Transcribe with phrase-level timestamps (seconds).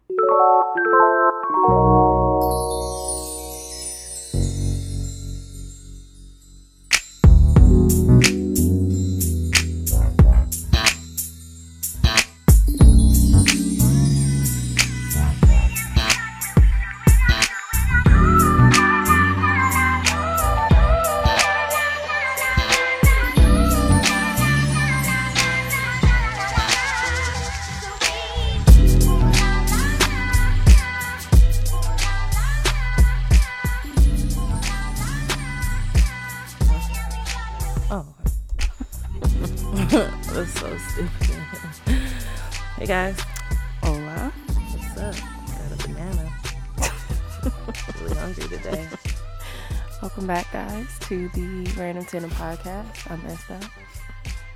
[51.81, 53.11] Random Tandem Podcast.
[53.11, 53.59] I'm Esther.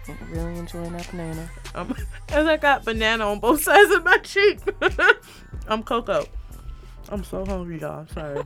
[0.09, 1.51] I'm really enjoying that banana.
[1.75, 1.97] Um,
[2.29, 4.59] as I got banana on both sides of my cheek.
[5.67, 6.27] I'm Coco.
[7.09, 8.07] I'm so hungry, y'all.
[8.09, 8.43] Sorry.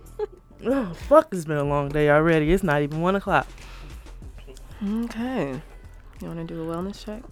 [0.66, 2.52] oh, fuck, it's been a long day already.
[2.52, 3.46] It's not even one o'clock.
[4.86, 5.58] Okay.
[6.20, 7.22] You want to do a wellness check?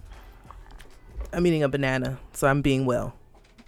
[1.35, 3.15] I'm eating a banana, so I'm being well.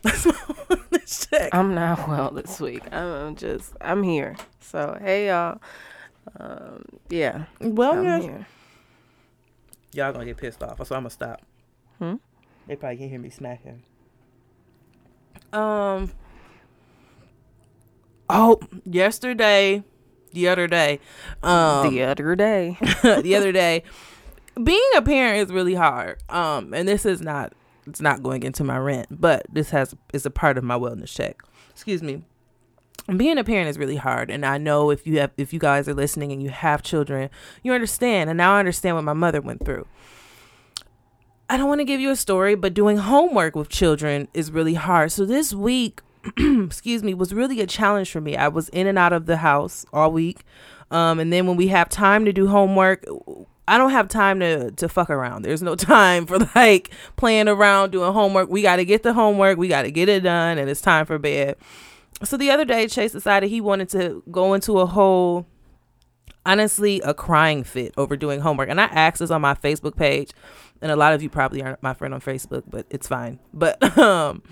[0.00, 1.54] That's my wellness check.
[1.54, 2.90] I'm not well this week.
[2.90, 4.36] I'm just, I'm here.
[4.60, 5.60] So, hey, y'all.
[6.38, 7.44] Um, yeah.
[7.60, 8.20] well, I'm yeah.
[8.20, 8.46] here.
[9.92, 11.42] Y'all gonna get pissed off, so I'm gonna stop.
[11.98, 12.16] Hmm?
[12.66, 13.82] They probably can't hear me smacking.
[15.52, 16.12] Um.
[18.28, 19.82] Oh, yesterday,
[20.32, 21.00] the other day,
[21.42, 22.76] um, the other day.
[23.02, 23.82] the other day,
[24.62, 26.22] being a parent is really hard.
[26.28, 27.52] Um, and this is not
[27.86, 31.12] it's not going into my rent, but this has is a part of my wellness
[31.14, 31.42] check.
[31.70, 32.22] Excuse me.
[33.16, 35.88] Being a parent is really hard, and I know if you have if you guys
[35.88, 37.30] are listening and you have children,
[37.62, 38.30] you understand.
[38.30, 39.86] And now I understand what my mother went through.
[41.48, 44.74] I don't want to give you a story, but doing homework with children is really
[44.74, 45.10] hard.
[45.10, 46.00] So this week,
[46.38, 48.36] excuse me, was really a challenge for me.
[48.36, 50.44] I was in and out of the house all week.
[50.92, 53.04] Um, and then when we have time to do homework,
[53.66, 55.42] I don't have time to to fuck around.
[55.42, 58.48] There's no time for like playing around doing homework.
[58.48, 61.06] We got to get the homework, we got to get it done, and it's time
[61.06, 61.56] for bed.
[62.22, 65.46] So the other day, Chase decided he wanted to go into a whole,
[66.44, 68.68] honestly, a crying fit over doing homework.
[68.68, 70.32] And I asked this on my Facebook page,
[70.82, 73.38] and a lot of you probably aren't my friend on Facebook, but it's fine.
[73.54, 74.42] But um,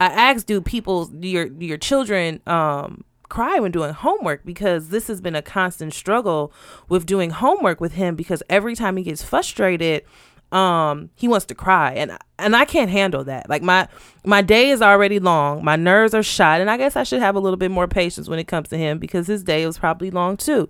[0.00, 4.90] I asked, do people, do your do your children um cry when doing homework because
[4.90, 6.52] this has been a constant struggle
[6.88, 10.04] with doing homework with him because every time he gets frustrated
[10.54, 13.88] um he wants to cry and and I can't handle that like my
[14.24, 17.34] my day is already long my nerves are shot and I guess I should have
[17.34, 20.12] a little bit more patience when it comes to him because his day was probably
[20.12, 20.68] long too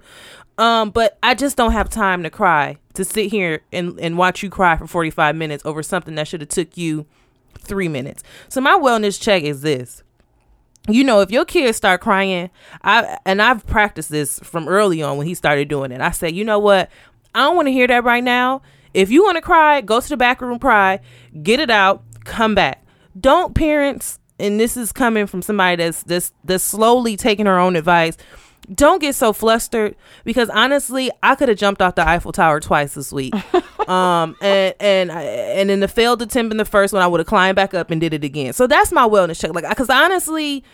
[0.56, 4.42] um but I just don't have time to cry to sit here and and watch
[4.42, 7.04] you cry for 45 minutes over something that should have took you
[7.58, 10.02] 3 minutes so my wellness check is this
[10.86, 12.50] you know, if your kids start crying,
[12.82, 16.02] I and I've practiced this from early on when he started doing it.
[16.02, 16.90] I said, you know what?
[17.34, 18.60] I don't want to hear that right now.
[18.94, 21.00] If you want to cry, go to the back room, cry,
[21.42, 22.84] get it out, come back.
[23.20, 27.76] Don't parents, and this is coming from somebody that's that's that's slowly taking her own
[27.76, 28.16] advice.
[28.74, 29.94] Don't get so flustered
[30.24, 33.34] because honestly, I could have jumped off the Eiffel Tower twice this week.
[33.88, 37.20] um, and and I- and in the failed attempt in the first one, I would
[37.20, 38.52] have climbed back up and did it again.
[38.54, 39.54] So that's my wellness check.
[39.54, 40.64] Like, because honestly,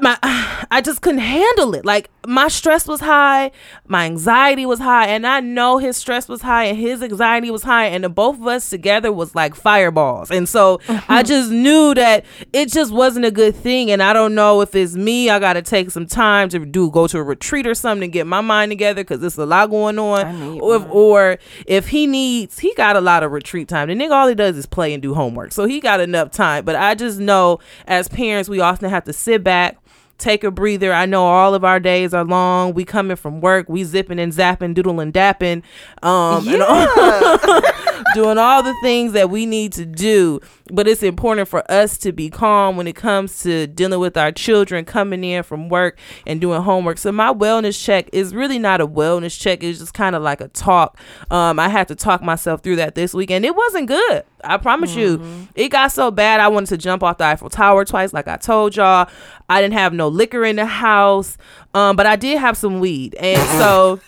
[0.00, 0.18] my
[0.70, 1.84] I just couldn't handle it.
[1.84, 3.50] Like my stress was high,
[3.88, 7.64] my anxiety was high, and I know his stress was high and his anxiety was
[7.64, 10.30] high, and the both of us together was like fireballs.
[10.30, 13.90] And so I just knew that it just wasn't a good thing.
[13.90, 15.28] And I don't know if it's me.
[15.30, 18.12] I got to take some time to do go to a retreat or something to
[18.12, 20.60] get my mind together because there's a lot going on.
[20.60, 23.88] Or if, or if he needs, he got a lot of retreat time.
[23.88, 26.64] The nigga all he does is play and do homework, so he got enough time.
[26.64, 29.79] But I just know as parents, we often have to sit back
[30.20, 30.92] take a breather.
[30.92, 32.74] I know all of our days are long.
[32.74, 35.62] We coming from work, we zipping and zapping, doodling dapping,
[36.02, 37.60] um, and all-
[38.14, 40.40] doing all the things that we need to do.
[40.72, 44.32] But it's important for us to be calm when it comes to dealing with our
[44.32, 46.98] children coming in from work and doing homework.
[46.98, 49.62] So my wellness check is really not a wellness check.
[49.62, 50.98] It's just kind of like a talk.
[51.30, 54.24] Um, I had to talk myself through that this week, and it wasn't good.
[54.44, 56.40] I promise you, it got so bad.
[56.40, 59.08] I wanted to jump off the Eiffel Tower twice, like I told y'all.
[59.48, 61.36] I didn't have no liquor in the house,
[61.74, 64.00] um, but I did have some weed, and so.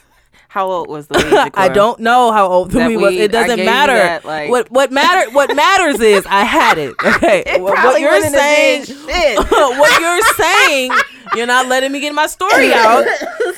[0.52, 1.50] How old was the weed?
[1.54, 3.14] I don't know how old the weed was.
[3.14, 3.94] It doesn't matter.
[3.94, 6.94] that, like- what what matter what matters is I had it.
[7.22, 7.42] Okay.
[7.46, 8.84] It what, what you're went in the saying.
[9.78, 10.92] What you're saying,
[11.36, 13.04] you're not letting me get my story out.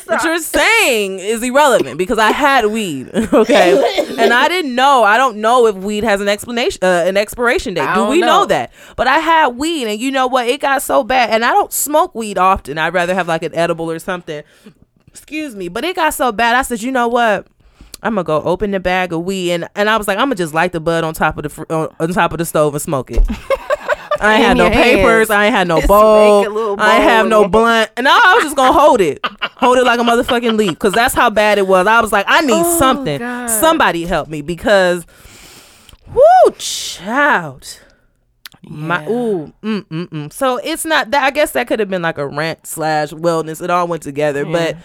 [0.07, 5.03] what you're saying is irrelevant because I had weed, okay, and I didn't know.
[5.03, 7.89] I don't know if weed has an explanation, uh, an expiration date.
[7.89, 8.27] I Do we know.
[8.41, 8.47] know.
[8.47, 8.73] that?
[8.97, 10.47] But I had weed, and you know what?
[10.47, 12.79] It got so bad, and I don't smoke weed often.
[12.79, 14.43] I'd rather have like an edible or something.
[15.15, 16.57] Excuse me, but it got so bad.
[16.57, 17.47] I said, you know what?
[18.03, 20.35] I'm gonna go open the bag of weed, and, and I was like, I'm gonna
[20.35, 22.75] just light the bud on top of the fr- on, on top of the stove
[22.75, 23.23] and smoke it.
[24.21, 25.29] I ain't had no your papers.
[25.29, 25.31] hands.
[25.31, 26.41] I ain't had no bowl.
[26.43, 27.91] little I ain't have no blunt.
[27.97, 31.15] And I was just gonna hold it, hold it like a motherfucking leaf, because that's
[31.15, 31.87] how bad it was.
[31.87, 33.19] I was like, I need Oh, something.
[33.19, 33.49] God.
[33.49, 35.07] Somebody help me because,
[36.13, 37.81] whoo, child.
[38.69, 39.11] My Yeah.
[39.11, 40.33] ooh, mm, mm, mm.
[40.33, 41.25] So it's not that.
[41.25, 43.63] I guess that could have been like a rant slash wellness.
[43.63, 44.77] It all went together, but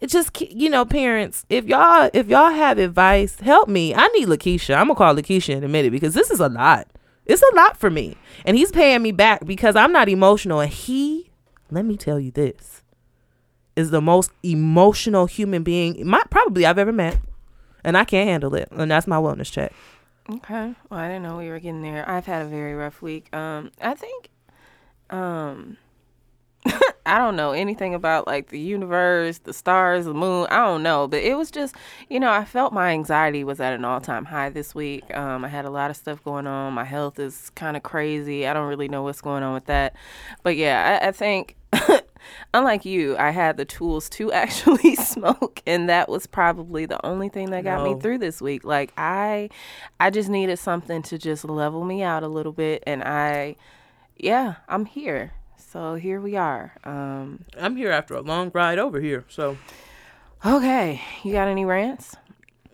[0.00, 3.94] it just you know, parents, if y'all if y'all have advice, help me.
[3.94, 4.74] I need Lakeisha.
[4.74, 6.88] I'm gonna call Lakeisha in a minute because this is a lot.
[7.26, 10.60] It's a lot for me, and he's paying me back because I'm not emotional.
[10.60, 11.30] And he,
[11.70, 12.82] let me tell you this,
[13.76, 17.18] is the most emotional human being, my probably I've ever met,
[17.82, 18.68] and I can't handle it.
[18.72, 19.72] And that's my wellness check.
[20.30, 20.74] Okay.
[20.88, 22.08] Well, I didn't know we were getting there.
[22.08, 23.34] I've had a very rough week.
[23.34, 24.30] Um, I think,
[25.10, 25.76] um,
[27.06, 30.46] I don't know anything about like the universe, the stars, the moon.
[30.50, 31.74] I don't know, but it was just,
[32.08, 35.14] you know, I felt my anxiety was at an all time high this week.
[35.14, 36.72] Um, I had a lot of stuff going on.
[36.72, 38.46] My health is kind of crazy.
[38.46, 39.94] I don't really know what's going on with that,
[40.42, 41.56] but yeah, I, I think.
[42.54, 47.28] Unlike you, I had the tools to actually smoke, and that was probably the only
[47.28, 48.64] thing that got me through this week.
[48.64, 49.50] Like I,
[50.00, 53.56] I just needed something to just level me out a little bit, and I,
[54.16, 55.34] yeah, I'm here.
[55.74, 56.72] So here we are.
[56.84, 59.58] Um, I'm here after a long ride over here, so
[60.46, 62.14] okay, you got any rants?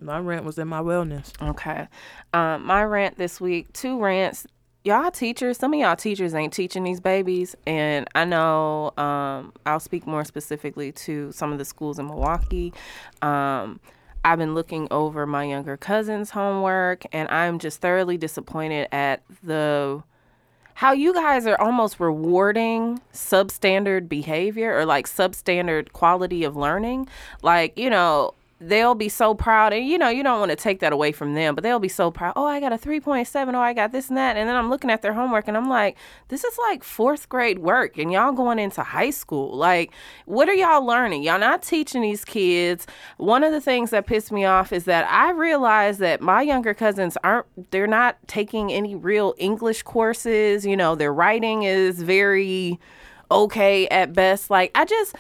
[0.02, 1.32] my rant was in my wellness.
[1.40, 1.88] Okay,
[2.34, 4.46] um, my rant this week, two rants.
[4.84, 9.80] Y'all teachers, some of y'all teachers ain't teaching these babies, and I know um, I'll
[9.80, 12.74] speak more specifically to some of the schools in Milwaukee.
[13.22, 13.80] Um,
[14.26, 20.02] I've been looking over my younger cousin's homework, and I'm just thoroughly disappointed at the
[20.74, 27.08] how you guys are almost rewarding substandard behavior or like substandard quality of learning.
[27.42, 30.80] Like, you know, they'll be so proud and you know, you don't want to take
[30.80, 32.34] that away from them, but they'll be so proud.
[32.36, 33.54] Oh, I got a 3.7.
[33.54, 34.36] Oh, I got this and that.
[34.36, 35.96] And then I'm looking at their homework and I'm like,
[36.28, 39.56] this is like 4th grade work and y'all going into high school.
[39.56, 39.92] Like,
[40.26, 41.22] what are y'all learning?
[41.22, 42.86] Y'all not teaching these kids.
[43.16, 46.74] One of the things that pissed me off is that I realize that my younger
[46.74, 50.66] cousins aren't they're not taking any real English courses.
[50.66, 52.78] You know, their writing is very
[53.30, 54.50] okay at best.
[54.50, 55.14] Like I just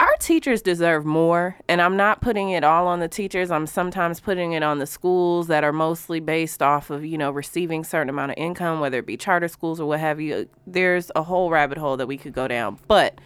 [0.00, 3.50] our teachers deserve more and i'm not putting it all on the teachers.
[3.50, 7.30] I'm sometimes putting it on the schools that are mostly based off of you know
[7.30, 10.48] receiving certain amount of income whether it be charter schools or what have you.
[10.66, 12.78] There's a whole rabbit hole that we could go down.
[12.88, 13.20] But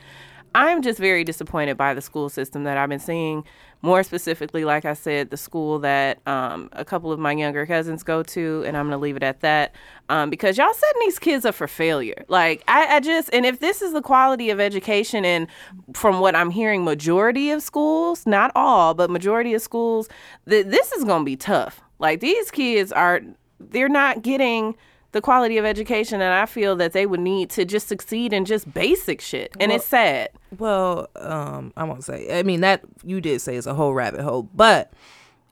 [0.55, 3.45] i'm just very disappointed by the school system that i've been seeing
[3.83, 8.03] more specifically like i said the school that um, a couple of my younger cousins
[8.03, 9.75] go to and i'm to leave it at that
[10.09, 12.25] um, because y'all setting these kids up for failure.
[12.29, 15.47] Like I, I just and if this is the quality of education and
[15.95, 20.09] from what i'm hearing majority of schools not all but majority of schools
[20.49, 21.81] th- this is to be tough.
[21.99, 23.21] Like these kids are
[23.61, 24.77] they're not getting
[25.13, 28.45] the quality of education that i feel that they would need to just succeed in
[28.45, 32.39] just basic shit and it's sad Well, um, I won't say.
[32.39, 34.93] I mean that you did say it's a whole rabbit hole, but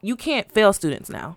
[0.03, 1.37] you can't fail students now.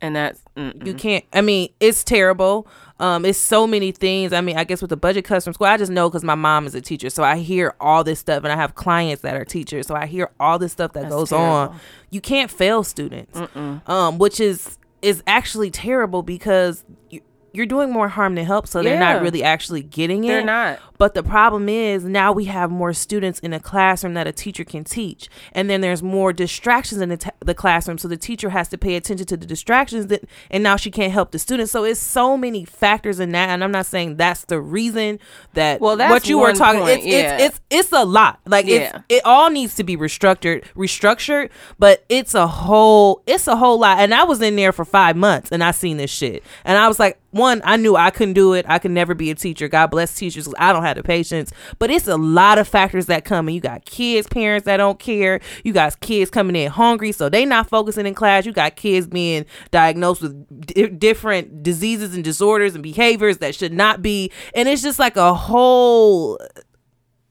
[0.00, 1.24] and that's mm, You can't.
[1.32, 2.66] I mean, it's terrible.
[3.00, 4.32] Um, it's so many things.
[4.32, 6.34] I mean, I guess with the budget cuts from school, I just know because my
[6.34, 9.36] mom is a teacher, so I hear all this stuff, and I have clients that
[9.36, 11.46] are teachers, so I hear all this stuff that That's goes terrible.
[11.74, 11.80] on.
[12.10, 13.38] You can't fail students,
[13.86, 17.20] um, which is is actually terrible because you,
[17.56, 18.66] you're doing more harm than help.
[18.68, 20.28] So they're not really actually getting it.
[20.28, 20.78] They're not.
[20.98, 24.64] But the problem is now we have more students in a classroom that a teacher
[24.64, 28.48] can teach, and then there's more distractions in the, t- the classroom, so the teacher
[28.48, 31.70] has to pay attention to the distractions that, and now she can't help the students.
[31.70, 35.18] So it's so many factors in that, and I'm not saying that's the reason
[35.52, 36.80] that Well, that's what you were talking.
[36.80, 37.36] point, it's, yeah.
[37.38, 38.40] it's it's it's a lot.
[38.46, 38.76] Like Yeah.
[38.76, 43.78] it's it all needs to be restructured, restructured, but it's a whole it's a whole
[43.78, 43.98] lot.
[43.98, 46.88] And I was in there for five months, and I seen this shit, and I
[46.88, 48.66] was like, one, I knew I couldn't do it.
[48.68, 49.68] I could never be a teacher.
[49.68, 50.48] God bless teachers.
[50.58, 51.52] I don't have the patience.
[51.78, 54.98] But it's a lot of factors that come, and you got kids, parents that don't
[54.98, 55.40] care.
[55.64, 58.46] You got kids coming in hungry, so they not focusing in class.
[58.46, 63.72] You got kids being diagnosed with di- different diseases and disorders and behaviors that should
[63.72, 66.38] not be, and it's just like a whole.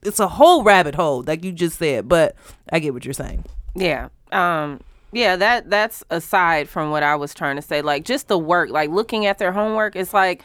[0.04, 2.08] It's a whole rabbit hole, like you just said.
[2.08, 2.36] But
[2.72, 3.44] I get what you're saying.
[3.76, 4.10] Yeah.
[4.32, 4.82] Um,
[5.16, 7.82] yeah, that that's aside from what I was trying to say.
[7.82, 10.44] Like just the work, like looking at their homework, it's like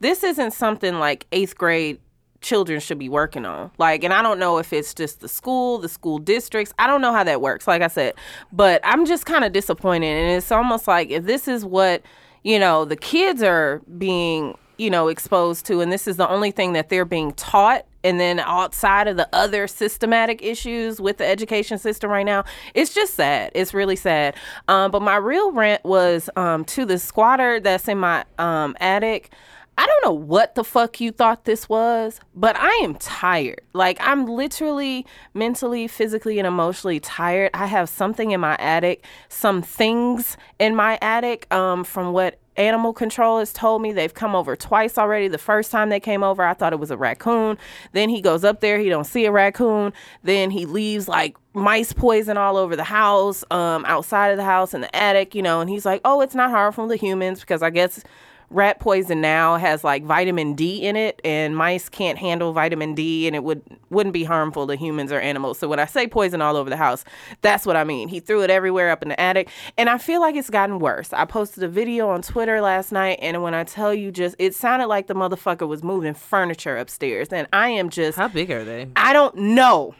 [0.00, 2.00] this isn't something like eighth grade
[2.40, 3.70] children should be working on.
[3.76, 6.72] Like, and I don't know if it's just the school, the school districts.
[6.78, 8.14] I don't know how that works, like I said.
[8.52, 10.06] But I'm just kind of disappointed.
[10.06, 12.02] And it's almost like if this is what,
[12.42, 16.52] you know, the kids are being, you know, exposed to, and this is the only
[16.52, 17.84] thing that they're being taught.
[18.06, 22.94] And then outside of the other systematic issues with the education system right now, it's
[22.94, 23.50] just sad.
[23.52, 24.36] It's really sad.
[24.68, 29.32] Um, but my real rant was um, to the squatter that's in my um, attic.
[29.76, 33.60] I don't know what the fuck you thought this was, but I am tired.
[33.72, 37.50] Like, I'm literally mentally, physically, and emotionally tired.
[37.54, 42.92] I have something in my attic, some things in my attic um, from what animal
[42.92, 45.28] control has told me they've come over twice already.
[45.28, 47.58] The first time they came over i thought it was a raccoon.
[47.92, 49.92] Then he goes up there he don't see a raccoon.
[50.22, 54.74] Then he leaves like mice poison all over the house um outside of the house
[54.74, 57.62] in the attic you know and he's like oh it's not harmful to humans because
[57.62, 58.04] i guess
[58.50, 63.26] rat poison now has like vitamin D in it and mice can't handle vitamin D
[63.26, 65.58] and it would wouldn't be harmful to humans or animals.
[65.58, 67.04] So when I say poison all over the house,
[67.42, 68.08] that's what I mean.
[68.08, 71.12] He threw it everywhere up in the attic and I feel like it's gotten worse.
[71.12, 74.54] I posted a video on Twitter last night and when I tell you just it
[74.54, 78.64] sounded like the motherfucker was moving furniture upstairs and I am just How big are
[78.64, 78.88] they?
[78.96, 79.94] I don't know.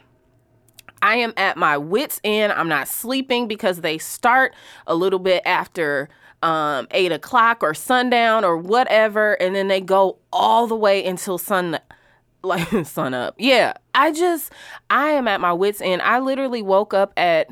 [1.01, 2.53] I am at my wits end.
[2.53, 4.55] I'm not sleeping because they start
[4.87, 6.09] a little bit after
[6.43, 11.37] um, eight o'clock or sundown or whatever, and then they go all the way until
[11.37, 11.79] sun,
[12.43, 13.35] like sun up.
[13.37, 14.51] Yeah, I just
[14.89, 16.01] I am at my wits end.
[16.01, 17.49] I literally woke up at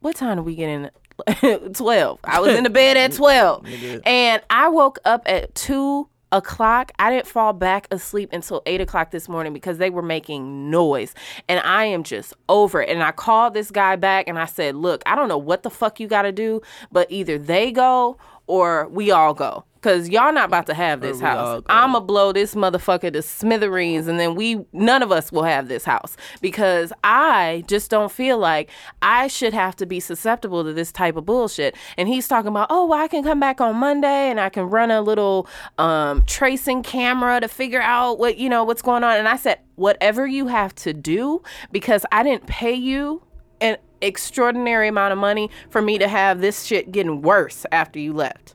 [0.00, 0.90] what time did we get in?
[1.72, 2.20] 12.
[2.22, 3.66] I was in the bed at 12.
[4.06, 6.92] and I woke up at 2 o'clock.
[6.98, 11.14] I didn't fall back asleep until 8 o'clock this morning because they were making noise.
[11.48, 12.88] And I am just over it.
[12.88, 15.70] And I called this guy back and I said, Look, I don't know what the
[15.70, 16.60] fuck you got to do,
[16.92, 19.64] but either they go or we all go.
[19.80, 21.62] Cause y'all not about to have this house.
[21.68, 25.84] I'ma blow this motherfucker to smithereens, and then we none of us will have this
[25.84, 28.70] house because I just don't feel like
[29.02, 31.76] I should have to be susceptible to this type of bullshit.
[31.96, 34.64] And he's talking about, oh, well, I can come back on Monday and I can
[34.64, 35.46] run a little
[35.78, 39.16] um, tracing camera to figure out what you know what's going on.
[39.16, 43.22] And I said, whatever you have to do, because I didn't pay you
[43.60, 48.12] an extraordinary amount of money for me to have this shit getting worse after you
[48.12, 48.54] left.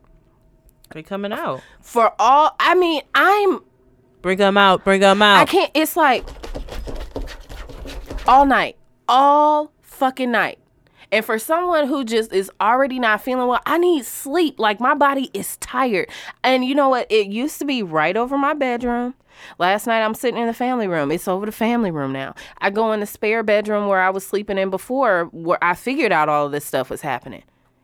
[0.93, 1.61] They coming out.
[1.81, 3.61] For all, I mean, I'm
[4.23, 4.85] Bring them out.
[4.85, 5.41] Bring them out.
[5.41, 5.69] I can't.
[5.73, 6.25] It's like
[8.25, 10.59] all night, all fucking night.
[11.11, 14.59] And for someone who just is already not feeling well, I need sleep.
[14.59, 16.09] Like my body is tired.
[16.41, 17.05] And you know what?
[17.11, 19.13] It used to be right over my bedroom.
[19.59, 21.11] Last night I'm sitting in the family room.
[21.11, 22.33] It's over the family room now.
[22.59, 26.13] I go in the spare bedroom where I was sleeping in before, where I figured
[26.13, 27.43] out all of this stuff was happening.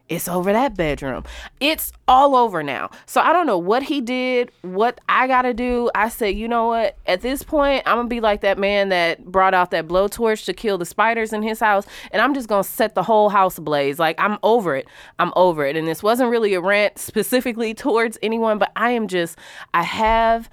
[0.09, 1.23] It's over that bedroom.
[1.59, 2.89] It's all over now.
[3.05, 5.91] So I don't know what he did, what I got to do.
[5.93, 6.97] I said, you know what?
[7.05, 10.45] At this point, I'm going to be like that man that brought out that blowtorch
[10.45, 11.85] to kill the spiders in his house.
[12.11, 13.99] And I'm just going to set the whole house ablaze.
[13.99, 14.87] Like, I'm over it.
[15.19, 15.75] I'm over it.
[15.75, 19.37] And this wasn't really a rant specifically towards anyone, but I am just,
[19.75, 20.49] I have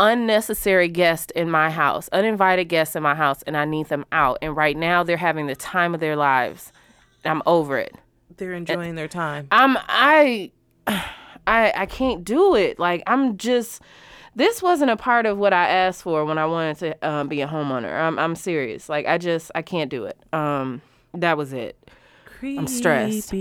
[0.00, 4.38] unnecessary guests in my house, uninvited guests in my house, and I need them out.
[4.42, 6.72] And right now, they're having the time of their lives.
[7.24, 7.94] I'm over it.
[8.38, 9.48] They're enjoying their time.
[9.50, 10.50] I'm I
[10.86, 12.78] I I can't do it.
[12.78, 13.82] Like I'm just
[14.34, 17.40] this wasn't a part of what I asked for when I wanted to um, be
[17.40, 17.92] a homeowner.
[17.92, 18.88] I'm I'm serious.
[18.88, 20.18] Like I just I can't do it.
[20.32, 20.80] Um
[21.14, 21.87] that was it.
[22.42, 23.32] I'm stressed.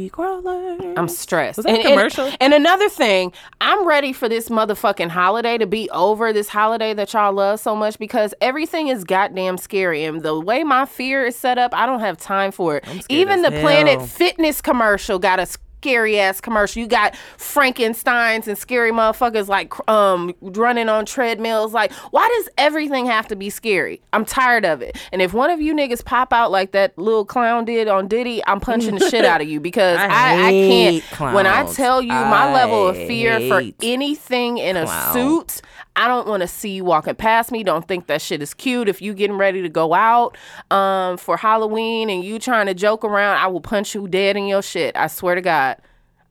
[0.98, 1.58] I'm stressed.
[1.58, 2.32] Was that a and, and- commercial?
[2.40, 6.34] And, another thing, I'm ready for this motherfucking holiday to be over.
[6.34, 10.04] This holiday that y'all love so much because everything is goddamn scary.
[10.04, 13.06] And the way my fear is set up, I don't have time for it.
[13.10, 14.02] Even the Planet.
[14.08, 15.48] Fitness commercial got a
[15.78, 16.82] scary ass commercial.
[16.82, 21.74] You got Frankenstein's and scary motherfuckers like um running on treadmills.
[21.74, 24.02] Like, why does everything have to be scary?
[24.14, 24.98] I'm tired of it.
[25.12, 28.42] And if one of you niggas pop out like that little clown did on Diddy,
[28.48, 31.34] I'm punching the shit out of you because I I, I, can't.
[31.34, 35.14] When I tell you my level of fear for anything in a clowns.
[35.14, 35.62] suit,
[35.98, 37.64] I don't want to see you walking past me.
[37.64, 38.88] Don't think that shit is cute.
[38.88, 40.38] If you getting ready to go out
[40.70, 44.46] um, for Halloween and you trying to joke around, I will punch you dead in
[44.46, 44.96] your shit.
[44.96, 45.78] I swear to God.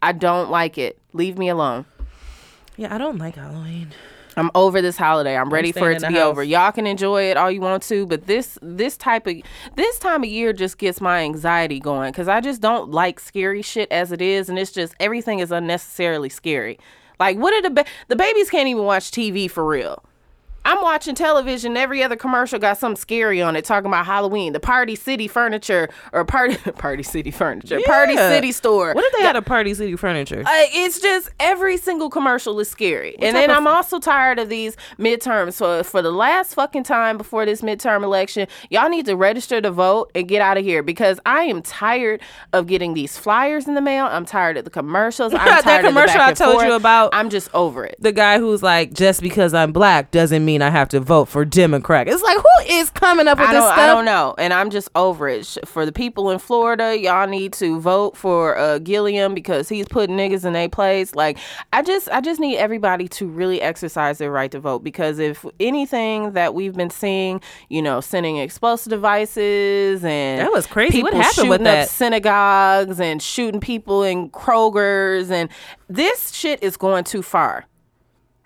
[0.01, 1.01] I don't like it.
[1.13, 1.85] Leave me alone.
[2.77, 3.89] Yeah, I don't like Halloween.
[4.37, 5.37] I'm over this holiday.
[5.37, 6.25] I'm ready for it to be house.
[6.25, 6.45] over.
[6.45, 9.37] Y'all can enjoy it all you want to, but this this type of
[9.77, 13.63] this time of year just gets my anxiety going cuz I just don't like scary
[13.63, 16.79] shit as it is and it's just everything is unnecessarily scary.
[17.19, 20.03] Like what are the ba- the babies can't even watch TV for real.
[20.67, 21.77] I'm watching television.
[21.77, 24.53] Every other commercial got something scary on it, talking about Halloween.
[24.53, 28.93] The Party City Furniture or Party Party City Furniture, Party City Store.
[28.93, 30.41] What if they had a Party City furniture?
[30.45, 33.17] Uh, it's just every single commercial is scary.
[33.21, 35.53] and then of- I'm also tired of these midterms.
[35.55, 39.71] So for the last fucking time before this midterm election, y'all need to register to
[39.71, 42.21] vote and get out of here because I am tired
[42.53, 44.07] of getting these flyers in the mail.
[44.07, 45.33] I'm tired of the commercials.
[45.35, 47.97] I'm That tired of the commercial I told you about- I'm just over it.
[48.01, 51.45] the guy who's like, just because I'm black doesn't mean I have to vote for
[51.45, 52.09] Democrat.
[52.09, 53.79] It's like, who is coming up with I this stuff?
[53.79, 55.57] I don't know, and I'm just over it.
[55.65, 60.17] For the people in Florida, y'all need to vote for uh, Gillum because he's putting
[60.17, 61.15] niggas in a place.
[61.15, 61.39] Like,
[61.73, 65.45] I just, I just need everybody to really exercise their right to vote because if
[65.61, 71.03] anything that we've been seeing, you know, sending explosive devices and That was crazy.
[71.03, 71.89] What happened with that?
[71.89, 75.49] synagogues and shooting people in Kroger's, and
[75.89, 77.67] this shit is going too far.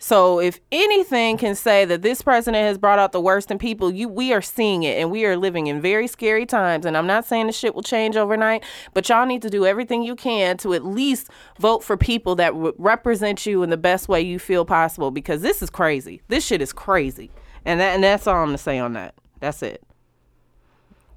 [0.03, 3.93] So if anything can say that this president has brought out the worst in people,
[3.93, 7.07] you we are seeing it and we are living in very scary times and I'm
[7.07, 8.65] not saying the shit will change overnight,
[8.95, 11.29] but y'all need to do everything you can to at least
[11.59, 15.43] vote for people that w- represent you in the best way you feel possible because
[15.43, 16.23] this is crazy.
[16.29, 17.31] This shit is crazy.
[17.67, 19.15] And that and that's all I'm going to say on that.
[19.39, 19.83] That's it.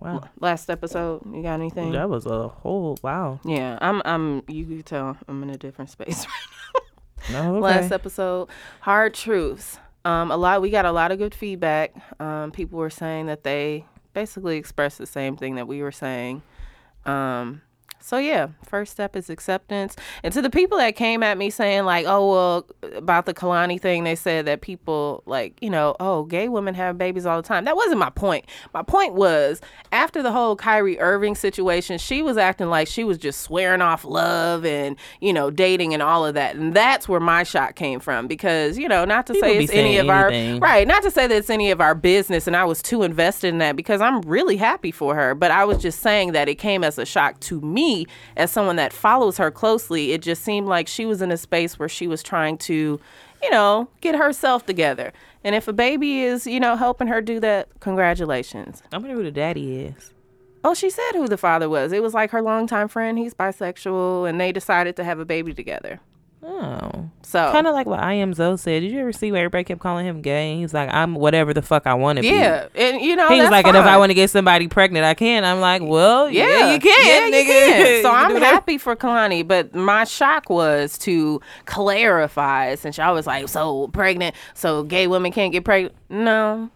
[0.02, 0.25] Wow.
[0.42, 1.94] Last episode, you got anything?
[1.94, 3.40] That was a whole wow.
[3.46, 6.52] Yeah, I'm I'm you can tell I'm in a different space right now.
[7.32, 7.62] No, okay.
[7.62, 8.50] last episode
[8.82, 9.80] hard truths.
[10.06, 11.94] Um a lot we got a lot of good feedback.
[12.20, 16.42] Um people were saying that they basically expressed the same thing that we were saying.
[17.06, 17.62] Um
[18.03, 19.95] so yeah first step is acceptance.
[20.24, 23.79] And to the people that came at me saying like oh well about the Kehlani
[23.79, 27.48] thing they said that people like you know oh gay women have babies all the
[27.48, 27.63] time.
[27.65, 28.45] That wasn't my point.
[28.74, 29.62] My point was
[29.93, 34.03] after the whole kyrie irving situation she was acting like she was just swearing off
[34.03, 36.55] love and you know dating and all of that.
[36.55, 39.72] And that's where my shot came from because you know not to People say it's
[39.72, 40.62] any of anything.
[40.62, 40.86] our right.
[40.88, 43.60] Not to say that it's any of our business and i was too invested in
[43.60, 45.33] that because i'm really happy for her.
[45.36, 47.92] But i was just saying that it came as a shock to me
[48.35, 51.77] as someone that follows her closely it just seemed like she was in a space
[51.79, 53.00] where she was trying to
[53.41, 55.12] you know get herself together.
[55.45, 58.82] And if a baby is you know helping her do that congratulations.
[58.91, 60.13] I wonder who the daddy is.
[60.63, 61.91] oh she said who the father was.
[61.91, 63.17] It was like her longtime friend.
[63.17, 65.99] He's bisexual and they decided to have a baby together
[66.45, 68.82] Oh, so kind of like what I am Zoe said.
[68.82, 70.51] Did you ever see where everybody kept calling him gay?
[70.51, 72.27] And he's like, I'm whatever the fuck I want to be.
[72.29, 75.06] yeah and you know He was like, and if I want to get somebody pregnant,
[75.06, 75.45] I can.
[75.45, 77.47] I'm like, well, yeah, Yeah, you can, Yeah, you nigga.
[77.47, 78.03] can.
[78.03, 83.47] So I'm happy for Kehlani, but my shock was to clarify since I was like,
[83.47, 85.95] so pregnant, so gay women can't get pregnant.
[86.10, 86.69] No.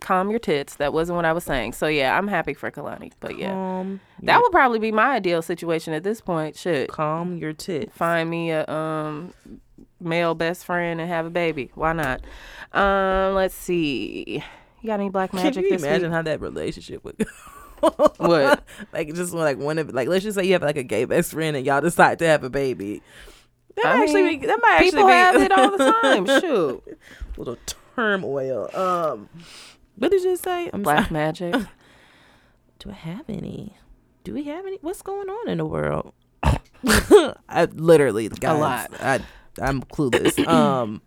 [0.00, 0.76] Calm your tits.
[0.76, 1.72] That wasn't what I was saying.
[1.72, 3.12] So yeah, I'm happy for Kehlani.
[3.20, 3.84] But yeah.
[4.22, 6.56] That would probably be my ideal situation at this point.
[6.56, 7.96] Should calm your tits.
[7.96, 9.32] find me a um
[10.00, 11.70] male best friend and have a baby.
[11.74, 12.20] Why not?
[12.72, 14.42] Um, let's see.
[14.82, 16.14] You got any black magic Can you this imagine week?
[16.14, 17.24] how that relationship would go?
[18.18, 18.62] What?
[18.92, 21.32] like just like one of like let's just say you have like a gay best
[21.32, 23.02] friend and y'all decide to have a baby.
[23.76, 26.26] That I actually mean, be, that might actually People be have it all the time.
[26.40, 26.98] Shoot.
[27.36, 27.58] little
[27.94, 28.70] turmoil.
[28.74, 29.28] Um,
[29.96, 30.70] what did you just say?
[30.72, 31.12] I'm Black sorry.
[31.12, 31.54] magic.
[32.78, 33.76] Do I have any?
[34.24, 34.78] Do we have any?
[34.82, 36.12] What's going on in the world?
[36.42, 38.90] I literally guys, lot.
[39.00, 39.20] I
[39.60, 40.46] I'm clueless.
[40.46, 41.00] um,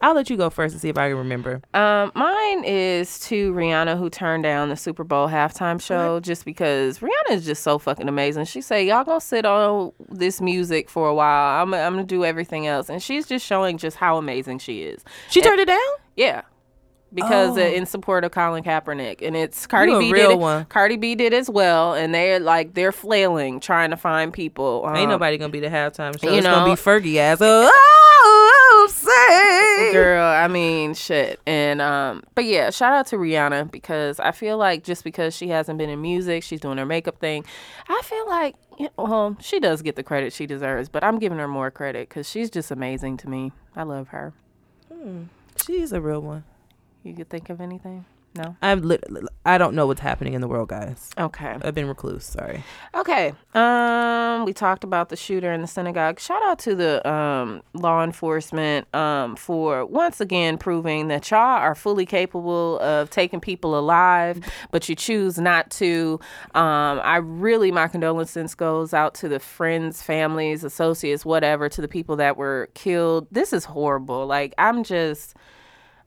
[0.00, 1.62] I'll let you go first and see if I can remember.
[1.72, 6.98] Um, mine is to Rihanna who turned down the Super Bowl halftime show just because
[6.98, 8.44] Rihanna is just so fucking amazing.
[8.44, 11.62] She said, "Y'all gonna sit on this music for a while.
[11.62, 15.02] I'm I'm gonna do everything else," and she's just showing just how amazing she is.
[15.30, 15.78] She turned it down.
[16.16, 16.42] Yeah.
[17.14, 17.60] Because Oh.
[17.60, 20.38] in support of Colin Kaepernick, and it's Cardi B real did it.
[20.38, 20.64] one.
[20.66, 24.84] Cardi B did as well, and they're like they're flailing trying to find people.
[24.88, 26.28] Ain't Um, nobody gonna be the halftime show.
[26.30, 27.38] you it's gonna be Fergie ass.
[27.40, 29.92] Oh, say.
[29.92, 34.56] girl i mean shit and um but yeah shout out to rihanna because i feel
[34.58, 37.44] like just because she hasn't been in music she's doing her makeup thing
[37.88, 38.54] i feel like
[38.96, 42.28] well she does get the credit she deserves but i'm giving her more credit because
[42.28, 44.32] she's just amazing to me i love her
[45.64, 46.44] She's a real one.
[47.06, 48.04] You could think of anything
[48.36, 49.04] no I'm lit-
[49.46, 51.10] I don't know what's happening in the world, guys.
[51.16, 52.24] okay I've been recluse.
[52.24, 52.62] Sorry.
[52.94, 53.32] Okay.
[53.54, 56.20] Um, we talked about the shooter in the synagogue.
[56.20, 61.74] Shout out to the um law enforcement um for once again proving that y'all are
[61.74, 64.40] fully capable of taking people alive,
[64.70, 66.20] but you choose not to.
[66.54, 71.88] Um, I really my condolences goes out to the friends, families, associates, whatever, to the
[71.88, 73.28] people that were killed.
[73.30, 74.26] This is horrible.
[74.26, 75.34] Like I'm just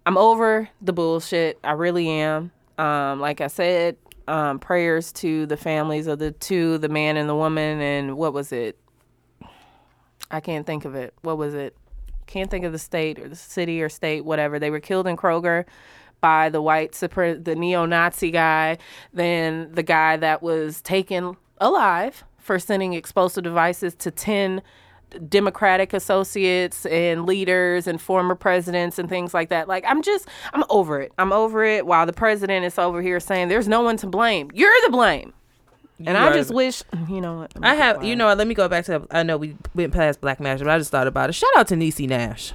[0.09, 1.59] I'm over the bullshit.
[1.63, 2.49] I really am.
[2.79, 3.95] Um, like I said,
[4.27, 8.33] um, prayers to the families of the two, the man and the woman, and what
[8.33, 8.75] was it?
[10.31, 11.13] I can't think of it.
[11.21, 11.77] What was it?
[12.25, 14.57] can't think of the state or the city or state, whatever.
[14.57, 15.65] They were killed in Kroger
[16.21, 18.79] by the white supre- the neo-Nazi guy,
[19.13, 24.63] then the guy that was taken alive for sending explosive devices to 10
[25.27, 29.67] Democratic associates and leaders and former presidents and things like that.
[29.67, 31.11] Like I'm just I'm over it.
[31.17, 34.51] I'm over it while the president is over here saying there's no one to blame.
[34.53, 35.33] You're the blame.
[36.05, 37.51] And I just wish, you know what?
[37.61, 39.05] I have, you know, what, let me go back to.
[39.11, 41.33] I know we went past Black Magic, but I just thought about it.
[41.33, 42.53] Shout out to Niecy Nash.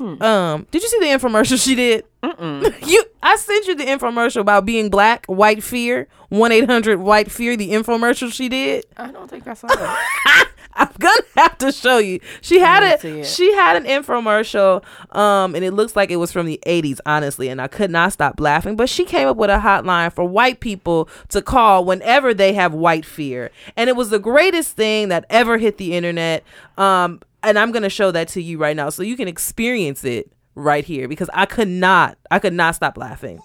[0.00, 2.04] Um, did you see the infomercial she did?
[2.22, 2.86] Mm-mm.
[2.88, 7.30] you, I sent you the infomercial about being black, white fear, one eight hundred white
[7.30, 7.56] fear.
[7.56, 8.86] The infomercial she did.
[8.96, 10.50] I don't think I saw that.
[10.80, 12.20] I'm gonna have to show you.
[12.40, 13.04] She had it.
[13.04, 13.26] it.
[13.26, 17.48] She had an infomercial, um, and it looks like it was from the 80s, honestly.
[17.48, 18.76] And I could not stop laughing.
[18.76, 22.74] But she came up with a hotline for white people to call whenever they have
[22.74, 26.44] white fear, and it was the greatest thing that ever hit the internet.
[26.76, 30.30] Um, and I'm gonna show that to you right now, so you can experience it
[30.54, 33.40] right here because I could not, I could not stop laughing.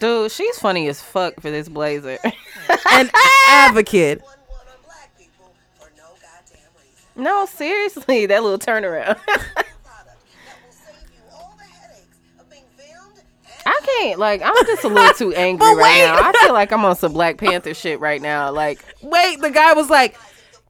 [0.00, 2.18] Dude, she's funny as fuck for this blazer.
[2.90, 3.10] An
[3.48, 4.20] advocate.
[4.20, 7.22] 911 on black people for no goddamn reason.
[7.22, 9.18] no, seriously, that little turnaround.
[9.18, 9.66] Product that
[10.64, 13.26] will save you all the headaches of being filmed and
[13.66, 16.28] I can't like I'm just a little too angry right now.
[16.28, 18.50] I feel like I'm on some Black Panther shit right now.
[18.50, 20.16] Like Wait, the guy was like,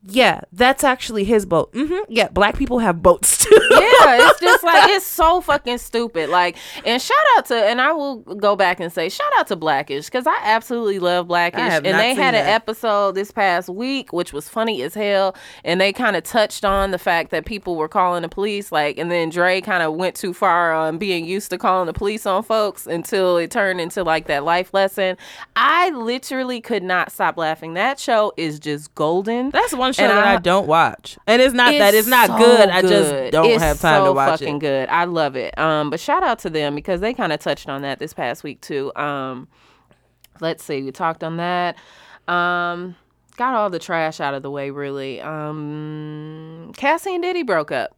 [0.07, 2.11] "Yeah, that's actually his boat." Mm-hmm.
[2.13, 3.59] Yeah, black people have boats too.
[3.71, 6.31] yeah, it's just like it's so fucking stupid.
[6.31, 9.57] Like, and shout out to, and I will go back and say shout out to
[9.57, 13.15] Blackish because I absolutely love Blackish, I have and not they seen had an episode
[13.15, 15.35] this past week which was funny as hell,
[15.65, 18.99] and they kind of touched on the fact that people were calling the police, like,
[18.99, 22.27] and then Dre kind of went too far on being used to calling the police
[22.27, 25.17] on folks until it turned into like that life lesson.
[25.57, 27.75] I literally could not stop laughing.
[27.75, 29.51] That show is just golden.
[29.51, 32.09] That's one show And that I, I- don't watch, and it's not that It's it's
[32.09, 32.69] not so good.
[32.69, 34.61] I just don't It's have time so to watch fucking it.
[34.61, 34.89] good.
[34.89, 35.57] I love it.
[35.59, 38.43] Um, but shout out to them because they kind of touched on that this past
[38.45, 38.93] week too.
[38.97, 39.49] Um,
[40.41, 41.77] let's see, we talked on that.
[42.29, 42.97] Um,
[43.37, 44.71] got all the trash out of the way.
[44.71, 45.21] Really.
[45.21, 47.97] Um, Cassie and Diddy broke up.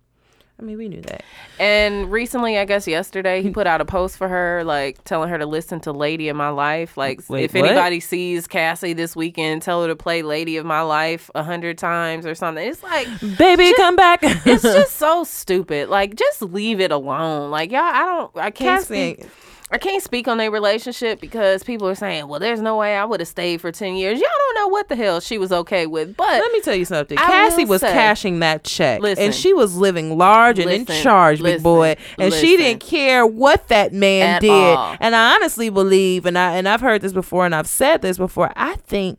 [0.63, 1.25] I mean, we knew that.
[1.59, 5.37] And recently, I guess yesterday, he put out a post for her, like telling her
[5.39, 7.65] to listen to "Lady of My Life." Like, Wait, if what?
[7.65, 11.79] anybody sees Cassie this weekend, tell her to play "Lady of My Life" a hundred
[11.79, 12.65] times or something.
[12.65, 14.21] It's like, Baby, come back.
[14.23, 15.89] it's just so stupid.
[15.89, 17.51] Like, just leave it alone.
[17.51, 19.31] Like, y'all, I don't, I can't Cassie speak.
[19.73, 23.05] I can't speak on their relationship because people are saying, "Well, there's no way I
[23.07, 25.87] would have stayed for ten years." Y'all don't know what the hell she was okay
[25.87, 27.17] with, but Let me tell you something.
[27.19, 29.25] I Cassie was say- cashing that check, Listen.
[29.25, 31.03] and she was living large and in Listen.
[31.03, 31.97] charge, big boy.
[32.19, 34.51] And she didn't care what that man did.
[34.51, 34.95] all.
[35.01, 38.19] And I honestly believe, and I and I've heard this before, and I've said this
[38.19, 38.53] before.
[38.55, 39.19] I think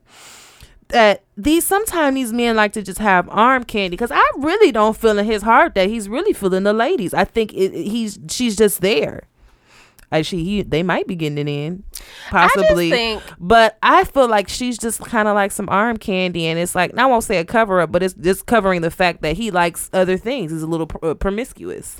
[0.89, 4.95] that these sometimes these men like to just have arm candy because I really don't
[4.95, 7.13] feel in his heart that he's really feeling the ladies.
[7.13, 9.23] I think it- he's she's just there.
[10.13, 11.83] Actually, he they might be getting it in,
[12.29, 12.89] possibly.
[12.91, 16.75] think- but I feel like she's just kind of like some arm candy, and it's
[16.75, 19.51] like I won't say a cover up, but it's just covering the fact that he
[19.51, 20.51] likes other things.
[20.51, 21.99] He's a little pr- uh, promiscuous.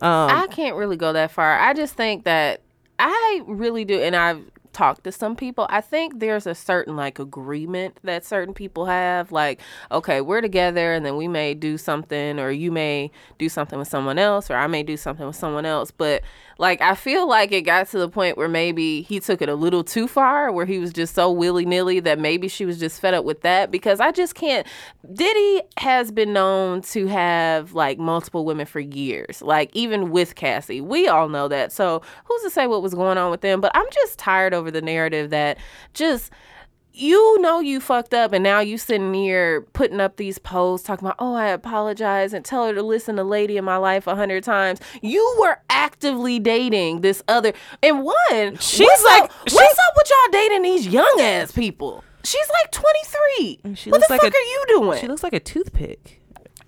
[0.00, 1.58] Um, I can't really go that far.
[1.58, 2.60] I just think that
[2.98, 4.42] I really do, and I've
[4.74, 5.66] talked to some people.
[5.70, 9.32] I think there's a certain like agreement that certain people have.
[9.32, 9.60] Like,
[9.90, 13.88] okay, we're together, and then we may do something, or you may do something with
[13.88, 15.90] someone else, or I may do something with someone else.
[15.90, 16.22] But
[16.58, 19.54] like, I feel like it got to the point where maybe he took it a
[19.54, 23.00] little too far, where he was just so willy nilly that maybe she was just
[23.00, 23.70] fed up with that.
[23.70, 24.66] Because I just can't.
[25.12, 30.80] Diddy has been known to have like multiple women for years, like even with Cassie.
[30.80, 31.72] We all know that.
[31.72, 33.60] So who's to say what was going on with them?
[33.60, 35.58] But I'm just tired over the narrative that
[35.92, 36.30] just
[36.96, 41.04] you know you fucked up and now you sitting here putting up these posts talking
[41.06, 44.14] about oh i apologize and tell her to listen to lady in my life a
[44.14, 44.80] hundred times.
[45.02, 49.94] You were actively dating this other and one She's what's like- up, she- what's up
[49.96, 52.02] with y'all dating these young ass people?
[52.22, 54.98] She's like 23 she what the like fuck a- are you doing?
[55.00, 56.22] she looks like a toothpick.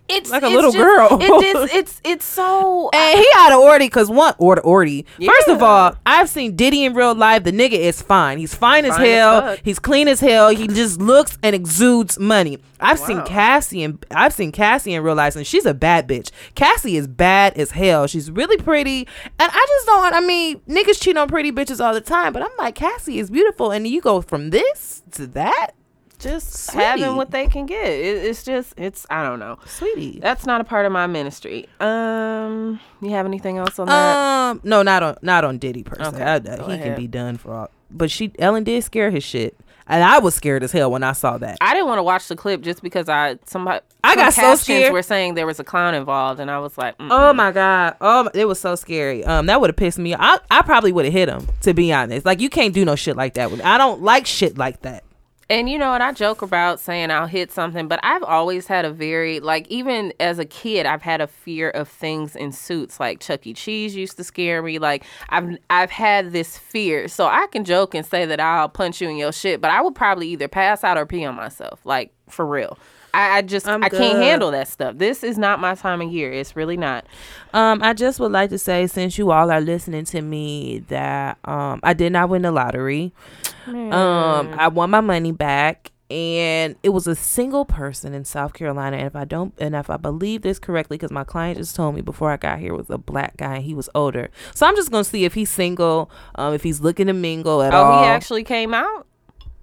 [0.08, 1.08] It's like a it's little just- girl.
[1.20, 5.04] it is it's it's so And he out of order because one order ordy.
[5.24, 7.44] First of all, I've seen Diddy in real life.
[7.44, 8.38] The nigga is fine.
[8.38, 9.40] He's fine as Fine as hell.
[9.42, 9.60] fuck.
[9.64, 10.48] He's clean as hell.
[10.50, 12.58] He just looks and exudes money.
[12.78, 16.30] I've seen Cassie and I've seen Cassie in real life, and she's a bad bitch.
[16.54, 18.06] Cassie is bad as hell.
[18.06, 20.12] She's really pretty, and I just don't.
[20.14, 23.30] I mean, niggas cheat on pretty bitches all the time, but I'm like, Cassie is
[23.30, 25.70] beautiful, and you go from this to that,
[26.16, 26.84] just Sweetie.
[26.84, 30.18] having what they can get it, it's just it's i don't know sweetie.
[30.20, 34.60] that's not a part of my ministry um you have anything else on that Um,
[34.64, 36.06] no, not on not on Diddy per se.
[36.08, 37.70] Okay, I- he can be done for all.
[37.90, 39.56] But she Ellen did scare his shit.
[39.88, 41.58] and I was scared as hell when I saw that.
[41.60, 44.92] I didn't want to watch the clip just because I somebody I got so scared.
[44.92, 47.08] Were saying there was a clown involved, and I was like, mm.
[47.10, 47.96] Oh my god!
[48.00, 49.24] Oh, it was so scary.
[49.24, 50.14] Um, that would have pissed me.
[50.14, 51.46] I I probably would have hit him.
[51.62, 53.50] To be honest, like you can't do no shit like that.
[53.64, 55.04] I don't like shit like that.
[55.48, 56.02] And you know what?
[56.02, 60.12] I joke about saying I'll hit something, but I've always had a very, like, even
[60.18, 62.98] as a kid, I've had a fear of things in suits.
[62.98, 63.54] Like Chuck E.
[63.54, 64.80] Cheese used to scare me.
[64.80, 67.06] Like, I've I've had this fear.
[67.06, 69.80] So I can joke and say that I'll punch you in your shit, but I
[69.82, 71.80] would probably either pass out or pee on myself.
[71.84, 72.78] Like, for real.
[73.14, 74.98] I, I just, I'm I can't handle that stuff.
[74.98, 76.30] This is not my time of year.
[76.32, 77.06] It's really not.
[77.54, 81.38] Um, I just would like to say, since you all are listening to me, that
[81.46, 83.12] um, I did not win the lottery.
[83.66, 88.98] Um, I won my money back, and it was a single person in South Carolina.
[88.98, 91.94] And if I don't, and if I believe this correctly, because my client just told
[91.94, 94.28] me before I got here was a black guy, and he was older.
[94.54, 97.72] So I'm just gonna see if he's single, um, if he's looking to mingle at
[97.74, 98.02] Oh, all.
[98.02, 99.06] he actually came out?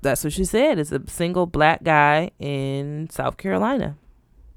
[0.04, 0.78] That's what she said.
[0.80, 3.98] It's a single black guy in South Carolina.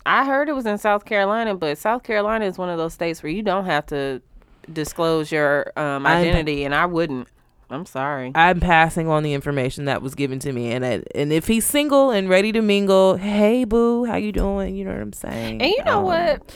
[0.05, 3.23] I heard it was in South Carolina, but South Carolina is one of those states
[3.23, 4.23] where you don't have to
[4.73, 7.29] disclose your um, I'm- identity, and I wouldn't.
[7.69, 8.31] I'm sorry.
[8.37, 11.67] I'm passing on the information that was given to me, and it, and if he's
[11.67, 14.77] single and ready to mingle, hey boo, how you doing?
[14.77, 15.61] You know what I'm saying?
[15.61, 16.55] And you know Um, what?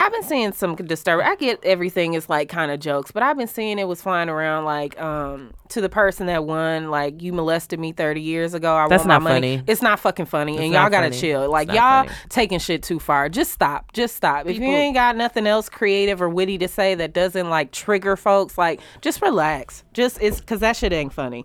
[0.00, 1.20] I've been seeing some disturb.
[1.22, 4.30] I get everything is like kind of jokes, but I've been seeing it was flying
[4.30, 8.74] around like um to the person that won like you molested me 30 years ago.
[8.74, 9.62] I That's not funny.
[9.66, 11.20] It's not fucking funny, and y'all gotta funny.
[11.20, 11.50] chill.
[11.50, 12.10] Like y'all funny.
[12.30, 13.28] taking shit too far.
[13.28, 13.92] Just stop.
[13.92, 14.46] Just stop.
[14.46, 18.16] if you ain't got nothing else creative or witty to say that doesn't like trigger
[18.16, 19.84] folks, like just relax.
[19.92, 21.44] Just it's because that shit ain't funny.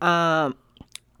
[0.00, 0.56] Um,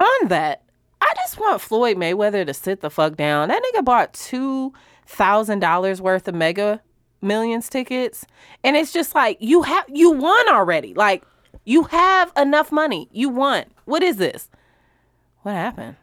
[0.00, 0.64] on that,
[1.00, 3.50] I just want Floyd Mayweather to sit the fuck down.
[3.50, 4.72] That nigga bought two
[5.12, 6.80] thousand dollars worth of Mega
[7.20, 8.26] Millions tickets,
[8.64, 10.94] and it's just like you have you won already.
[10.94, 11.22] Like
[11.64, 13.08] you have enough money.
[13.12, 13.64] You won.
[13.84, 14.48] What is this?
[15.42, 15.96] What happened?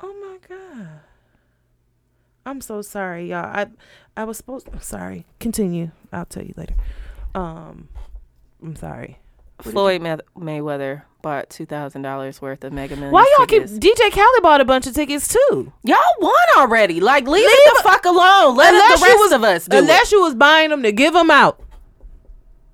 [0.00, 1.00] Oh my god.
[2.44, 3.44] I'm so sorry, y'all.
[3.44, 3.66] I
[4.16, 4.68] I was supposed.
[4.72, 5.26] I'm sorry.
[5.40, 5.90] Continue.
[6.12, 6.74] I'll tell you later.
[7.34, 7.88] Um,
[8.62, 9.18] I'm sorry.
[9.60, 13.12] Floyd May- Mayweather bought two thousand dollars worth of Mega Millions.
[13.12, 13.62] Why y'all keep?
[13.66, 13.78] tickets.
[13.78, 15.72] DJ Khaled bought a bunch of tickets too.
[15.82, 17.00] Y'all won already.
[17.00, 18.56] Like leave, it the fuck alone.
[18.56, 19.80] Let Unless the rest was- of us do it.
[19.80, 21.60] Unless you was buying them to give them out.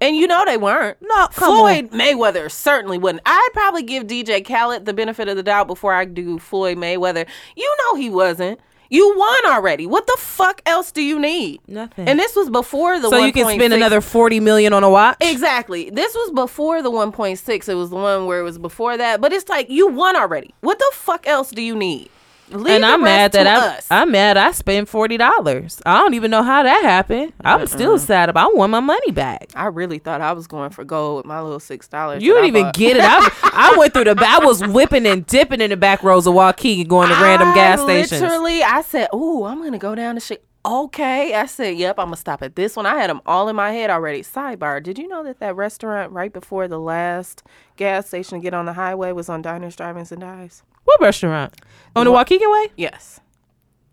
[0.00, 0.98] And you know they weren't.
[1.00, 3.22] No, come Floyd Mayweather certainly wouldn't.
[3.24, 7.24] I'd probably give DJ Khaled the benefit of the doubt before I do Floyd Mayweather.
[7.54, 8.58] You know he wasn't.
[8.92, 9.86] You won already.
[9.86, 11.62] What the fuck else do you need?
[11.66, 12.06] Nothing.
[12.06, 14.90] And this was before the so you can 1.6 spend another forty million on a
[14.90, 15.16] watch.
[15.22, 15.88] Exactly.
[15.88, 17.68] This was before the 1.6.
[17.70, 19.22] It was the one where it was before that.
[19.22, 20.52] But it's like you won already.
[20.60, 22.10] What the fuck else do you need?
[22.52, 23.86] Leave and I'm mad that I us.
[23.90, 25.80] I'm mad I spent forty dollars.
[25.86, 27.32] I don't even know how that happened.
[27.44, 28.52] I'm still sad about.
[28.52, 29.50] I want my money back.
[29.54, 32.22] I really thought I was going for gold with my little six dollars.
[32.22, 33.02] You didn't even get it.
[33.04, 33.30] I,
[33.72, 34.16] I went through the.
[34.18, 37.80] I was whipping and dipping in the back rows of Waukegan, going to random gas
[37.80, 38.20] stations.
[38.20, 42.06] Literally, I said, "Oh, I'm gonna go down to shit." Okay, I said, "Yep, I'm
[42.06, 44.22] gonna stop at this one." I had them all in my head already.
[44.22, 47.42] Sidebar: Did you know that that restaurant right before the last
[47.76, 50.62] gas station to get on the highway was on Diners, Drive-ins, and Dives?
[50.84, 51.54] What restaurant?
[51.94, 52.68] On the Waukegan way?
[52.76, 53.20] Yes,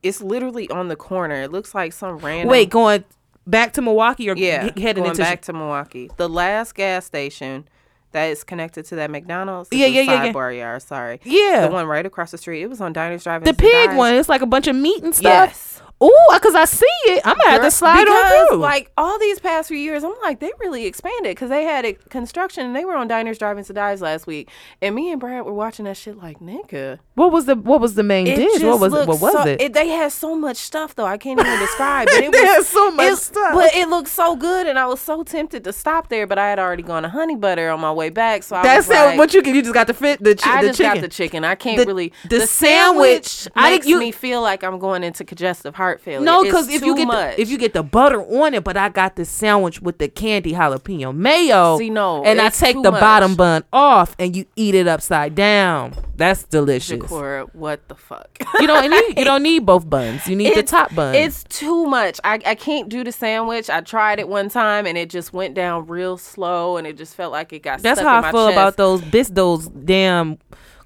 [0.01, 1.35] it's literally on the corner.
[1.35, 2.49] It looks like some random.
[2.49, 3.03] Wait, going
[3.45, 6.09] back to Milwaukee or yeah, he- heading going into back to Milwaukee.
[6.17, 7.67] The last gas station
[8.11, 9.69] that is connected to that McDonald's.
[9.71, 10.33] Yeah, yeah, yeah, yeah.
[10.33, 10.81] Sidebar yard.
[10.81, 11.19] Sorry.
[11.23, 11.67] Yeah.
[11.67, 12.61] the one right across the street.
[12.63, 13.95] It was on Diners, Drive-ins, the pig Dives.
[13.97, 14.15] one.
[14.15, 15.49] It's like a bunch of meat and stuff.
[15.49, 15.81] Yes.
[16.01, 17.21] Ooh, cause I see it.
[17.25, 18.57] I'm gonna have to slide because, on through.
[18.59, 22.09] Like all these past few years, I'm like they really expanded because they had it
[22.09, 24.49] construction and they were on Diners, Drive-ins, and Dives last week,
[24.81, 26.99] and me and Brad were watching that shit like nigga.
[27.15, 28.61] what was the What was the main It dish?
[28.63, 29.07] What was it?
[29.07, 29.73] What was so, it?
[29.73, 32.07] They had so much stuff though I can't even describe.
[32.07, 33.53] But it They was had so much it- stuff.
[33.53, 36.47] but it looked so good, and I was so tempted to stop there, but I
[36.49, 38.99] had already gone to Honey Butter on my way back, so I That's was it.
[39.01, 39.53] like, what you can.
[39.53, 40.23] You just got the fit.
[40.23, 40.93] The, chi- I the just chicken.
[40.93, 41.43] got the chicken.
[41.43, 42.13] I can't The- really.
[42.29, 46.25] the sandwich- I makes think you- me feel like I'm going into congestive heart failure.
[46.25, 47.35] No, because if you get much.
[47.35, 50.07] the, if you get the butter on it, but I got the sandwich with the
[50.07, 51.77] candy jalapeno mayo.
[51.77, 52.99] See, no, and I take the much.
[53.01, 55.93] bottom bun off, and you eat it upside down.
[56.15, 56.99] That's delicious.
[56.99, 58.29] Jecora, what the fuck?
[58.59, 60.27] You don't need you don't need both buns.
[60.27, 61.15] You need the top bun.
[61.15, 62.19] It's too much.
[62.23, 63.69] I, I can't do the sandwich.
[63.69, 67.15] I tried it one time and it just went down real slow and it just
[67.15, 68.53] felt like it got That's stuck how I feel chest.
[68.53, 70.37] about those bis those damn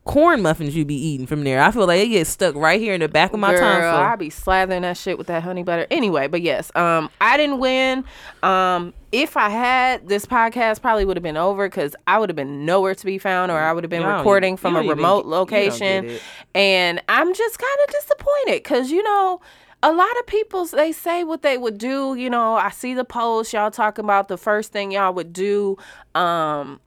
[0.05, 1.61] corn muffins you be eating from there.
[1.61, 4.05] I feel like it gets stuck right here in the back of my Girl, tongue.
[4.05, 5.87] I be slathering that shit with that honey butter.
[5.89, 8.03] Anyway, but yes, um, I didn't win.
[8.41, 12.35] Um, if I had, this podcast probably would have been over because I would have
[12.35, 15.21] been nowhere to be found, or I would have been recording from a even remote
[15.21, 16.19] get- you don't location.
[16.53, 19.41] And I'm just kind of disappointed because you know.
[19.85, 22.15] A lot of people they say what they would do.
[22.15, 25.77] You know, I see the post y'all talking about the first thing y'all would do.
[26.15, 26.79] Um,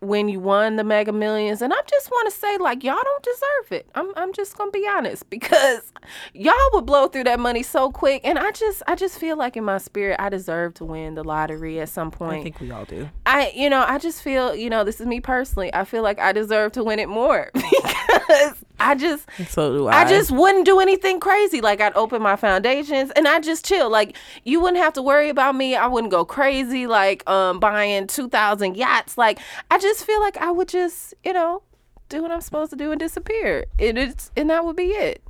[0.00, 3.22] when you won the Mega Millions, and I just want to say, like, y'all don't
[3.22, 3.90] deserve it.
[3.94, 5.92] I'm I'm just gonna be honest because
[6.34, 9.56] y'all would blow through that money so quick, and I just I just feel like
[9.56, 12.40] in my spirit I deserve to win the lottery at some point.
[12.40, 13.08] I think we all do.
[13.26, 15.72] I, you know, I just feel, you know, this is me personally.
[15.74, 20.00] I feel like I deserve to win it more because I just, So do I.
[20.02, 21.60] I just wouldn't do anything crazy.
[21.60, 23.90] Like I'd open my foundations and I just chill.
[23.90, 25.76] Like you wouldn't have to worry about me.
[25.76, 29.16] I wouldn't go crazy like um buying two thousand yachts.
[29.18, 29.38] Like
[29.70, 31.62] I just feel like I would just, you know,
[32.08, 33.66] do what I'm supposed to do and disappear.
[33.78, 35.22] And it's and that would be it.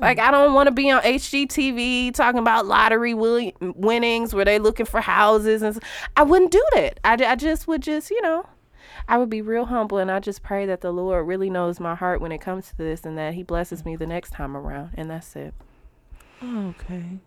[0.00, 4.58] Like I don't want to be on HGTV talking about lottery will- winnings where they
[4.58, 5.78] looking for houses and
[6.16, 6.98] I wouldn't do that.
[7.04, 8.44] I, I just would just you know
[9.08, 11.94] I would be real humble and I just pray that the Lord really knows my
[11.94, 14.90] heart when it comes to this and that He blesses me the next time around.
[14.94, 15.54] And that's it.
[16.42, 17.18] Okay.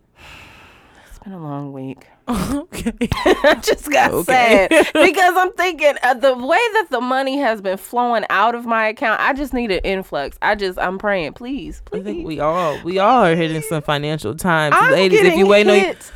[1.08, 2.06] It's been a long week.
[2.28, 2.92] okay.
[3.12, 4.68] I just got Okay.
[4.70, 8.66] sad because I'm thinking uh, the way that the money has been flowing out of
[8.66, 9.20] my account.
[9.20, 10.38] I just need an influx.
[10.42, 12.00] I just I'm praying, please, please.
[12.00, 15.20] I think we all we all are hitting some financial times, I'm ladies.
[15.22, 16.12] If you waiting on, hits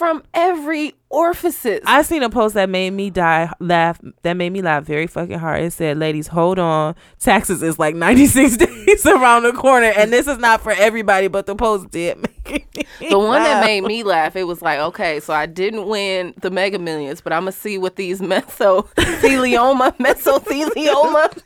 [0.00, 1.82] from every orifice.
[1.84, 4.00] I seen a post that made me die laugh.
[4.22, 5.62] That made me laugh very fucking hard.
[5.62, 6.94] It said, "Ladies, hold on.
[7.18, 11.44] Taxes is like 96 days around the corner, and this is not for everybody." But
[11.44, 12.66] the post did make me
[13.10, 16.50] the one that made me laugh, it was like, okay, so I didn't win the
[16.50, 21.42] Mega Millions, but I'm gonna see what these mesothelioma, mesothelioma.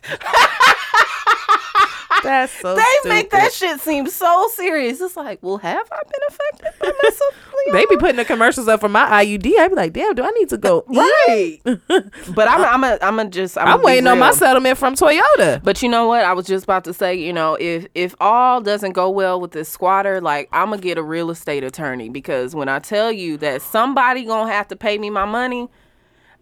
[2.24, 2.74] That's so.
[2.74, 5.00] They make that shit seem so serious.
[5.00, 7.40] It's like, well, have I been affected by mesothelioma?
[7.72, 9.58] They be putting the commercials up for my IUD.
[9.58, 10.84] I be like, damn, do I need to go?
[10.86, 11.58] right.
[11.64, 15.62] but I'm, I'm, a, I'm a just, I'm, I'm waiting on my settlement from Toyota.
[15.62, 16.24] But you know what?
[16.24, 19.52] I was just about to say, you know, if if all doesn't go well with
[19.52, 23.38] this squatter, like I'm gonna get a real estate attorney because when I tell you
[23.38, 25.70] that somebody gonna have to pay me my money,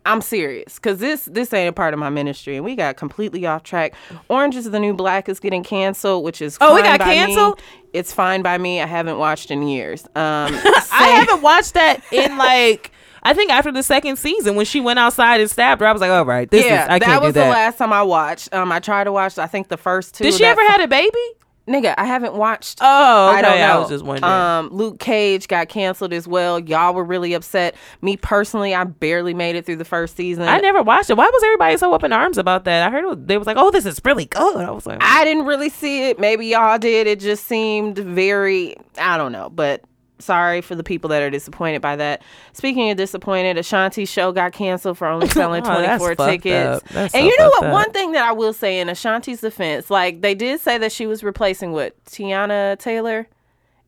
[0.04, 0.78] I'm serious.
[0.78, 3.94] Cause this this ain't a part of my ministry, and we got completely off track.
[4.28, 7.06] Orange is the New Black is getting canceled, which is Oh, it fine got by
[7.06, 7.14] me.
[7.14, 7.60] canceled?
[7.92, 8.80] It's fine by me.
[8.80, 10.02] I haven't watched in years.
[10.16, 10.52] Um,
[10.92, 12.90] I haven't watched that in like.
[13.24, 16.00] I think after the second season, when she went outside and stabbed her, I was
[16.00, 17.92] like, "All right, this yeah, is I that can't was do that." the last time
[17.92, 18.52] I watched.
[18.52, 19.38] Um, I tried to watch.
[19.38, 20.24] I think the first two.
[20.24, 21.18] Did she ever had a baby?
[21.68, 22.78] Nigga, I haven't watched.
[22.80, 23.38] Oh, okay.
[23.38, 23.80] I don't know.
[23.82, 24.32] was just wondering.
[24.32, 26.58] Um, Luke Cage got canceled as well.
[26.58, 27.76] Y'all were really upset.
[28.00, 30.48] Me personally, I barely made it through the first season.
[30.48, 31.16] I never watched it.
[31.16, 32.88] Why was everybody so up in arms about that?
[32.88, 34.98] I heard it was, they was like, "Oh, this is really good." I was like,
[35.02, 36.18] I didn't really see it.
[36.18, 37.06] Maybe y'all did.
[37.06, 38.74] It just seemed very.
[38.98, 39.82] I don't know, but.
[40.22, 42.22] Sorry for the people that are disappointed by that.
[42.52, 46.82] Speaking of disappointed, Ashanti's show got canceled for only selling Oh, 24 fucked tickets.
[46.94, 47.64] and so you know what?
[47.64, 47.72] up.
[47.72, 51.06] One thing that I will say in Ashanti's defense, like they did say that she
[51.06, 53.26] was replacing what Teyana Taylor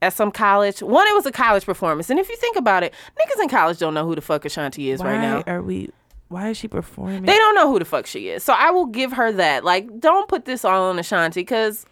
[0.03, 0.83] at some college.
[0.83, 3.79] One, it was a college performance, and if you think about it, niggas in college
[3.79, 5.43] don't know who the fuck Ashanti is "Why right now.
[5.47, 5.91] are we?
[6.29, 8.43] Why is she performing?" They don't know who the fuck she is.
[8.45, 9.65] So I will give her that.
[9.65, 11.87] Like, don't put this all on Ashanti because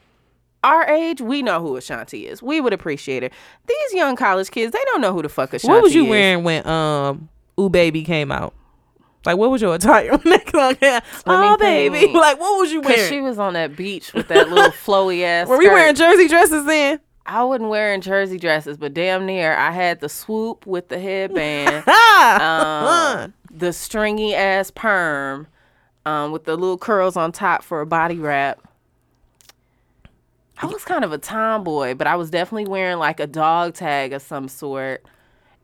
[0.64, 2.42] our age, we know who Ashanti is.
[2.42, 3.30] We would appreciate her.
[3.66, 5.68] These young college kids, they don't know who the fuck Ashanti is.
[5.68, 6.10] what was you is.
[6.10, 7.28] wearing when um
[7.60, 8.54] Ooh Baby came out?
[9.24, 11.04] Like, what was your attire when that out?
[11.26, 11.98] Oh, baby!
[12.00, 12.14] think.
[12.16, 13.08] Like, what was you wearing?
[13.08, 15.46] she was on that beach with that little flowy ass.
[15.48, 15.74] Were we skirt.
[15.74, 16.98] wearing jersey dresses then?
[17.24, 19.54] I wasn't wearing jersey dresses, but damn near.
[19.54, 25.46] I had the swoop with the headband, Ah, um, the stringy ass perm,
[26.04, 28.60] um, with the little curls on top for a body wrap.
[30.60, 34.12] I was kind of a tomboy, but I was definitely wearing like a dog tag
[34.12, 35.04] of some sort.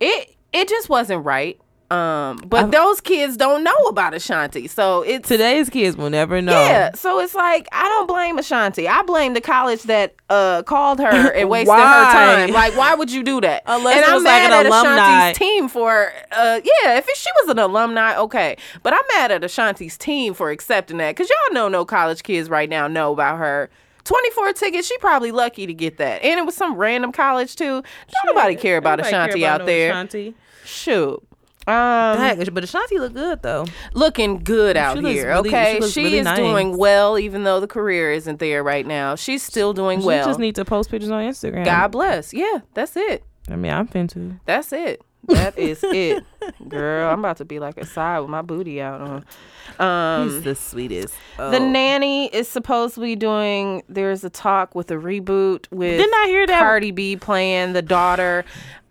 [0.01, 1.61] It it just wasn't right.
[1.91, 6.53] Um, but those kids don't know about Ashanti, so it's Today's kids will never know.
[6.53, 8.87] yeah, so it's like I don't blame Ashanti.
[8.87, 11.81] I blame the college that uh called her and wasted her
[12.13, 12.51] time.
[12.51, 13.63] Like, why would you do that?
[13.67, 14.91] Unless and it I'm was like mad an at alumni.
[15.31, 18.59] Ashanti's team for uh yeah, if she was an alumni, okay.
[18.83, 22.51] But I'm mad at Ashanti's team for accepting that because y'all know no college kids
[22.51, 23.71] right now know about her.
[24.09, 26.23] 24 tickets, she probably lucky to get that.
[26.23, 27.83] And it was some random college too.
[27.83, 29.91] Don't nobody care about Ashanti out there.
[29.91, 30.35] Ashanti.
[30.65, 31.23] Shoot.
[31.67, 33.67] Um, Dang, but Ashanti look good though.
[33.93, 35.29] looking good out here.
[35.29, 36.39] really- okay, she she really is nice.
[36.39, 39.15] doing well, even though the career isn't there right now.
[39.17, 40.25] She's still doing She well.
[40.25, 41.67] She just need to post pictures on Instagram.
[41.67, 42.33] God bless.
[42.33, 43.23] Yeah, that's it.
[43.51, 44.41] I mean, I'm finna.
[44.47, 45.03] That's it.
[45.27, 46.25] That is it,
[46.69, 47.11] girl.
[47.13, 49.25] I'm about to be like a side with my booty out on.
[49.79, 51.15] Um, He's the sweetest.
[51.37, 51.71] the Oh.
[51.71, 53.83] nanny is supposedly doing.
[53.89, 55.99] There's a talk with a reboot with.
[55.99, 56.59] Didn't I hear that?
[56.61, 58.45] Cardi B playing the daughter.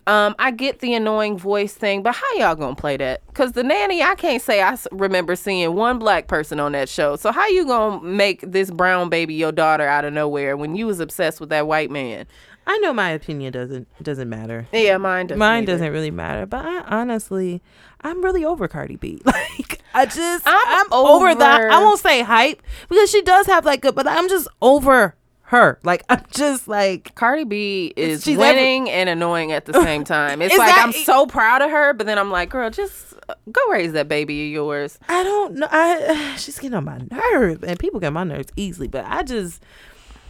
[0.06, 3.20] Um, I get the annoying voice thing, but how y'all gonna play that?
[3.34, 7.16] Cause the nanny, I can't say I remember seeing one black person on that show.
[7.16, 10.86] So how you gonna make this brown baby your daughter out of nowhere when you
[10.86, 12.26] was obsessed with that white man?
[12.68, 14.68] I know my opinion doesn't doesn't matter.
[14.72, 15.38] Yeah, mine doesn't.
[15.38, 15.72] Mine either.
[15.72, 17.62] doesn't really matter, but I honestly,
[18.02, 19.20] I'm really over Cardi B.
[19.26, 21.70] Like I just, I'm I'm, over, that.
[21.72, 25.80] I won't say hype because she does have like good, but I'm just over her.
[25.82, 30.04] Like I'm just like Cardi B is she's every- winning and annoying at the same
[30.04, 30.42] time.
[30.42, 33.34] It's like that- I'm so proud of her, but then I'm like, girl, just uh,
[33.50, 34.98] go raise that baby of yours.
[35.08, 35.68] I don't know.
[35.70, 38.88] I she's getting on my nerve, and people get on my nerves easily.
[38.88, 39.62] But I just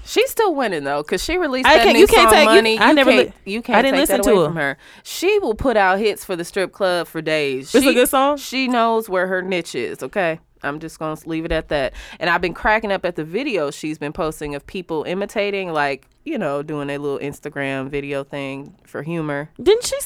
[0.09, 2.49] She's still winning though, cause she released I that can't- new you can't song take-
[2.49, 4.45] you- "Money." I never can't, you can't I didn't take listen that to her.
[4.47, 4.79] from her.
[5.03, 7.75] She will put out hits for the strip club for days.
[7.75, 8.39] It's a She- good song?
[8.39, 10.03] She knows where her niche is.
[10.03, 11.93] Okay, I'm just gonna leave it at that.
[12.19, 16.07] And I've been cracking up at the videos she's been posting of people imitating, like
[16.25, 19.51] you know, doing a little Instagram video thing for humor.
[19.63, 19.97] didn't she.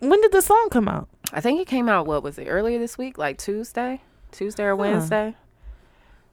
[0.00, 1.08] When did the song come out?
[1.32, 2.06] I think it came out.
[2.06, 2.46] What was it?
[2.48, 4.00] Earlier this week, like Tuesday,
[4.32, 5.26] Tuesday or Wednesday.
[5.26, 5.36] Give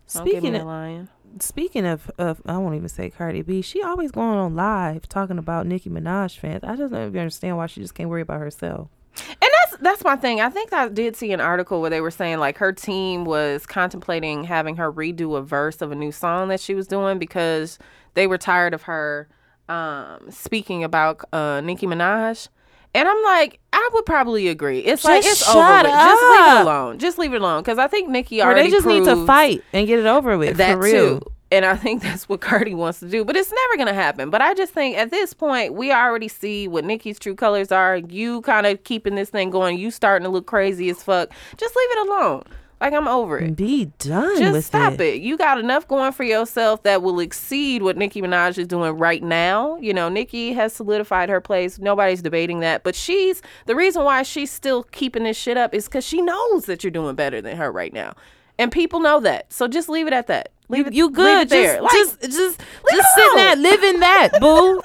[0.10, 1.08] Speaking of, lying.
[1.40, 3.62] speaking of, of, I won't even say Cardi B.
[3.62, 6.64] She always going on live talking about Nicki Minaj fans.
[6.64, 8.90] I just don't even understand why she just can't worry about herself.
[9.28, 10.42] And that's that's my thing.
[10.42, 13.66] I think I did see an article where they were saying like her team was
[13.66, 17.78] contemplating having her redo a verse of a new song that she was doing because
[18.16, 19.28] they were tired of her
[19.68, 22.50] um, speaking about uh, Nicki Minaj.
[22.96, 24.80] And I'm like, I would probably agree.
[24.80, 25.84] It's like Just it's over with.
[25.92, 26.98] Just leave it alone.
[27.00, 29.64] Just leave it alone because I think Nicki Or already they just need to fight
[29.74, 30.58] and get it over with.
[30.58, 31.20] that for real.
[31.20, 31.26] too.
[31.52, 34.30] And I think that's what Cardi wants to do, but it's never gonna happen.
[34.30, 37.98] But I just think at this point we already see what Nicki's true colors are.
[37.98, 39.78] You kind of keeping this thing going.
[39.78, 41.30] You starting to look crazy as fuck.
[41.58, 42.44] Just leave it alone.
[42.82, 43.56] Like I'm over it.
[43.58, 45.22] Be done Just stop it.
[45.22, 49.22] You got enough going for yourself that will exceed what Nicki Minaj is doing right
[49.22, 49.76] now.
[49.78, 51.78] You know, Nicki has solidified her place.
[51.78, 52.84] Nobody's debating that.
[52.84, 56.66] But she's the reason why she's still keeping this shit up is because she knows
[56.66, 58.14] that you're doing better than her right now.
[58.58, 59.52] And people know that.
[59.52, 60.50] So just leave it at that.
[60.70, 61.42] Leave it, You good?
[61.44, 61.80] it there.
[61.80, 64.82] Just, Like, just, just, just it sit that, live in that, boo.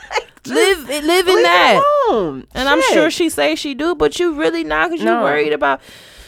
[0.46, 1.82] live, live in that.
[2.54, 5.22] And I'm sure she say she do, but you really not because you No.
[5.22, 5.80] worried about.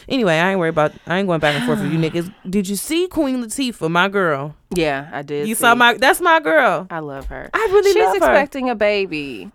[0.09, 0.93] Anyway, I ain't worried about.
[1.05, 2.33] I ain't going back and forth with you niggas.
[2.49, 4.55] Did you see Queen Latifah, my girl?
[4.69, 5.47] Yeah, I did.
[5.47, 5.59] You see.
[5.61, 5.93] saw my.
[5.95, 6.87] That's my girl.
[6.89, 7.49] I love her.
[7.53, 8.17] I really She's love her.
[8.17, 9.51] expecting a baby.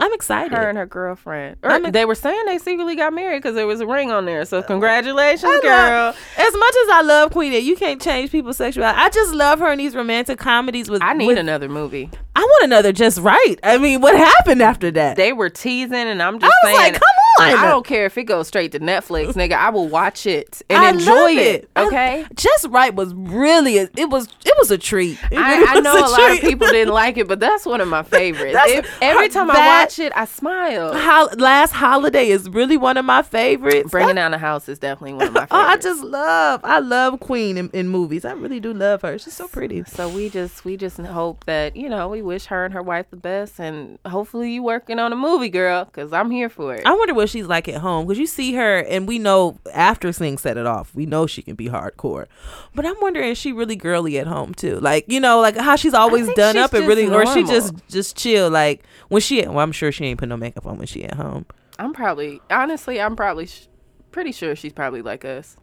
[0.00, 0.56] I'm excited.
[0.56, 1.56] Her and her girlfriend.
[1.64, 4.44] Or they were saying they secretly got married because there was a ring on there.
[4.44, 5.70] So uh, congratulations, I girl.
[6.06, 8.96] love- as much as I love Queen, you can't change people's sexuality.
[8.96, 10.88] I just love her in these romantic comedies.
[10.88, 12.10] With I need with- another movie.
[12.36, 13.56] I want another just right.
[13.64, 15.16] I mean, what happened after that?
[15.16, 16.92] They were teasing, and I'm just I was saying.
[16.92, 17.27] like, come on.
[17.40, 19.52] I don't care if it goes straight to Netflix, nigga.
[19.52, 21.70] I will watch it and I enjoy it.
[21.76, 22.26] I- Okay.
[22.34, 25.18] just right was really a, it was it was a treat.
[25.30, 27.88] It I, I know a, lot of people didn't like it, but that's one of
[27.88, 28.58] my favorites.
[28.66, 30.94] It- every time I watch it, I smile.
[30.98, 33.90] Hol- last holiday is really one of my favorites.
[33.90, 35.48] Bringing down the house is definitely one of my favorites.
[35.58, 38.24] Oh, I just love, I love Queen in, in movies.
[38.24, 39.18] I really do love her.
[39.18, 39.82] She's so pretty.
[39.84, 43.06] So we just we just hope that you know we wish her and her wife
[43.10, 46.86] the best, and hopefully you working on a movie, girl, because I'm here for it.
[46.86, 50.12] I wonder what she's like at home because you see her, and we know after
[50.12, 52.26] Sing set it off, we know she can be hardcore.
[52.74, 54.80] But I'm wondering, is she really girly at home too?
[54.80, 57.74] Like you know, like how she's always done she's up and really, or she just
[57.88, 58.48] just chill.
[58.48, 61.14] Like when she, well, I'm sure she ain't put no makeup on when she at
[61.14, 61.44] home.
[61.78, 63.68] I'm probably honestly, I'm probably sh-
[64.10, 65.56] pretty sure she's probably like us,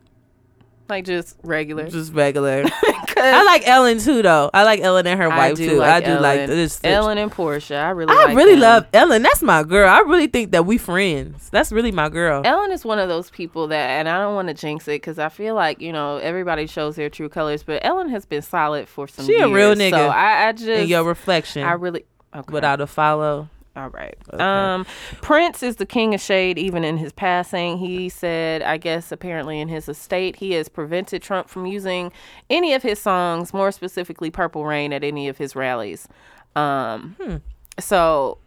[0.88, 1.90] like just regular.
[1.90, 2.64] Just regular.
[3.18, 4.50] I like Ellen too, though.
[4.54, 5.78] I like Ellen and her I wife too.
[5.78, 6.22] like I do Ellen.
[6.22, 6.80] like this.
[6.84, 7.78] Ellen and Portia.
[7.78, 9.24] I really, I like really love Ellen.
[9.24, 9.90] That's my girl.
[9.90, 11.50] I really think that we friends.
[11.50, 12.42] That's really my girl.
[12.46, 15.18] Ellen is one of those people that, and I don't want to jinx it because
[15.18, 18.88] I feel like you know everybody shows their true colors, but Ellen has been solid
[18.88, 19.26] for some.
[19.26, 19.98] She a real years, nigga.
[19.98, 22.06] So I, I just in your reflection, I really
[22.36, 22.54] okay.
[22.54, 23.50] without a follow.
[23.76, 24.16] All right.
[24.40, 24.86] Um,
[25.22, 27.78] Prince is the king of shade, even in his passing.
[27.78, 32.12] He said, I guess, apparently in his estate, he has prevented Trump from using
[32.50, 36.08] any of his songs, more specifically "Purple Rain," at any of his rallies.
[36.56, 37.36] Um, Hmm.
[37.80, 38.38] so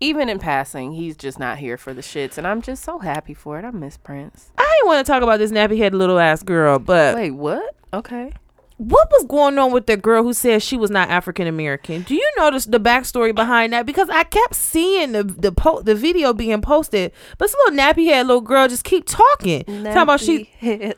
[0.00, 3.34] even in passing, he's just not here for the shits, and I'm just so happy
[3.34, 3.64] for it.
[3.64, 4.50] I miss Prince.
[4.56, 7.74] I didn't want to talk about this nappy head little ass girl, but Wait, what?
[7.92, 8.32] Okay.
[8.78, 12.02] What was going on with the girl who said she was not African American?
[12.02, 13.86] Do you notice the backstory behind that?
[13.86, 18.06] Because I kept seeing the the po- the video being posted, but this little nappy
[18.06, 20.50] head little girl just keep talking, talking about she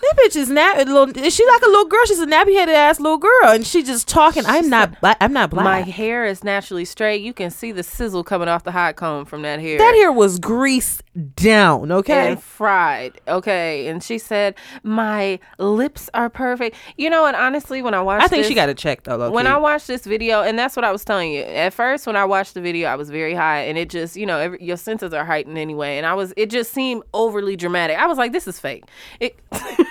[0.00, 1.08] that bitch is nap little.
[1.16, 2.04] Is she like a little girl?
[2.06, 4.44] She's a nappy headed ass little girl, and she just talking.
[4.46, 5.00] I'm not.
[5.00, 5.64] Black, I'm not black.
[5.64, 7.22] My hair is naturally straight.
[7.22, 9.78] You can see the sizzle coming off the hot comb from that hair.
[9.78, 11.02] that hair was grease
[11.34, 11.90] down.
[11.90, 12.30] Okay.
[12.32, 13.20] and fried.
[13.26, 13.88] Okay.
[13.88, 16.76] And she said, My lips are perfect.
[16.96, 19.30] You know, and honestly, when I watched I think she this- got a check though.
[19.30, 19.46] when.
[19.46, 21.42] I watched this video, and that's what I was telling you.
[21.42, 24.26] At first, when I watched the video, I was very high, and it just, you
[24.26, 25.96] know, every, your senses are heightened anyway.
[25.98, 27.98] And I was, it just seemed overly dramatic.
[27.98, 28.84] I was like, this is fake.
[29.18, 29.36] It,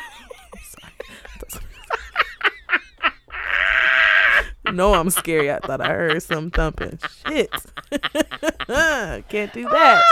[4.74, 5.52] no, I'm scary.
[5.52, 7.00] I thought I heard some thumping.
[7.28, 7.52] Shit.
[9.30, 10.04] Can't do that.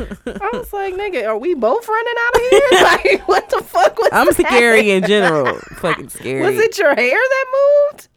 [0.00, 2.60] I was like, nigga, are we both running out of here?
[2.82, 4.20] like, what the fuck was that?
[4.20, 4.34] I'm that?
[4.34, 5.56] scary in general.
[5.76, 6.42] Fucking scary.
[6.42, 7.44] Was it your hair that
[7.92, 8.08] moved?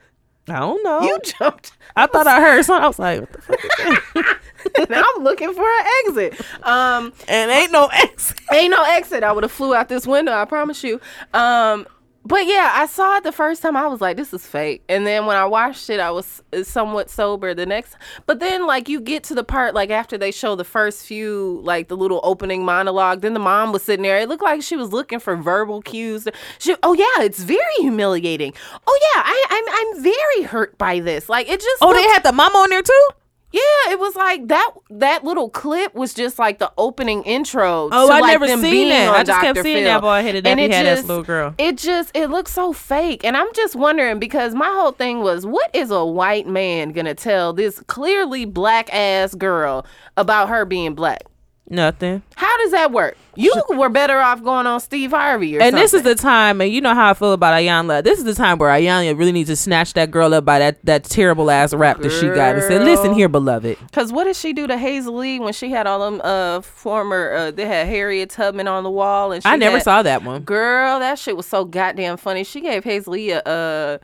[0.50, 1.02] I don't know.
[1.02, 1.74] You jumped.
[1.96, 2.84] I thought I heard something.
[2.84, 3.72] I was like, what the fuck is
[4.16, 4.90] that?
[4.90, 6.42] now I'm looking for an exit.
[6.64, 8.34] Um, and ain't no X.
[8.54, 9.24] ain't no exit.
[9.24, 10.34] I would have flew out this window.
[10.34, 11.00] I promise you.
[11.34, 11.88] Um,
[12.24, 13.76] but yeah, I saw it the first time.
[13.76, 17.10] I was like, "This is fake." And then when I watched it, I was somewhat
[17.10, 17.54] sober.
[17.54, 17.96] The next,
[18.26, 21.60] but then like you get to the part like after they show the first few
[21.64, 23.22] like the little opening monologue.
[23.22, 24.20] Then the mom was sitting there.
[24.20, 26.28] It looked like she was looking for verbal cues.
[26.60, 28.54] She, oh yeah, it's very humiliating.
[28.88, 31.28] Oh yeah, I, I'm I'm very hurt by this.
[31.28, 31.82] Like it just.
[31.82, 33.08] Oh, looked- they had the mom on there too?
[33.52, 34.72] Yeah, it was like that.
[34.90, 37.90] That little clip was just like the opening intro.
[37.92, 39.16] Oh, I like, never seen that.
[39.16, 39.86] I just kept seeing Phil.
[39.86, 41.54] that boy headed And it just- little girl.
[41.58, 45.46] It just it looks so fake, and I'm just wondering because my whole thing was,
[45.46, 49.86] what is a white man gonna tell this clearly black ass girl
[50.18, 51.24] about her being black?
[51.72, 52.22] Nothing.
[52.36, 53.18] How does that work?
[53.36, 56.70] You were better off going on Steve Harvey or And this is the time, and
[56.70, 58.04] you know how I feel about Iyanla.
[58.04, 60.86] This is the time where Iyanla really needs to snatch that girl up by that,
[60.86, 64.36] that terrible ass rap that she got and say, "Listen here, beloved." Cause what did
[64.36, 67.88] she do to Hazel Lee when she had all them uh former uh they had
[67.88, 70.42] Harriet Tubman on the wall and she I never had- saw that one.
[70.42, 72.44] Girl, that shit was so goddamn funny.
[72.44, 74.00] She gave Hazel Lee a, a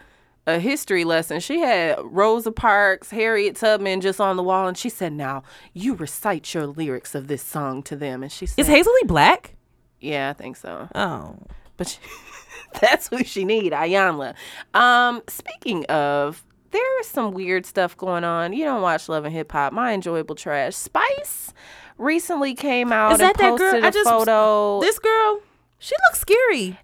[0.48, 1.40] a history lesson.
[1.40, 5.44] She had Rosa Parks, Harriet Tubman just on the wall, and she said, "Now
[5.74, 9.08] you recite your lyrics of this song to them." And she said, Is Hazel Lee
[9.08, 9.56] black?
[10.00, 11.36] "Yeah, I think so." Oh,
[11.76, 12.00] But she,
[12.82, 14.34] that's who she need, Iyanla.
[14.74, 18.54] Um, speaking of, there is some weird stuff going on.
[18.54, 19.74] You don't watch Love and Hip Hop.
[19.74, 20.76] My enjoyable trash.
[20.76, 21.54] Spice
[21.98, 23.72] recently came out is that and that girl?
[23.72, 24.80] posted I a just photo.
[24.82, 25.42] This girl,
[25.80, 26.80] she looks scary.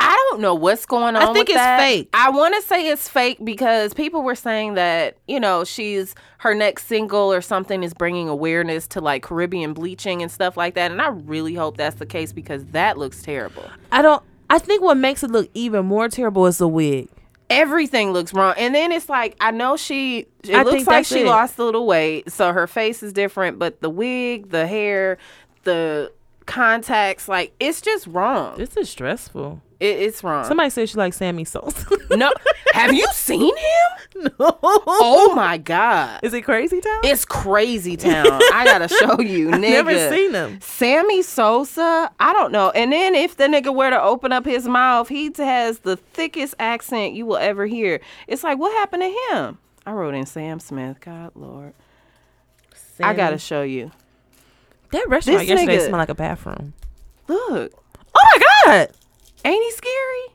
[0.00, 1.22] I don't know what's going on.
[1.22, 1.78] I think it's that.
[1.78, 2.08] fake.
[2.14, 6.54] I want to say it's fake because people were saying that you know she's her
[6.54, 10.90] next single or something is bringing awareness to like Caribbean bleaching and stuff like that.
[10.90, 13.64] And I really hope that's the case because that looks terrible.
[13.92, 14.22] I don't.
[14.48, 17.08] I think what makes it look even more terrible is the wig.
[17.50, 20.26] Everything looks wrong, and then it's like I know she.
[20.44, 21.26] It I looks like she it.
[21.26, 23.58] lost a little weight, so her face is different.
[23.58, 25.18] But the wig, the hair,
[25.64, 26.12] the
[26.48, 28.56] contacts, like it's just wrong.
[28.58, 29.62] This is stressful.
[29.78, 30.44] It, it's wrong.
[30.44, 31.86] Somebody said she like Sammy Sosa.
[32.16, 32.32] no,
[32.72, 34.32] have you seen him?
[34.40, 34.58] no.
[34.60, 36.18] Oh my god.
[36.24, 37.00] Is it Crazy Town?
[37.04, 38.26] It's crazy town.
[38.52, 39.60] I gotta show you, nigga.
[39.60, 40.60] Never seen him.
[40.60, 42.70] Sammy Sosa, I don't know.
[42.70, 46.54] And then if the nigga were to open up his mouth, he has the thickest
[46.58, 48.00] accent you will ever hear.
[48.26, 49.58] It's like, what happened to him?
[49.86, 50.98] I wrote in Sam Smith.
[51.00, 51.74] God Lord,
[53.00, 53.92] I gotta show you.
[54.92, 56.74] That restaurant This yesterday nigga- smelled like a bathroom.
[57.28, 57.72] Look,
[58.14, 58.88] Oh my god,
[59.44, 60.34] ain't he scary?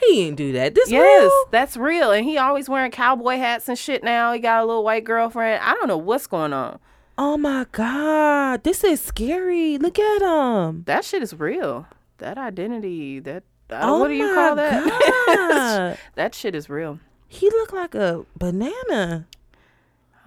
[0.00, 0.74] he didn't do that.
[0.74, 1.44] This Yes, real?
[1.50, 2.12] that's real.
[2.12, 4.04] And he always wearing cowboy hats and shit.
[4.04, 5.62] Now he got a little white girlfriend.
[5.62, 6.78] I don't know what's going on.
[7.16, 9.76] Oh my god, this is scary.
[9.78, 10.84] Look at him.
[10.86, 11.86] That shit is real.
[12.18, 13.18] That identity.
[13.18, 14.84] That Oh what do you my call that?
[15.26, 15.98] God.
[16.14, 17.00] that shit is real.
[17.26, 19.26] He looked like a banana.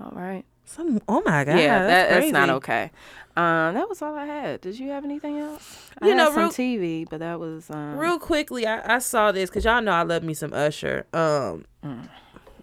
[0.01, 0.43] All right.
[0.71, 1.01] Some.
[1.07, 1.59] Oh my god.
[1.59, 2.91] yeah, that, that's, that's not okay.
[3.37, 4.61] Um, that was all I had.
[4.61, 5.89] Did you have anything else?
[6.01, 8.99] I You had know, some real- TV, but that was um, Real quickly, I, I
[8.99, 11.05] saw this because y'all know I love me some Usher.
[11.13, 12.07] Um, Mm.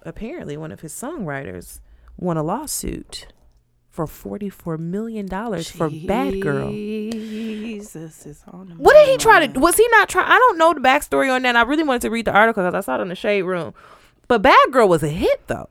[0.04, 1.80] apparently one of his songwriters
[2.16, 3.26] won a lawsuit
[3.90, 6.70] for forty four million dollars for Bad Girl.
[6.70, 9.54] Jesus is on What did he try mind.
[9.54, 9.60] to?
[9.60, 10.26] Was he not trying?
[10.30, 11.56] I don't know the backstory on that.
[11.56, 13.74] I really wanted to read the article because I saw it in the shade room.
[14.28, 15.68] But Bad Girl was a hit though.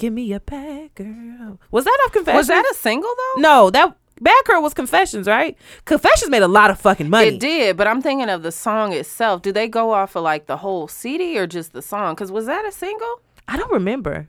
[0.00, 1.60] Give me a bad girl.
[1.70, 2.38] Was that off Confessions?
[2.38, 3.40] Was that a single though?
[3.42, 3.68] no?
[3.70, 5.56] That Bad Girl was Confessions, right?
[5.84, 7.28] Confessions made a lot of fucking money.
[7.28, 9.42] It did, but I'm thinking of the song itself.
[9.42, 12.14] Do they go off of like the whole CD or just the song?
[12.14, 13.20] Because was that a single?
[13.46, 14.28] I don't remember.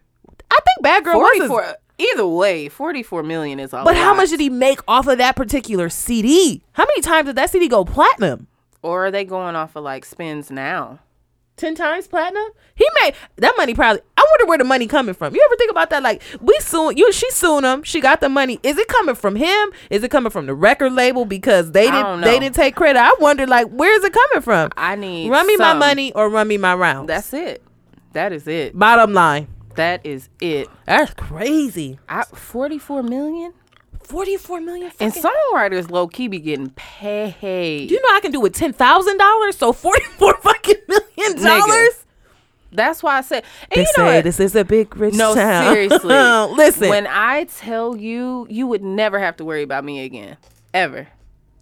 [0.52, 1.32] I think Bad Girl was.
[1.42, 1.76] a- 44.
[2.00, 4.18] Either way, 44 million is a But how lot.
[4.18, 6.64] much did he make off of that particular CD?
[6.74, 8.48] How many times did that CD go platinum?
[8.82, 11.00] Or are they going off of like spins now?
[11.62, 12.50] Ten times platinum?
[12.74, 14.02] He made that money probably.
[14.18, 15.36] I wonder where the money coming from.
[15.36, 16.02] You ever think about that?
[16.02, 17.84] Like we soon you, she suing him.
[17.84, 18.60] She got the money.
[18.64, 19.72] Is it coming from him?
[19.92, 22.98] Is it coming from the record label because they didn't they didn't take credit?
[22.98, 24.72] I wonder like where is it coming from?
[24.76, 27.06] I need Run me my money or run me my rounds.
[27.06, 27.64] That's it.
[28.14, 28.76] That is it.
[28.76, 29.48] bottom line.
[29.76, 30.68] That is it.
[30.88, 32.00] That's crazy.
[32.10, 33.54] I, 44 million?
[34.12, 34.92] 44 million.
[35.00, 37.88] And songwriters low key be getting paid.
[37.88, 39.58] Do you know I can do with ten thousand dollars?
[39.58, 42.06] So forty four fucking million dollars.
[42.74, 43.44] That's why I said.
[43.64, 44.24] And They you know say what?
[44.24, 45.74] this is a big rich No, town.
[45.74, 46.16] seriously.
[46.56, 50.38] Listen, When I tell you, you would never have to worry about me again,
[50.74, 51.08] ever.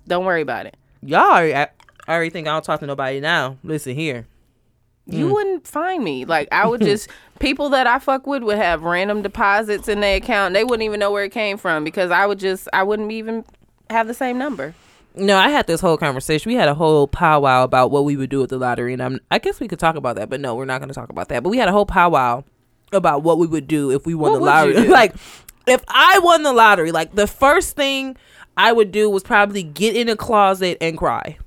[0.08, 0.78] Don't worry about it.
[1.02, 1.70] y'all already, I,
[2.08, 3.58] I already think I don't talk to nobody now.
[3.64, 4.28] Listen here.
[5.12, 5.34] You mm.
[5.34, 6.26] wouldn't find me.
[6.26, 10.18] Like I would just people that I fuck with would have random deposits in their
[10.18, 10.54] account.
[10.54, 13.46] They wouldn't even know where it came from because I would just I wouldn't even
[13.90, 14.74] have the same number.
[15.16, 16.52] No, I had this whole conversation.
[16.52, 19.20] We had a whole powwow about what we would do with the lottery, and I'm,
[19.32, 21.30] I guess we could talk about that, but no, we're not going to talk about
[21.30, 21.44] that.
[21.44, 22.44] But we had a whole powwow
[22.92, 24.88] about what we would do if we won What the lottery.
[24.88, 25.16] like,
[25.68, 28.18] if I won the lottery, like the first thing
[28.56, 31.38] I would do was probably get in a closet and cry.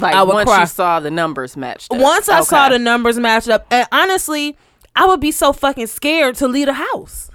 [0.00, 0.60] Like I would once cry.
[0.60, 1.92] you saw the numbers matched.
[1.92, 2.00] up.
[2.00, 4.56] Once I saw the numbers match up, and honestly,
[4.96, 7.30] I would be so fucking scared to leave the house.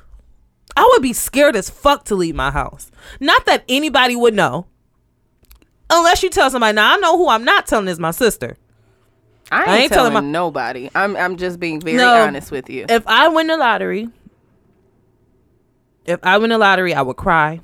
[0.78, 2.92] I would be scared as fuck to leave my house.
[3.20, 4.68] Not that anybody would know.
[5.90, 8.56] Unless you tell somebody, now I know who I'm not telling is my sister.
[9.52, 10.90] I ain't, I ain't telling, telling my- nobody.
[10.94, 12.14] I'm I'm just being very No.
[12.24, 12.86] honest with you.
[12.88, 14.10] If I win the lottery,
[16.06, 17.62] if I win the lottery, I would cry.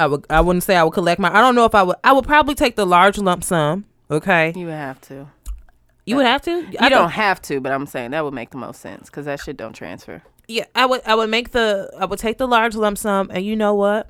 [0.00, 1.96] I would I wouldn't say I would collect my I don't know if I would
[2.02, 3.84] I would probably take the large lump sum.
[4.10, 4.52] Okay.
[4.56, 5.28] you would have to.
[6.06, 6.50] You would uh, have to?
[6.50, 9.06] You I don't thought- have to, but I'm saying that would make the most sense
[9.10, 10.22] because that shit don't transfer.
[10.48, 13.44] Yeah, I would I would make the I would take the large lump sum and
[13.44, 14.08] you know what?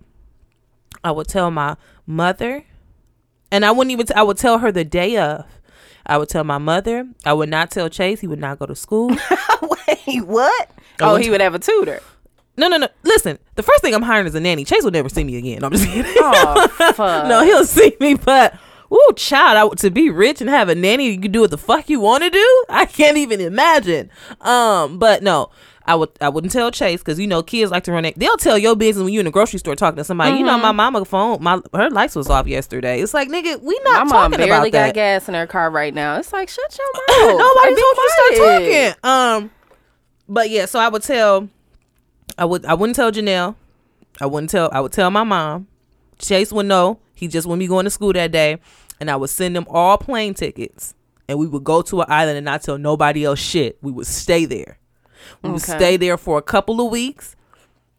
[1.05, 1.76] I would tell my
[2.07, 2.64] mother
[3.53, 5.45] and I wouldn't even t- I would tell her the day of.
[6.07, 7.07] I would tell my mother.
[7.26, 9.09] I would not tell Chase he would not go to school.
[10.07, 10.70] Wait, what?
[11.01, 12.01] I Oh, he would have a tutor.
[12.57, 12.89] No, no, no.
[13.05, 14.65] Listen, the first thing I'm hiring is a nanny.
[14.65, 15.65] Chase will never see me again.
[15.65, 16.13] I'm just kidding.
[16.23, 17.27] Oh, fuck.
[17.29, 18.55] no, he'll see me, but
[18.93, 21.59] ooh, child, I, to be rich and have a nanny, you can do what the
[21.59, 22.65] fuck you want to do.
[22.69, 24.11] I can't even imagine.
[24.41, 25.51] Um, but no,
[25.87, 28.05] I would, I wouldn't tell Chase because you know kids like to run.
[28.05, 28.19] It.
[28.19, 30.37] They'll tell your business when you're in the grocery store talking to somebody.
[30.37, 30.63] You know, Mm-hmm.
[30.63, 33.01] my mama phone, my her lights was off yesterday.
[33.01, 34.95] It's like nigga, we My not mom talking barely about got that.
[34.95, 36.19] gas in her car right now.
[36.19, 36.87] It's like shut your
[37.29, 37.39] mouth.
[37.39, 39.11] Nobody Like, told you to start talking.
[39.45, 39.51] Um,
[40.29, 41.49] but yeah, so I would tell,
[42.41, 43.55] I would, I wouldn't tell Janelle.
[44.20, 44.68] I wouldn't tell.
[44.72, 45.68] I would tell my mom.
[46.18, 46.99] Chase would know.
[47.14, 48.59] He just wouldn't be going to school that day,
[48.99, 50.95] and I would send them all plane tickets,
[51.28, 53.78] and we would go to an island and not tell nobody else shit.
[53.82, 54.78] We would stay there.
[55.43, 55.76] We would Okay.
[55.76, 57.36] stay there for a couple of weeks,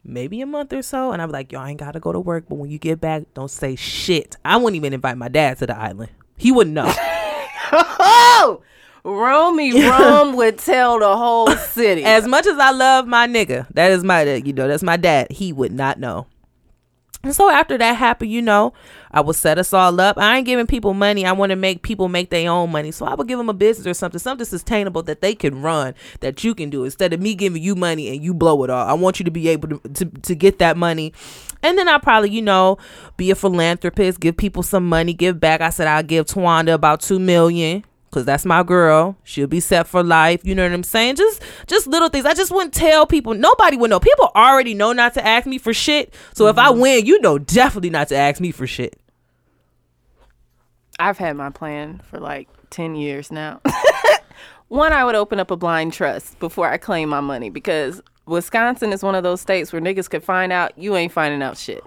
[0.03, 2.45] maybe a month or so, and I'd be like, y'all ain't gotta go to work,
[2.49, 4.37] but when you get back, don't say shit.
[4.43, 6.09] I wouldn't even invite my dad to the island.
[6.37, 6.91] He wouldn't know.
[7.73, 8.61] Oh,
[9.03, 12.03] Romy Rome would tell the whole city.
[12.03, 15.31] as much as I love my nigga, that is my you know that's my dad.
[15.31, 16.27] He would not know.
[17.23, 18.73] And so after that happened, you know,
[19.11, 20.17] I would set us all up.
[20.17, 21.23] I ain't giving people money.
[21.23, 22.89] I want to make people make their own money.
[22.89, 25.93] So I would give them a business or something, something sustainable that they can run,
[26.21, 28.87] that you can do instead of me giving you money and you blow it all.
[28.87, 31.13] I want you to be able to to, to get that money.
[31.61, 32.79] And then I'll probably, you know,
[33.17, 35.61] be a philanthropist, give people some money, give back.
[35.61, 39.15] I said I'll give Twanda about two million because that's my girl.
[39.23, 40.41] She'll be set for life.
[40.43, 41.15] You know what I'm saying?
[41.15, 42.25] Just just little things.
[42.25, 43.33] I just wouldn't tell people.
[43.33, 43.99] Nobody would know.
[43.99, 46.13] People already know not to ask me for shit.
[46.33, 46.81] So if I mm-hmm.
[46.81, 48.99] win, you know definitely not to ask me for shit.
[50.99, 53.61] I've had my plan for like 10 years now.
[54.67, 58.93] One, I would open up a blind trust before I claim my money because Wisconsin
[58.93, 61.83] is one of those states where niggas could find out you ain't finding out shit.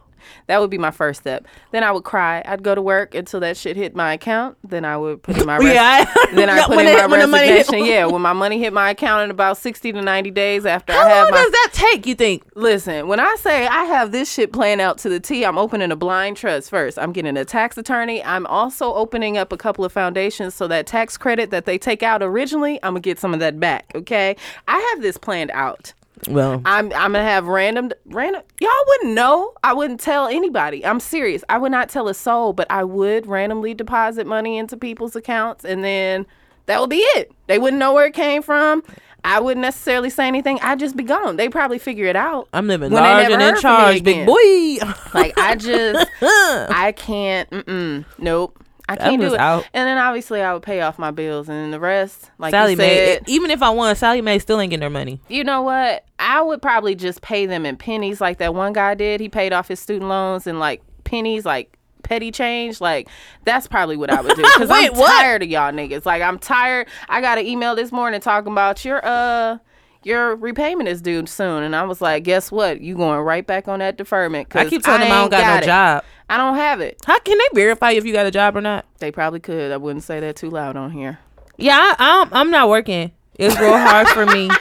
[0.46, 1.46] That would be my first step.
[1.70, 2.42] Then I would cry.
[2.46, 4.56] I'd go to work until that shit hit my account.
[4.64, 6.04] Then I would put in my res- Yeah,
[6.34, 7.86] then I put when in it- my money hit- resignation.
[7.86, 11.00] yeah, when my money hit my account in about sixty to ninety days after How
[11.06, 12.06] I have long my does that take?
[12.06, 12.42] You think?
[12.54, 15.90] Listen, when I say I have this shit planned out to the T, I'm opening
[15.90, 16.98] a blind trust first.
[16.98, 18.22] I'm getting a tax attorney.
[18.24, 22.02] I'm also opening up a couple of foundations so that tax credit that they take
[22.02, 23.90] out originally, I'm gonna get some of that back.
[23.94, 24.36] Okay,
[24.68, 25.92] I have this planned out.
[26.28, 28.42] Well, I'm I'm gonna have random random.
[28.60, 29.52] Y'all wouldn't know.
[29.62, 30.84] I wouldn't tell anybody.
[30.84, 31.44] I'm serious.
[31.48, 35.64] I would not tell a soul, but I would randomly deposit money into people's accounts,
[35.64, 36.26] and then
[36.66, 37.32] that would be it.
[37.46, 38.82] They wouldn't know where it came from.
[39.24, 40.58] I wouldn't necessarily say anything.
[40.60, 41.36] I'd just be gone.
[41.36, 42.48] They probably figure it out.
[42.52, 44.86] I'm living large and in heard from me charge, big boy.
[45.14, 47.48] Like I just, I can't.
[47.50, 48.63] Mm-mm, nope.
[48.88, 49.40] I can't do it.
[49.40, 49.66] out.
[49.72, 52.76] And then obviously I would pay off my bills, and then the rest, like Sallie
[52.76, 55.20] Mae, said, even if I won, Sallie Mae still ain't getting her money.
[55.28, 56.04] you know what?
[56.18, 59.20] I would probably just pay them in pennies, like that one guy did.
[59.20, 62.80] He paid off his student loans in like pennies, like petty change.
[62.80, 63.08] Like
[63.44, 64.42] that's probably what I would do.
[64.54, 65.08] Because I'm what?
[65.08, 66.04] tired of y'all niggas.
[66.04, 66.86] Like I'm tired.
[67.08, 69.58] I got an email this morning talking about your uh.
[70.04, 72.80] Your repayment is due soon, and I was like, "Guess what?
[72.80, 75.56] You going right back on that deferment?" I keep telling them I don't got, no
[75.56, 75.64] it.
[75.64, 76.04] job.
[76.28, 77.00] I don't have it.
[77.04, 78.84] How can they verify if you got a job or not?
[78.98, 79.72] They probably could.
[79.72, 81.18] I wouldn't say that too loud on here.
[81.56, 83.12] Yeah, I, I'm I'm not working.
[83.36, 84.50] It's real hard for me.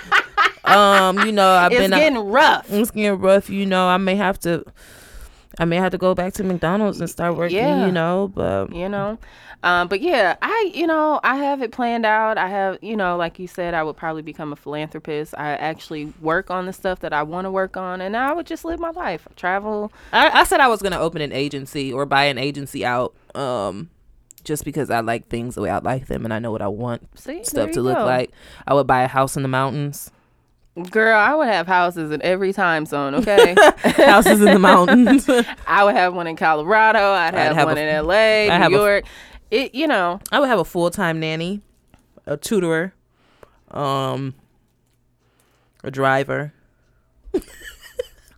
[0.66, 2.72] Um, you know, I've it's been getting rough.
[2.72, 3.50] it's getting rough.
[3.50, 4.64] You know, I may have to,
[5.60, 7.58] I may have to go back to McDonald's and start working.
[7.58, 7.86] Yeah.
[7.86, 9.18] You know, but you know
[9.64, 13.16] um, but yeah i you know i have it planned out i have you know
[13.16, 17.00] like you said i would probably become a philanthropist i actually work on the stuff
[17.00, 20.42] that i want to work on and i would just live my life travel I,
[20.42, 23.14] I said I was gonna open an agency or buy an agency out.
[23.36, 23.90] Um,
[24.44, 26.68] just because I like things the way I like them and I know what I
[26.68, 28.06] want see stuff you to look go.
[28.06, 28.32] like.
[28.68, 30.12] I would buy a house in the mountains.
[30.90, 33.56] Girl i would have houses in every time zone okay?
[33.84, 35.30] Houses in the mountains.
[35.68, 37.12] i would have one in colorado.
[37.12, 39.06] I'd have, have one a- in la I'd new have a- york.
[39.52, 40.20] It you know.
[40.32, 41.62] I would have a full time nanny,
[42.26, 42.96] a tutor,
[43.70, 44.34] um,
[45.84, 46.54] a driver.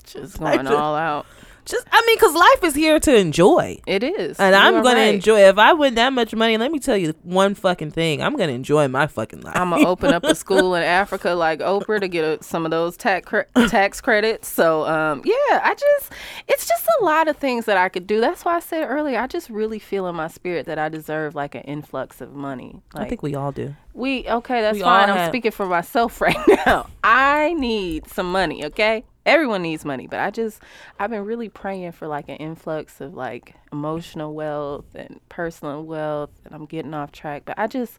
[0.05, 1.25] just going all out
[1.65, 4.99] Just, I mean, cause life is here to enjoy, it is and You I'm gonna
[4.99, 5.15] right.
[5.15, 5.39] enjoy.
[5.41, 8.21] If I win that much money, let me tell you one fucking thing.
[8.21, 9.55] I'm gonna enjoy my fucking life.
[9.57, 12.71] I'm gonna open up a school in Africa like Oprah to get a, some of
[12.71, 14.47] those tax cre- tax credits.
[14.47, 16.11] So um, yeah, I just
[16.47, 18.21] it's just a lot of things that I could do.
[18.21, 19.19] That's why I said earlier.
[19.19, 22.81] I just really feel in my spirit that I deserve like an influx of money.
[22.93, 23.75] Like I think we all do.
[23.95, 25.09] We okay, that's we fine.
[25.09, 26.87] I'm have- speaking for myself right now.
[27.03, 28.65] I need some money.
[28.65, 30.61] Okay, everyone needs money, but I just
[30.99, 36.29] I've been really praying for like an influx of like emotional wealth and personal wealth,
[36.45, 37.43] and I'm getting off track.
[37.45, 37.97] But I just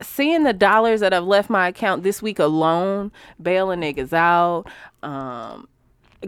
[0.00, 4.64] seeing the dollars that I've left my account this week alone, bailing niggas out,
[5.04, 5.68] um,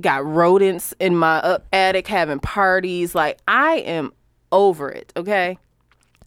[0.01, 3.15] got rodents in my up attic having parties.
[3.17, 4.13] Like I am
[4.53, 5.13] over it.
[5.17, 5.59] Okay,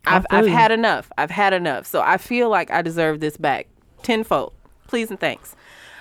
[0.05, 1.11] I've I've had enough.
[1.17, 1.85] I've had enough.
[1.85, 3.67] So I feel like I deserve this back
[4.03, 4.53] tenfold.
[4.87, 5.55] Please and thanks.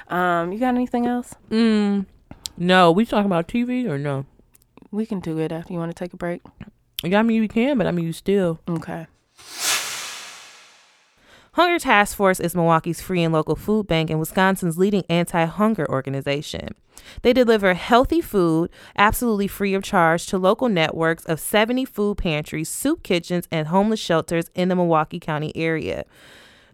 [0.09, 1.35] Um, you got anything else?
[2.57, 4.25] No, we talking about TV or no?
[4.93, 6.43] We can do it after you want to take a break.
[7.03, 8.61] Yeah, I mean you can, but I mean you still.
[8.69, 9.07] Okay.
[11.57, 15.89] Hunger Task Force is Milwaukee's free and local food bank and Wisconsin's leading anti hunger
[15.89, 16.75] organization.
[17.23, 22.69] They deliver healthy food absolutely free of charge to local networks of 70 food pantries,
[22.69, 26.05] soup kitchens, and homeless shelters in the Milwaukee County area.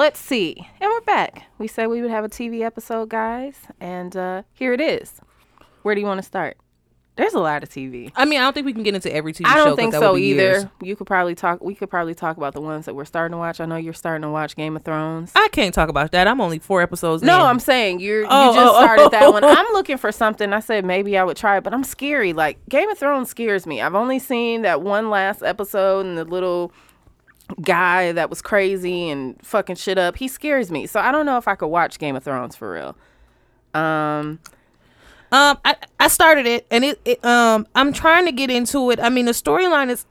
[0.01, 0.57] Let's see.
[0.81, 1.43] And we're back.
[1.59, 5.21] We said we would have a TV episode, guys, and uh, here it is.
[5.83, 6.57] Where do you want to start?
[7.17, 8.11] There's a lot of TV.
[8.17, 9.51] I mean, I don't think we can get into every TV show.
[9.51, 9.65] I show.
[9.65, 10.43] don't 'cause think so either.
[10.43, 10.67] years.
[10.81, 11.63] You could probably talk.
[11.63, 13.61] We could probably talk about the ones that we're starting to watch.
[13.61, 15.33] I know you're starting to watch Game of Thrones.
[15.37, 16.27] I can't talk about that.
[16.27, 17.23] I'm only four episodes.
[17.23, 17.47] No, in.
[17.47, 18.83] I'm saying you're Oh, you just oh, oh.
[18.83, 19.45] started that one.
[19.45, 20.55] I'm looking for something.
[20.55, 22.33] I said maybe I would try it, but I'm scary.
[22.33, 23.83] Like Game of Thrones scares me.
[23.83, 26.73] I've only seen that one last episode and the little
[27.63, 30.17] guy that was crazy and fucking shit up.
[30.17, 30.87] He scares me.
[30.87, 32.97] So I don't know if I could watch Game of Thrones for real.
[33.75, 34.41] Um
[35.33, 38.99] Um, I I started it, and it, it um I'm trying to get into it.
[39.01, 40.05] I mean, the storyline is.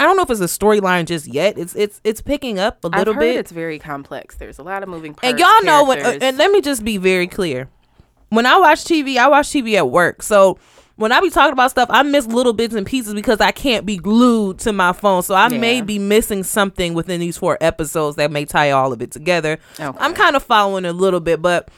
[0.00, 1.58] I don't know if it's a storyline just yet.
[1.58, 3.36] It's it's it's picking up a little bit.
[3.36, 4.36] it's very complex.
[4.36, 5.30] There's a lot of moving parts.
[5.30, 6.04] and y'all know when.
[6.04, 7.68] Uh, and let me just be very clear.
[8.28, 10.22] When I watch TV, I watch TV at work.
[10.22, 10.58] So
[10.98, 13.86] when I be talking about stuff, I miss little bits and pieces because I can't
[13.86, 15.22] be glued to my phone.
[15.22, 19.00] So I may be missing something within these four episodes that may tie all of
[19.00, 19.58] it together.
[19.78, 19.98] Okay.
[19.98, 21.68] I'm kind of following a little bit, but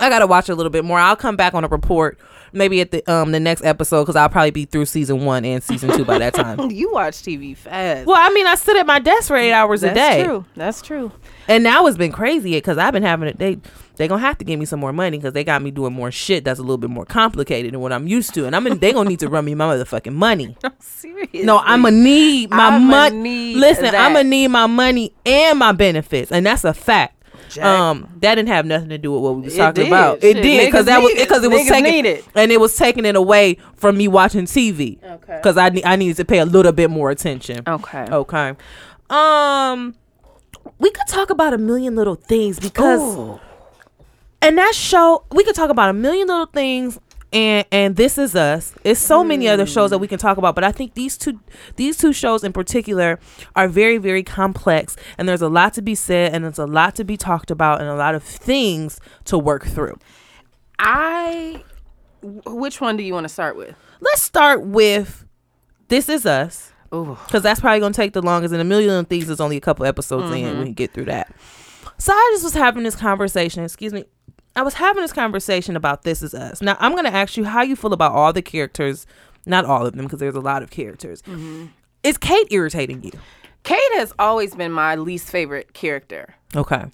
[0.00, 0.98] I gotta watch a little bit more.
[0.98, 2.18] I'll come back on a report
[2.54, 5.62] maybe at the um the next episode because I'll probably be through season one and
[5.62, 6.70] season two by that time.
[6.70, 8.06] you watch TV fast.
[8.06, 10.24] well, I mean, I sit at my desk for eight hours That's a day, That's
[10.26, 10.44] true.
[10.56, 11.12] That's true.
[11.48, 13.38] and now it's been crazy because I've been having it.
[13.38, 13.58] They
[13.98, 16.10] they gonna have to give me some more money because they got me doing more
[16.10, 18.78] shit that's a little bit more complicated than what I'm used to, and I'm in,
[18.78, 20.56] they gonna need to run me my motherfucking money.
[20.78, 21.42] Seriously.
[21.44, 23.54] No, I'm gonna need my money.
[23.54, 23.94] Listen, that.
[23.94, 27.14] I'm gonna need my money and my benefits, and that's a fact.
[27.50, 27.64] Jack.
[27.64, 29.86] Um, that didn't have nothing to do with what we was It talking did.
[29.88, 30.18] about.
[30.22, 31.26] It Shit, did because that was it.
[31.26, 32.24] because it was Niggas taking it.
[32.34, 35.02] and it was taking it away from me watching TV.
[35.02, 35.36] Okay.
[35.36, 37.62] Because I I needed to pay a little bit more attention.
[37.66, 38.04] Okay.
[38.10, 38.54] Okay.
[39.08, 39.94] Um,
[40.78, 43.40] we could talk about a million little things because Ooh.
[44.42, 46.98] And that show we could talk about a million little things
[47.32, 50.54] and and this is us it's so many other shows that we can talk about
[50.54, 51.38] but i think these two
[51.76, 53.18] these two shows in particular
[53.54, 56.94] are very very complex and there's a lot to be said and there's a lot
[56.94, 59.98] to be talked about and a lot of things to work through
[60.78, 61.64] I.
[62.22, 63.74] Which one do you want to start with?
[64.00, 65.24] let's start with
[65.88, 69.40] this is us because that's probably gonna take the longest and a million things is
[69.40, 70.58] only a couple episodes in Mm-hmm.
[70.60, 71.34] we can get through that
[71.98, 73.64] So I just was having this conversation.
[73.64, 74.04] Excuse me.
[74.58, 76.60] I was having this conversation about This Is Us.
[76.60, 79.06] Now I'm gonna ask you how you feel about all the characters.
[79.46, 81.22] Not all of them, because there's a lot of characters.
[81.22, 81.66] Mm-hmm.
[82.02, 83.12] Is Kate irritating you?
[83.62, 86.84] Kate has always been my least favorite character Okay.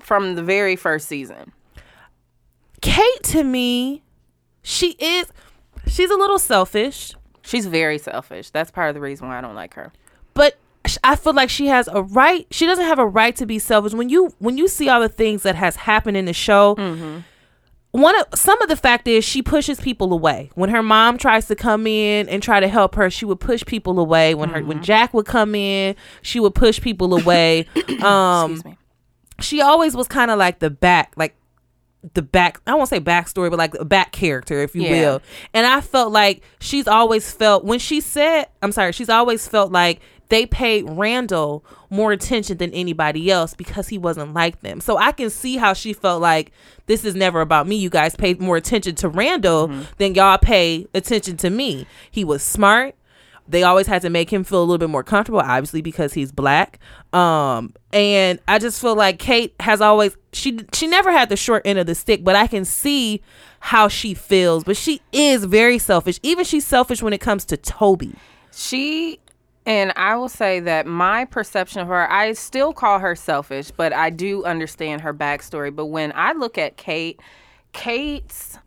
[0.00, 1.52] from the very first season.
[2.80, 4.02] Kate to me,
[4.62, 5.32] she is.
[5.86, 7.14] She's a little selfish.
[7.42, 8.50] She's very selfish.
[8.50, 9.92] That's part of the reason why I don't like her.
[10.34, 10.56] but
[11.04, 12.46] I feel like she has a right.
[12.50, 13.92] She doesn't have a right to be selfish.
[13.92, 16.74] When you when you see all the things that has happened in the show,
[17.90, 20.50] one of some of the fact is she pushes people away.
[20.54, 23.64] When her mom tries to come in and try to help her, she would push
[23.64, 24.34] people away.
[24.34, 27.66] When her when Jack would come in, she would push people away.
[28.02, 28.78] um, Excuse me.
[29.40, 31.34] she always was kind of like the back, like
[32.14, 32.60] the back.
[32.66, 34.90] I won't say backstory, but like a back character, if you Yeah.
[34.92, 35.22] will.
[35.52, 39.72] And I felt like she's always felt when she said, "I'm sorry," she's always felt
[39.72, 44.80] like they paid Randall more attention than anybody else because he wasn't like them.
[44.80, 46.52] So I can see how she felt like
[46.86, 47.76] this is never about me.
[47.76, 49.68] You guys paid more attention to Randall
[49.98, 51.86] than y'all pay attention to me.
[52.10, 52.94] He was smart
[53.50, 56.30] they always had to make him feel a little bit more comfortable obviously because he's
[56.30, 56.78] black
[57.12, 61.62] um and i just feel like kate has always she she never had the short
[61.64, 63.22] end of the stick but i can see
[63.60, 67.56] how she feels but she is very selfish even she's selfish when it comes to
[67.56, 68.14] toby
[68.52, 69.18] She
[69.68, 73.92] and I will say that my perception of her, I still call her selfish, but
[73.92, 75.76] I do understand her backstory.
[75.76, 77.20] But when I look at Kate,
[77.74, 78.58] Kate's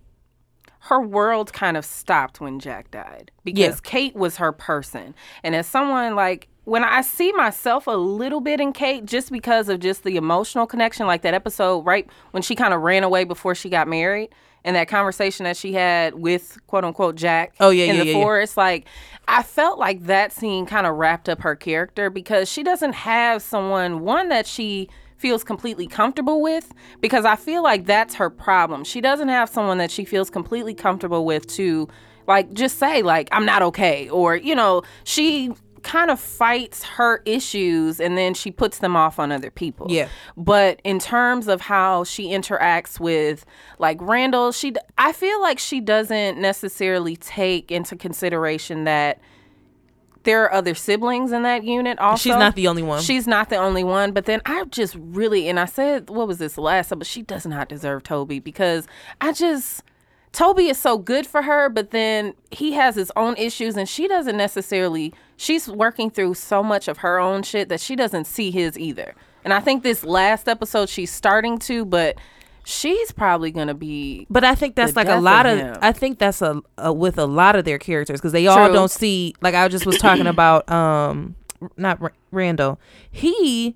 [0.86, 3.80] her world kind of stopped when Jack died because Yeah.
[3.84, 5.16] Kate was her person.
[5.44, 9.70] And as someone like when I see myself a little bit in Kate just because
[9.70, 13.24] of just the emotional connection, like that episode right when she kind of ran away
[13.24, 14.30] before she got married
[14.64, 18.10] and that conversation that she had with quote unquote Jack Oh, yeah, in yeah, the
[18.10, 18.58] yeah, forest.
[18.58, 18.86] Like
[19.28, 23.42] I felt like that scene kind of wrapped up her character because she doesn't have
[23.42, 28.84] someone one that she feels completely comfortable with because I feel like that's her problem.
[28.84, 31.88] She doesn't have someone that she feels completely comfortable with to
[32.28, 35.54] like just say like I'm not okay or you know, she
[35.84, 39.88] kind of fights her issues and then she puts them off on other people.
[39.90, 40.08] Yeah.
[40.38, 43.46] But in terms of how she interacts with
[43.80, 49.20] like Randall, she I feel like she doesn't necessarily take into consideration that
[50.24, 52.22] there are other siblings in that unit also.
[52.22, 53.02] She's not the only one.
[53.02, 56.38] She's not the only one, but then I just really and I said what was
[56.38, 58.88] this last time, but she does not deserve Toby because
[59.20, 59.84] I just
[60.32, 64.08] Toby is so good for her, but then he has his own issues and she
[64.08, 68.50] doesn't necessarily she's working through so much of her own shit that she doesn't see
[68.52, 69.14] his either.
[69.44, 72.18] And I think this last episode she's starting to, but
[72.64, 75.76] she's probably gonna be but i think that's like a lot of, him.
[75.82, 78.92] i think that's a, a with a lot of their characters because they all don't
[78.92, 81.34] see like i just was talking about um
[81.76, 82.80] not Ra- randall
[83.10, 83.76] he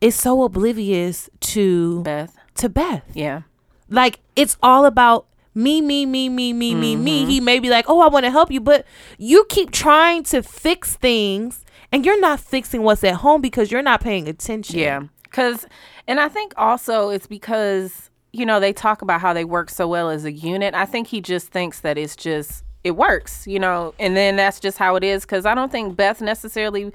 [0.00, 2.32] is so oblivious to Beth.
[2.54, 3.42] to beth Yeah.
[3.90, 7.04] like it's all about me me me me me me Mm-hmm.
[7.04, 8.86] me he may be like oh i want to help you but
[9.18, 13.82] you keep trying to fix things and you're not fixing what's at home because you're
[13.82, 15.02] not paying attention Yeah.
[15.30, 15.66] Cause
[16.08, 19.86] and I think also it's because, you know, they talk about how they work so
[19.88, 20.74] well as a unit.
[20.74, 24.58] I think he just thinks that it's just it works, you know, and then that's
[24.60, 25.24] just how it is.
[25.24, 26.92] Cause I don't think Beth necessarily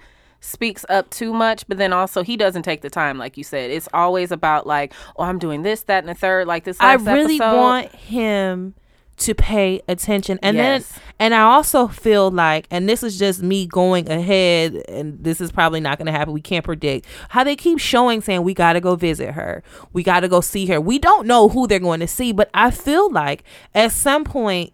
[0.47, 3.69] speaks up too much, but then also he doesn't take the time, like you said.
[3.69, 6.93] It's always about like, oh, I'm doing this, that, and the third, like this I
[6.93, 7.57] really episode.
[7.57, 8.73] want him
[9.17, 10.37] to pay attention.
[10.43, 10.91] And Yes.
[10.91, 15.41] then and I also feel like and this is just me going ahead and this
[15.41, 16.33] is probably not going to happen.
[16.35, 17.07] We can't predict.
[17.29, 19.63] How they keep showing saying we got to go visit her.
[19.91, 20.79] We got to go see her.
[20.79, 23.43] We don't know who they're going to see, but I feel like
[23.73, 24.71] at some point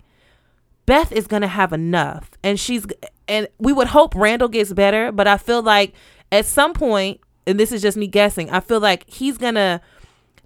[0.86, 2.86] Beth is going to have enough and she's
[3.28, 5.94] and we would hope Randall gets better, but I feel like
[6.32, 9.82] at some point and this is just me guessing, I feel like he's to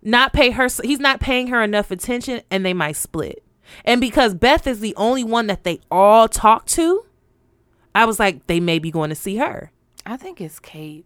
[0.01, 3.43] not pay her he's not paying her enough attention and they might split
[3.83, 7.03] and because beth is the only one that they all talk to
[7.95, 9.71] i was like they may be going to see her
[10.05, 11.05] I think it's Kate.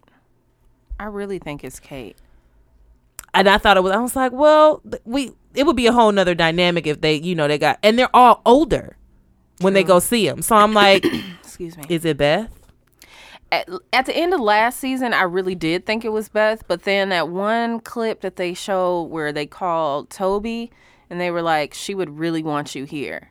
[1.00, 2.16] I really think it's Kate.
[3.34, 6.12] and i thought it was i was like well we it would be a whole
[6.12, 8.96] nother dynamic if they you know they got and they're all older
[9.60, 11.04] when they go see him so i'm like
[11.66, 11.94] Excuse me.
[11.94, 12.50] is it beth
[13.50, 16.84] at, at the end of last season, I really did think it was Beth, but
[16.84, 20.70] then that one clip that they showed where they called Toby
[21.10, 23.28] and they were like, she would really want you here.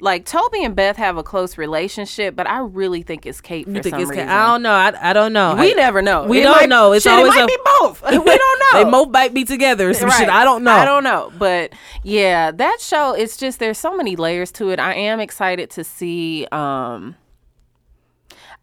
[0.00, 3.70] Like Toby and Beth have a close relationship, but I really think it's Kate for
[3.70, 4.28] you think some it's reason.
[4.30, 6.24] i don't know i, I don't know we I- never know.
[6.24, 8.02] we It don't might- know it's shit, always it might a- be both.
[8.10, 8.84] we don't know.
[8.84, 11.30] they both might be together or some shit i don't know I don't know.
[11.38, 14.80] But yeah, that show it's just there's so many layers to it.
[14.80, 17.14] I am excited to see um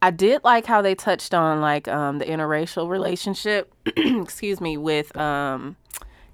[0.01, 3.73] I did like how they touched on like um, the interracial relationship.
[3.85, 5.75] excuse me, with um,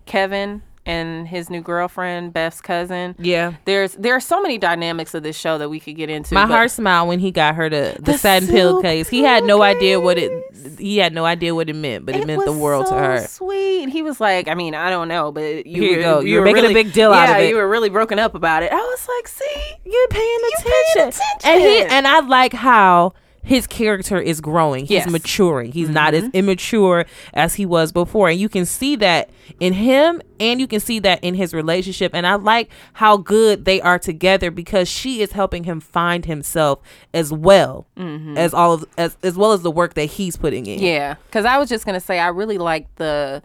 [0.05, 3.15] Kevin and his new girlfriend, Beth's cousin.
[3.17, 3.53] Yeah.
[3.65, 6.33] There's there are so many dynamics of this show that we could get into.
[6.33, 9.07] My heart smiled when he got her the, the, The satin pill case.
[9.07, 10.31] He had no idea what it
[10.77, 13.19] he had no idea what it meant, but it, meant the world so to her.
[13.27, 13.89] Sweet.
[13.89, 16.19] He was like, I mean, I don't know, but you Here you were, go.
[16.19, 17.49] You You're were making a big deal yeah, out of it.
[17.49, 18.71] You were really broken up about it.
[18.71, 21.23] I was like, see, You're paying paying attention.
[21.45, 21.97] And he attention.
[21.97, 23.13] and I like how
[23.43, 24.85] his character is growing.
[24.85, 25.09] He's Yes.
[25.09, 25.71] maturing.
[25.71, 26.27] He's not mm-hmm.
[26.27, 28.29] as immature as he was before.
[28.29, 29.29] And you can see that
[29.59, 32.13] in him and you can see that in his relationship.
[32.15, 36.79] And I like how good they are together because she is helping him find himself
[37.13, 38.37] as well mm-hmm.
[38.37, 40.79] as all of as as well as the work that he's putting in.
[40.79, 43.43] Yeah, because I was just gonna say I really like the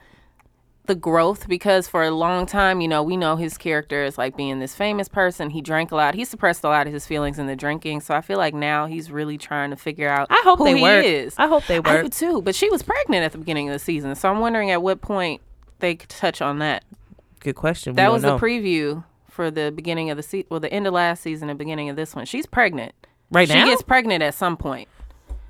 [0.88, 4.36] the growth because for a long time, you know, we know his character is like
[4.36, 5.50] being this famous person.
[5.50, 6.14] He drank a lot.
[6.14, 8.00] He suppressed a lot of his feelings in the drinking.
[8.00, 10.26] So I feel like now he's really trying to figure out.
[10.30, 11.04] I hope who they he work.
[11.04, 11.34] is.
[11.38, 12.02] I hope they I work.
[12.02, 12.42] do too.
[12.42, 15.00] But she was pregnant at the beginning of the season, so I'm wondering at what
[15.00, 15.40] point
[15.78, 16.82] they could touch on that.
[17.40, 17.92] Good question.
[17.92, 18.36] We That was know.
[18.36, 21.56] the preview for the beginning of the season, well, the end of last season and
[21.58, 22.24] beginning of this one.
[22.26, 22.92] She's pregnant.
[23.30, 23.62] right now.
[23.64, 24.88] she gets pregnant at some point.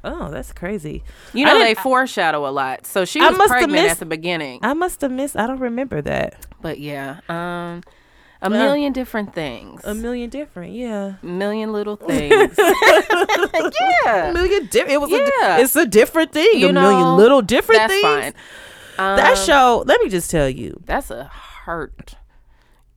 [0.09, 1.03] Oh, that's crazy.
[1.33, 2.87] You know, they foreshadow a lot.
[2.87, 4.61] So she I was pregnant missed- at the beginning.
[4.63, 5.37] I must have missed.
[5.37, 6.47] I don't remember that.
[6.61, 7.83] But yeah, um,
[8.43, 9.81] a million different things.
[9.85, 10.73] A million different.
[10.73, 11.15] Yeah.
[11.23, 12.55] million little things.
[12.59, 14.29] yeah.
[14.29, 14.91] A million different.
[14.93, 15.11] It was.
[15.11, 15.57] Yeah.
[15.57, 16.49] A, it's a different thing.
[16.61, 18.05] You a million know, little different That's things.
[18.05, 18.33] fine.
[18.99, 19.85] Um, That show.
[19.87, 20.81] Let me just tell you.
[20.85, 22.17] That's a heart,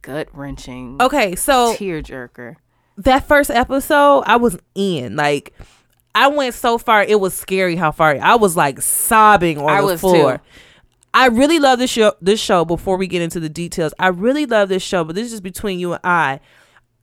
[0.02, 2.56] gut wrenching, Okay, so tearjerker.
[2.98, 5.16] that first episode, I was in.
[5.16, 5.54] Like,
[6.14, 7.04] I went so far.
[7.04, 8.56] It was scary how far I was.
[8.58, 10.38] Like sobbing on I the was floor.
[10.38, 10.44] too.
[11.14, 12.14] I really love this show.
[12.22, 12.66] This show.
[12.66, 15.04] Before we get into the details, I really love this show.
[15.04, 16.40] But this is just between you and I.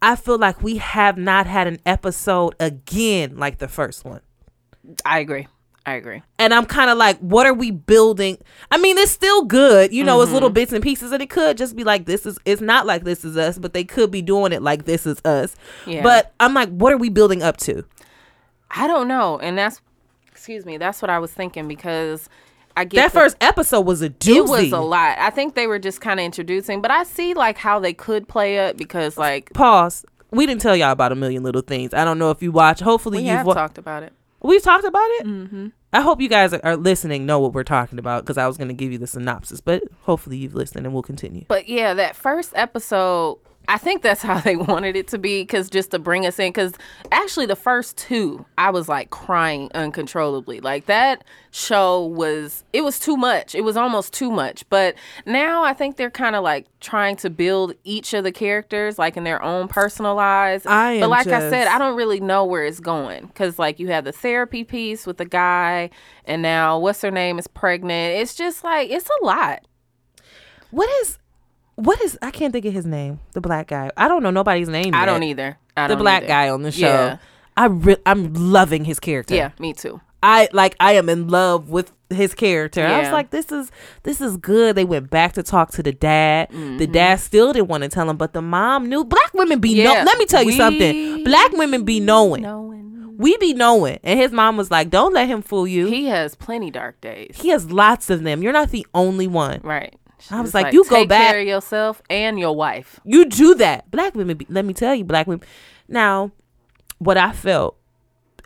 [0.01, 4.21] I feel like we have not had an episode again like the first one.
[5.05, 5.49] I agree.
[5.87, 6.23] I agree.
[6.39, 8.37] and I'm kind of like, what are we building?
[8.71, 10.35] I mean, it's still good, you know, it's Mm-hmm.
[10.35, 13.05] little bits and pieces, and it could just be like, this is, it's not like
[13.05, 15.57] this is us, but they could be doing it like this is us.
[15.87, 16.03] Yeah.
[16.03, 17.87] But I'm like, what are we building up to?
[18.71, 19.81] I don't know, and that's
[20.31, 20.77] excuse me.
[20.77, 22.29] That's what I was thinking because
[22.77, 24.37] I get That the- first episode was a doozy.
[24.37, 25.19] It was a lot.
[25.19, 28.29] I think they were just kind of introducing, but I see like how they could
[28.29, 30.05] play it because like Pause.
[30.31, 31.95] We didn't tell y'all about a million little things.
[31.95, 32.81] I don't know if you watch.
[32.81, 34.13] Hopefully we you've have wa- talked about it.
[34.43, 35.27] we've talked about it.
[35.27, 35.69] Mm-hmm.
[35.91, 38.59] I hope you guys are, are listening, know what we're talking about because I was
[38.59, 41.47] going to give you the synopsis, but hopefully you've listened and we'll continue.
[41.49, 43.39] But yeah, that first episode,
[43.69, 46.49] I think that's how they wanted it to be because just to bring us in.
[46.49, 46.73] Because
[47.13, 50.61] actually, the first two, I was like crying uncontrollably.
[50.61, 53.55] Like that show was, it was too much.
[53.55, 54.69] It was almost too much.
[54.71, 54.95] But
[55.27, 59.17] now I think they're kind of like trying to build each of the characters like
[59.17, 60.65] in their own personal lives.
[60.65, 63.79] I am but like I said, I don't really know where it's going because like
[63.79, 65.91] you have the therapy piece with the guy,
[66.25, 68.17] and now what's her name is pregnant.
[68.17, 69.67] It's just like it's a lot.
[70.71, 71.19] What is,
[71.79, 73.91] what is, I can't think of his name, the black guy.
[73.97, 74.95] I don't know nobody's name.
[74.95, 75.07] I yet.
[75.07, 75.59] don't either.
[75.77, 76.29] I the don't black either.
[76.29, 76.87] guy on the show.
[76.87, 77.17] Yeah.
[77.57, 79.35] I re- I'm loving his character.
[79.35, 80.01] Yeah, me too.
[80.23, 82.85] I like I am in love with his character.
[82.85, 83.71] I was like, this is
[84.03, 84.75] this is good.
[84.75, 86.49] They went back to talk to the dad.
[86.51, 86.93] The Mm-hmm.
[86.93, 89.05] dad still didn't want to tell him, but the mom knew.
[89.05, 89.93] Black women be know.
[89.93, 91.23] Let me tell you we something.
[91.25, 92.43] Black women be knowing.
[92.43, 93.17] Knowing.
[93.17, 93.99] We be knowing.
[94.05, 95.87] And his mom was like, don't let him fool you.
[95.87, 97.37] He has plenty dark days.
[97.41, 98.43] He has lots of them.
[98.43, 99.61] You're not the only one.
[99.65, 99.93] right.
[100.31, 102.99] I was She's like, you go back take care of yourself and your wife.
[103.05, 103.91] You do that.
[103.91, 104.37] Black women.
[104.37, 105.47] Be, let me tell you, black women.
[105.89, 106.33] Now,
[106.99, 107.77] what I felt.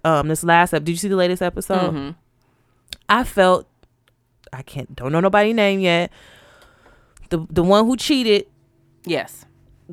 [0.05, 0.85] Um, this last episode.
[0.85, 1.95] Did you see the latest episode?
[1.95, 2.15] Mhm.
[3.09, 3.67] I felt
[4.53, 6.11] I can't don't know nobody name yet.
[7.31, 8.47] The the one who cheated,
[9.07, 9.47] Yes.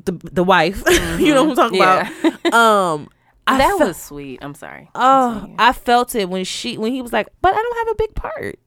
[0.04, 0.82] the the wife.
[1.18, 2.10] you know what I'm talking Yeah.
[2.42, 2.52] about.
[2.54, 3.08] Um
[3.46, 4.38] I that felt, was sweet.
[4.42, 4.90] I'm sorry.
[4.94, 5.48] oh.
[5.58, 8.14] I felt it when she when he was like, But I don't have a big
[8.14, 8.58] part.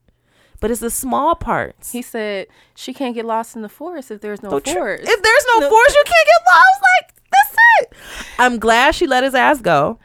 [0.64, 1.92] But it's the small parts.
[1.92, 5.04] he said she can't get lost in the forest if there's no So tr- forest.
[5.06, 6.82] If there's no, forest, you can't get lost.
[7.02, 7.94] Like, that's it.
[8.40, 10.00] I'm glad she let his ass go.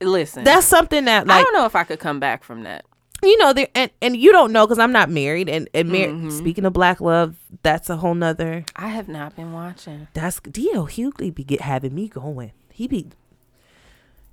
[0.00, 2.84] Listen, That's something that I don't know if I could come back from that.
[3.24, 6.00] you know there and, and you don't know because i'm not married and, and mar-
[6.08, 6.30] Mm-hmm.
[6.30, 10.08] speaking of black love that's a whole nother I have not been watching.
[10.12, 10.88] that's D.L.
[10.88, 12.52] Hughley be get having me going.
[12.70, 13.06] He be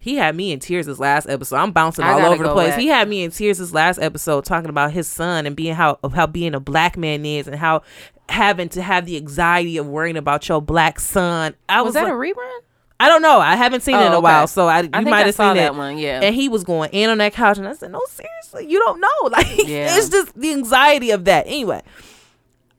[0.02, 1.56] he had me in tears this last episode.
[1.58, 2.72] I'm bouncing I all over the place.
[2.72, 2.80] back.
[2.80, 6.00] He had me in tears this last episode talking about his son and being how
[6.04, 7.84] of how being a black man is and how
[8.28, 11.54] having to have the anxiety of worrying about your black son.
[11.70, 12.60] I was, Was that like, a rerun?
[13.00, 13.40] I don't know.
[13.40, 14.24] I haven't seen Oh, it in a okay.
[14.24, 15.76] while, so I you I think might have seen that it.
[15.76, 15.98] one.
[15.98, 16.20] Yeah.
[16.22, 19.00] And he was going in on that couch, and I said, "No, seriously, you don't
[19.02, 19.08] know.
[19.30, 19.96] Like, Yeah.
[19.98, 21.82] it's just the anxiety of that." Anyway,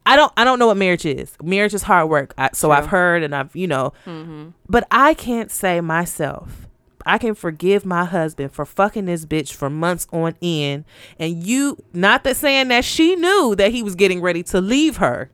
[0.07, 1.37] I don't, I don't know what marriage is.
[1.43, 2.35] Marriage is hard work.
[2.39, 2.77] I, so True.
[2.77, 4.49] I've heard, and I've, you know, Mm-hmm.
[4.69, 6.67] but I can't say myself.
[7.07, 10.85] I can forgive my husband for fucking this bitch for months on end.
[11.19, 14.97] And you, not that saying that she knew that he was getting ready to leave
[14.99, 15.31] her.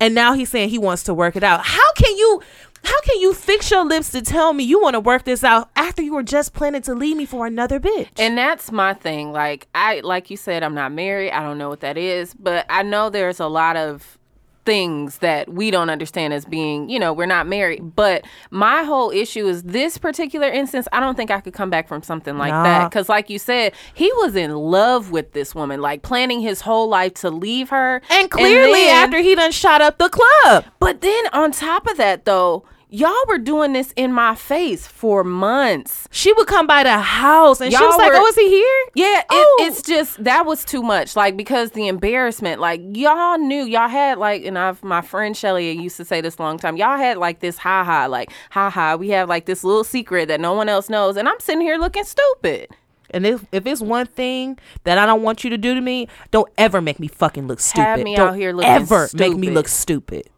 [0.00, 1.64] And now he's saying he wants to work it out.
[1.64, 2.42] How can you,
[2.84, 5.70] how can you fix your lips to tell me you want to work this out
[5.76, 8.08] after you were just planning to leave me for another bitch?
[8.16, 9.32] And that's my thing.
[9.32, 11.30] Like I like you said, I'm not married.
[11.30, 14.18] I don't know what that is, but I know there's a lot of
[14.64, 17.96] things that we don't understand as being, you know, we're not married.
[17.96, 21.88] But my whole issue is this particular instance, I don't think I could come back
[21.88, 22.62] from something like Nah.
[22.62, 22.92] that.
[22.92, 26.88] Cause like you said, he was in love with this woman, like planning his whole
[26.88, 28.00] life to leave her.
[28.10, 30.64] and clearly then- after he done shot up the club.
[30.78, 35.24] But then on top of that though, y'all were doing this in my face for
[35.24, 36.06] months.
[36.12, 38.84] She would come by the house and she Y'all was like, "Oh, is he here?"
[38.94, 39.56] Yeah, it, Oh.
[39.62, 41.16] it's just that was too much.
[41.16, 45.72] Like because the embarrassment, like y'all knew y'all had like, and I've my friend Shelly
[45.72, 46.76] used to say this a long time.
[46.76, 48.96] Y'all had like this ha ha, like ha ha.
[48.96, 51.78] We have like this little secret that no one else knows, and I'm sitting here
[51.78, 52.68] looking stupid.
[53.14, 56.08] And if, if it's one thing that I don't want you to do to me,
[56.30, 57.82] don't ever make me fucking look stupid.
[57.82, 60.30] Have me don't out here looking ever make me look stupid.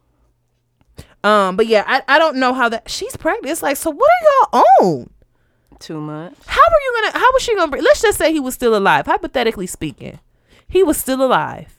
[1.25, 3.51] Um, but yeah, I, I don't know how that she's pregnant.
[3.51, 5.09] It's like, so what are y'all on?
[5.79, 6.33] Too much.
[6.45, 7.17] How are you gonna?
[7.19, 7.71] How was she gonna?
[7.71, 9.05] bring- Let's just say he was still alive.
[9.07, 10.19] Hypothetically speaking,
[10.67, 11.77] he was still alive,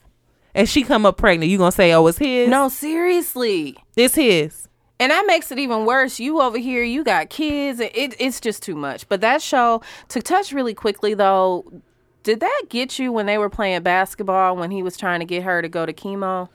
[0.53, 1.49] and she come up pregnant.
[1.51, 2.49] You gonna say, oh, it's his?
[2.49, 3.77] No, seriously.
[3.95, 4.67] it's his.
[4.99, 6.19] And that makes it even worse.
[6.19, 7.79] You over here, you got kids.
[7.79, 9.07] and It, it's just too much.
[9.07, 11.71] But that show, to touch really quickly though,
[12.23, 15.43] did that get you when they were playing basketball when he was trying to get
[15.43, 16.49] her to go to chemo?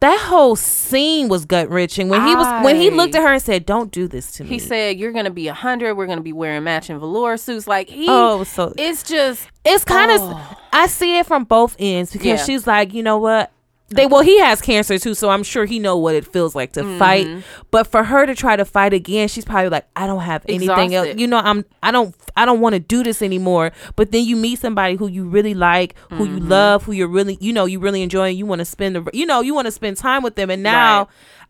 [0.00, 3.42] That whole scene was gut wrenching when he was when he looked at her and
[3.42, 5.94] said, "Don't do this to me." He said, "You're gonna be a hundred.
[5.94, 10.10] We're gonna be wearing matching velour suits." Like he, Oh, so- it's just It's kind
[10.10, 10.56] of Oh.
[10.72, 12.36] I see it from both ends because Yeah.
[12.44, 13.50] she's like, you know what?
[13.92, 16.72] They well, he has cancer too, so I'm sure he know what it feels like
[16.74, 17.26] to fight.
[17.26, 17.40] Mm-hmm.
[17.72, 20.94] But for her to try to fight again, she's probably like, I don't have anything
[20.94, 21.08] else.
[21.16, 23.72] You know, I'm I don't I don't want to do this anymore.
[23.96, 26.48] But then you meet somebody who you really like, who you Mm-hmm.
[26.48, 28.28] love, who you're really you know you really enjoy.
[28.28, 30.50] And you want to spend the you know you want to spend time with them,
[30.50, 31.08] and now Right.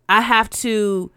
[0.08, 1.10] I have to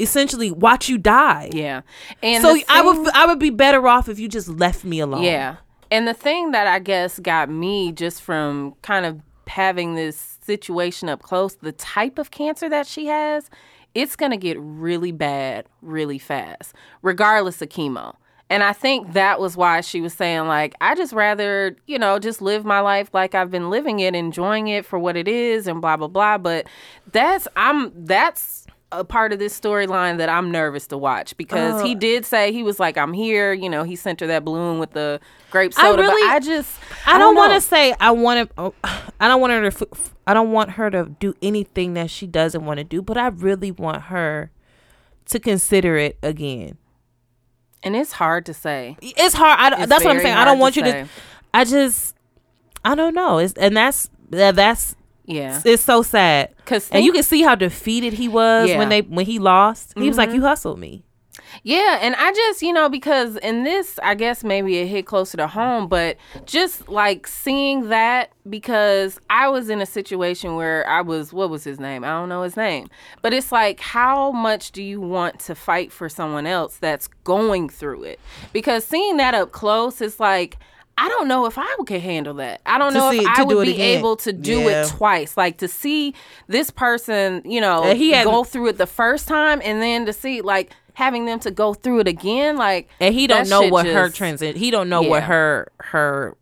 [0.00, 1.50] essentially watch you die.
[1.52, 1.80] yeah.
[2.22, 5.00] And So I thing- would I would be better off if you just left me
[5.00, 5.22] alone.
[5.22, 5.56] Yeah.
[5.90, 11.10] And the thing that I guess got me just from kind of having this situation
[11.10, 13.50] up close, the type of cancer that she has,
[13.94, 18.14] it's going to get really bad really fast, regardless of chemo.
[18.50, 22.18] And I think that was why she was saying, like, I just rather, you know,
[22.18, 25.66] just live my life like I've been living it, enjoying it for what it is,
[25.66, 26.38] and blah, blah, blah.
[26.38, 26.66] But
[27.12, 31.94] that's, I'm, that's a part of this storyline that I'm nervous to watch because he
[31.94, 31.98] uh.
[31.98, 33.52] did say, he was like, I'm here.
[33.52, 35.20] You know, he sent her that balloon with the
[35.50, 36.02] grape I soda.
[36.02, 38.54] really- but I just, I don't want to say I want to.
[38.58, 38.74] Oh,
[39.20, 39.88] I don't want her to.
[40.26, 43.02] I don't want her to do anything that she doesn't want to do.
[43.02, 44.50] But I really want her
[45.26, 46.78] to consider it again.
[47.82, 48.96] And it's hard to say.
[49.00, 49.58] It's hard.
[49.74, 50.36] I, It's that's what I'm saying.
[50.36, 51.02] I don't to want you say.
[51.02, 51.08] to.
[51.54, 52.14] I just.
[52.84, 53.38] I don't know.
[53.38, 54.96] It's and that's that's
[55.28, 55.60] Yeah.
[55.64, 56.54] it's so sad.
[56.64, 58.74] Cause and you can see how defeated he was Yeah.
[58.74, 58.78] Mm-hmm.
[58.78, 59.92] when they when he lost.
[59.96, 61.04] He was like, "You hustled me."
[61.62, 65.36] Yeah, and I just, you know, because in this, I guess maybe it hit closer
[65.38, 66.16] to home, but
[66.46, 71.64] just like seeing that because I was in a situation where I was, what was
[71.64, 72.04] his name?
[72.04, 72.88] I don't know his name.
[73.22, 77.68] But it's like, how much do you want to fight for someone else that's going
[77.68, 78.20] through it?
[78.52, 80.58] Because seeing that up close, it's like,
[81.00, 82.60] I don't know if I could handle that.
[82.66, 83.98] I don't To know see- if I would be again.
[83.98, 84.82] able to do Yeah.
[84.84, 85.36] it twice.
[85.36, 86.12] Like to see
[86.48, 90.06] this person, you know, And he had- go through it the first time and then
[90.06, 93.68] to see like having them to go through it again like and he don't know
[93.68, 96.36] what her just- transit he don't know what her her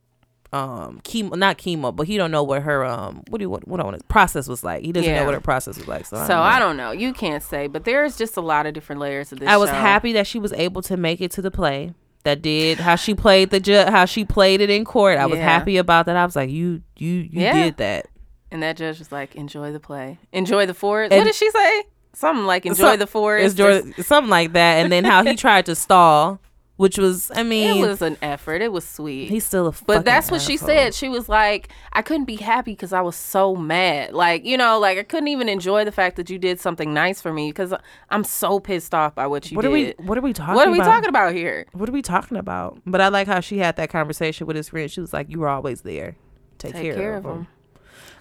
[0.52, 3.68] um chemo not chemo but he don't know what her um what do you what,
[3.68, 5.20] what I want to process was like he doesn't Yeah.
[5.20, 6.40] know what her process was like so, so know.
[6.40, 9.40] I don't know you can't say but there's just a lot of different layers of
[9.40, 9.76] this I was show.
[9.76, 11.92] happy that she was able to make it to the play
[12.26, 15.18] that did how she played the ju- how she played it in court.
[15.18, 16.16] I was happy about that.
[16.16, 17.52] I was like you you you Yeah.
[17.64, 18.06] did that.
[18.50, 20.18] And that judge was like enjoy the play.
[20.32, 21.12] Enjoy the forest.
[21.12, 21.84] And- what did she say?
[22.12, 23.58] Something like enjoy Some- the forest.
[23.58, 24.82] Enjoy- something like that.
[24.82, 26.40] And then how he tried to stall
[26.76, 30.04] which was I mean it was an effort it was sweet he's still a but
[30.04, 30.94] that's what she said.
[30.94, 34.12] She was like, I couldn't be happy because I was so mad.
[34.12, 37.20] Like, you know, like I couldn't even enjoy the fact that you did something nice
[37.20, 37.74] for me because
[38.10, 39.56] I'm so pissed off by what you did.
[39.56, 39.68] what did.
[39.68, 40.56] are we what are we talking about?
[40.56, 40.90] what are we about?
[40.90, 41.66] talking about here?
[41.72, 42.80] what are we talking about?
[42.86, 44.90] But I like how she had that conversation with his friend.
[44.90, 46.16] She was like, "You were always there.
[46.58, 47.48] Take, Take care, care of him."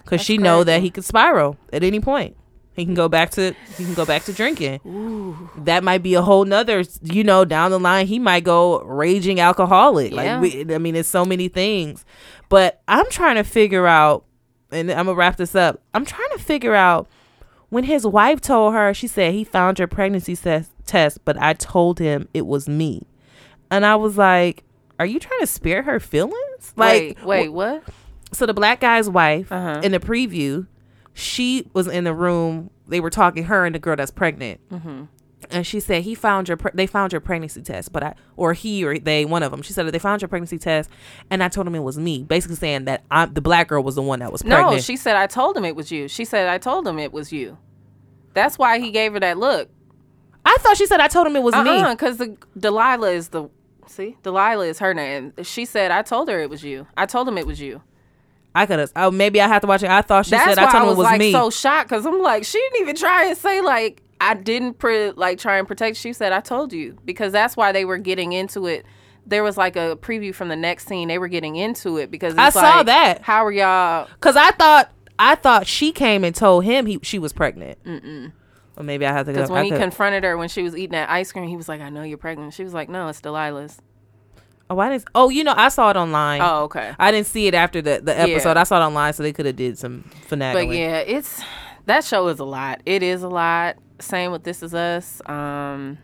[0.02, 2.36] Because she know that he could spiral at any point.
[2.76, 4.80] He can go back to he can go back to drinking.
[5.64, 6.84] That might be a whole nother.
[7.02, 10.12] You know, down the line, he might go raging alcoholic.
[10.12, 10.38] Yeah.
[10.38, 12.04] Like we, I mean, it's so many things.
[12.48, 14.24] But I'm trying to figure out,
[14.70, 15.80] and I'm gonna wrap this up.
[15.94, 17.08] I'm trying to figure out
[17.70, 18.92] when his wife told her.
[18.94, 23.06] She said he found your pregnancy test, test, but I told him it was me.
[23.70, 24.62] and I was like,
[25.00, 27.82] "Are you trying to spare her feelings?" Like, wait, wait, what?
[28.32, 29.80] so the black guy's wife Uh-huh.
[29.82, 30.66] in the preview,
[31.18, 32.70] she was in the room.
[32.86, 35.04] They were talking her and the girl that's pregnant, Mm-hmm.
[35.50, 38.52] and she said he found your pre- they found your pregnancy test, but I or
[38.52, 39.62] he or they one of them.
[39.62, 40.90] She said that they found your pregnancy test,
[41.30, 43.94] and I told him it was me, basically saying that I the black girl was
[43.96, 44.72] the one that was pregnant.
[44.76, 46.06] No, she said I told him it was you.
[46.08, 47.58] She said I told him it was you.
[48.34, 49.70] That's why he gave her that look.
[50.44, 51.70] I thought she said I told him it was me.
[51.70, 53.48] Uh-uh, because the Delilah is the
[53.88, 55.32] see Delilah is her name.
[55.42, 56.86] She said I told her it was you.
[56.96, 57.82] I told him it was you.
[58.56, 58.92] I could have.
[58.96, 59.90] Oh, maybe I have to watch it.
[59.90, 61.32] I thought she That's said I told I him was, it was like me.
[61.32, 65.10] so shocked because I'm like she didn't even try and say like I didn't pre-
[65.12, 65.96] like try and protect.
[65.96, 68.86] She said I told you because that's why they were getting into it.
[69.26, 71.08] There was like a preview from the next scene.
[71.08, 73.22] They were getting into it because I saw like, that.
[73.22, 74.08] How are y'all?
[74.20, 77.82] Cause I thought I thought she came and told him he she was pregnant.
[77.84, 78.32] Mm-mm.
[78.76, 79.32] Or maybe I have to.
[79.32, 81.56] Because when I he could- confronted her when she was eating that ice cream, he
[81.56, 83.80] was like, "I know you're pregnant." She was like, "No, it's Delilah's."
[84.70, 85.04] Oh, I didn't.
[85.14, 86.40] Oh, you know, I saw it online.
[86.42, 86.94] Oh, okay.
[86.98, 88.54] I didn't see it after the the episode.
[88.54, 88.60] Yeah.
[88.60, 90.68] I saw it online, so they could have did some finagling.
[90.68, 91.42] But yeah, it's
[91.86, 92.80] that show is a lot.
[92.86, 93.76] It is a lot.
[94.00, 95.22] Same with This Is Us.
[95.26, 95.98] Um,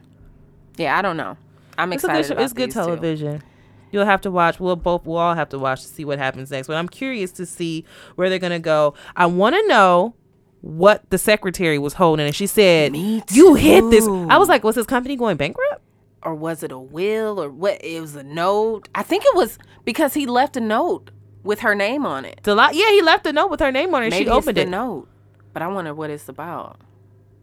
[0.77, 1.37] yeah, I don't know.
[1.77, 2.23] I'm it's excited.
[2.29, 2.33] good.
[2.33, 2.81] about It's good these two.
[2.81, 3.43] television.
[3.91, 4.59] You'll have to watch.
[4.59, 5.05] We'll both.
[5.05, 6.67] We'll all have to watch to see what happens next.
[6.67, 7.85] But I'm curious to see
[8.15, 8.95] where they're gonna go.
[9.17, 10.15] I want to know
[10.63, 14.77] what the secretary was holding, and she said, "You hit this." I was like, "Was
[14.77, 15.83] his company going bankrupt?"
[16.25, 17.83] Or was it a will or what?
[17.85, 18.89] It was a note.
[18.95, 21.11] I think it was because he left a note
[21.43, 22.41] with her name on it.
[22.45, 24.11] Deli- yeah, he left a note with her name on it.
[24.11, 24.65] Maybe she opened it's it.
[24.67, 25.09] the note,
[25.53, 26.79] but I wonder what it's about.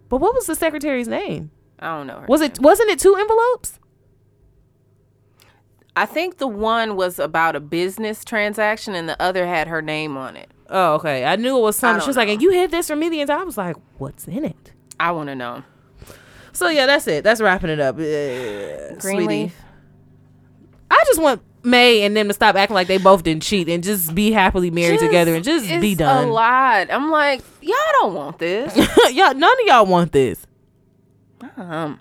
[0.07, 1.51] But what was the secretary's name?
[1.79, 2.19] I don't know.
[2.21, 2.51] her Was name.
[2.51, 3.79] it wasn't it two envelopes?
[5.95, 10.15] I think the one was about a business transaction, and the other had her name
[10.15, 10.49] on it.
[10.69, 11.25] Oh, okay.
[11.25, 12.01] I knew it was something.
[12.01, 14.27] She was like, "And you hid this from me the entire." I was like, "What's
[14.27, 15.63] in it?" I want to know.
[16.59, 17.23] So yeah, that's it.
[17.23, 17.95] That's wrapping it up.
[17.97, 19.51] Uh, sweetie.
[20.91, 23.83] I just want Mae and them to stop acting like they both didn't cheat and
[23.83, 26.27] just be happily married together and just be done.
[26.27, 26.91] A lot.
[26.91, 28.75] I'm like, y'all don't want this.
[29.13, 30.45] y'all, none of y'all want this.
[31.57, 31.99] um,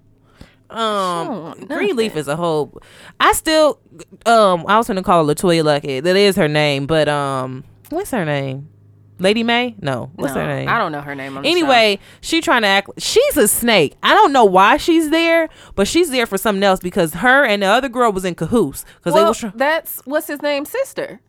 [0.70, 2.80] Um, Greenleaf is a whole.
[3.20, 3.78] I still,
[4.26, 6.02] um, I was gonna call her LeToya Luckett.
[6.02, 8.68] That is her name, but um, what's her name?
[9.18, 9.74] Lady Mae?
[9.80, 10.68] No, what's no, her name?
[10.68, 11.34] I don't know her name.
[11.34, 11.40] Show.
[11.40, 12.90] Anyway, she trying to act.
[12.98, 13.96] She's a snake.
[14.02, 17.62] I don't know why she's there, but she's there for something else because her and
[17.62, 19.38] the other girl was in cahoots because they well, was.
[19.38, 21.20] Tr- that's what's his name, sister.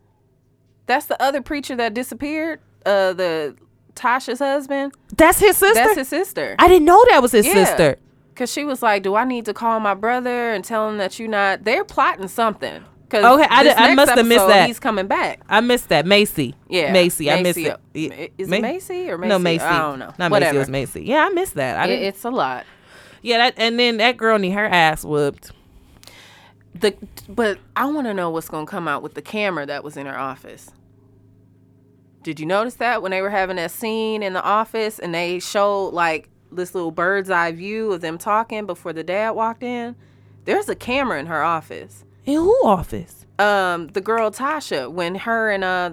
[0.86, 2.60] That's the other preacher that disappeared.
[2.86, 3.56] Uh, the
[3.94, 4.94] Tasha's husband.
[5.16, 5.74] that's his sister.
[5.74, 6.56] That's his sister.
[6.58, 7.64] I didn't know that was his Yeah.
[7.64, 7.98] sister.
[8.36, 11.18] Cause she was like, "Do I need to call my brother and tell him that
[11.18, 12.84] you're not?" They're plotting something.
[13.10, 14.68] Cause Okay, I I must have missed that.
[14.68, 15.40] He's coming back.
[15.48, 16.54] I missed that Macy.
[16.68, 17.30] Yeah, Macy.
[17.30, 17.70] I missed Macy.
[17.94, 18.12] it.
[18.12, 18.28] Uh.
[18.38, 19.28] Is it Macy or Macy?
[19.28, 19.64] No, Macy.
[19.64, 20.14] I don't know.
[20.16, 20.52] Not Whatever.
[20.52, 20.56] Macy.
[20.56, 21.04] It was Macy.
[21.04, 21.76] Yeah, I missed that.
[21.76, 22.64] I It- it's a lot.
[23.22, 25.50] yeah, that and then that girl need her ass whooped.
[26.72, 26.94] The
[27.28, 30.06] but I want to know what's gonna come out with the camera that was in
[30.06, 30.70] her office.
[32.22, 35.40] Did you notice that when they were having that scene in the office and they
[35.40, 39.96] showed like this little bird's eye view of them talking before the dad walked in?
[40.44, 42.04] There's a camera in her office.
[42.26, 43.26] In who office?
[43.38, 45.90] Um, the girl Tasha, when her and uh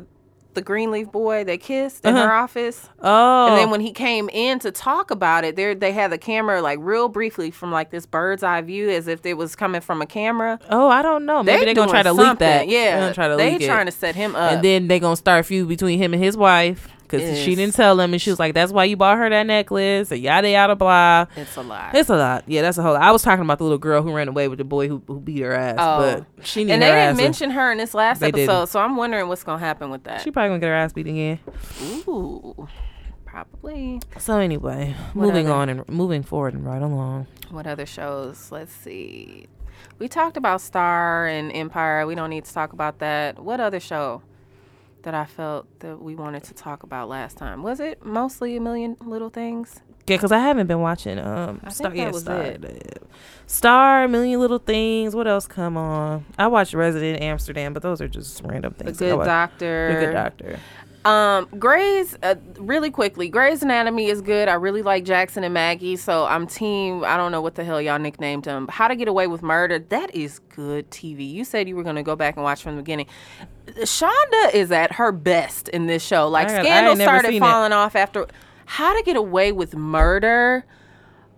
[0.53, 2.89] the Greenleaf boy they kissed in her office.
[2.99, 6.17] Oh, And then when he came in to talk about it, there they had the
[6.17, 9.81] camera like real briefly from like this bird's eye view as if it was coming
[9.81, 10.57] from a camera.
[10.71, 11.43] oh, I don't know.
[11.43, 12.67] Maybe They they're gonna try to doing leak that.
[12.67, 13.91] Yeah, they're gonna try to they leak trying it.
[13.91, 14.51] to set him up.
[14.53, 17.73] and then they gonna start a feud between him and his wife because she didn't
[17.75, 20.49] tell him, and she was like, "That's why you bought her that necklace." And yada
[20.49, 21.25] yada blah.
[21.35, 21.95] it's a lot.
[21.95, 22.43] It's a lot.
[22.47, 22.93] Yeah, that's a whole.
[22.93, 23.01] lot.
[23.01, 25.19] I was talking about the little girl who ran away with the boy who, who
[25.19, 25.99] beat her ass, Oh.
[26.37, 28.67] but she and they didn't mention her in this last episode, didn't.
[28.67, 30.21] so I'm wondering what's gonna happen with that.
[30.21, 31.39] she probably gonna get her ass beat again.
[32.07, 32.67] Ooh,
[33.25, 33.99] probably.
[34.17, 37.27] So anyway, What moving other- on and moving forward and right along.
[37.49, 38.51] What other shows?
[38.51, 39.47] Let's see.
[39.99, 42.05] We talked about Star and Empire.
[42.05, 43.39] We don't need to talk about that.
[43.39, 44.21] What other show
[45.07, 47.63] that I felt that we wanted to talk about last time?
[47.63, 49.79] Was it mostly a million little things?
[50.05, 51.17] Yeah, because I haven't been watching.
[51.17, 53.03] Um, I Star, think that yeah, was Star, it.
[53.45, 55.15] Star, A Million Little Things.
[55.15, 55.47] What else?
[55.47, 59.01] Come on, I watched Resident Amsterdam, but those are just random things.
[59.01, 59.23] I Good.
[59.23, 59.93] Doctor.
[59.93, 60.59] The Good Doctor.
[61.07, 63.29] Um, Grey's uh, really quickly.
[63.29, 64.49] Grey's Anatomy is good.
[64.49, 67.05] I really like Jackson and Maggie, so I'm team.
[67.05, 68.67] I don't know what the hell y'all nicknamed them.
[68.69, 69.79] How to Get Away with Murder.
[69.79, 71.31] That is good TV.
[71.31, 73.05] You said you were gonna go back and watch from the beginning.
[73.67, 76.27] Shonda is at her best in this show.
[76.27, 77.45] Like I Scandal started seen it.
[77.45, 78.27] falling off after.
[78.65, 80.65] How to Get Away with Murder.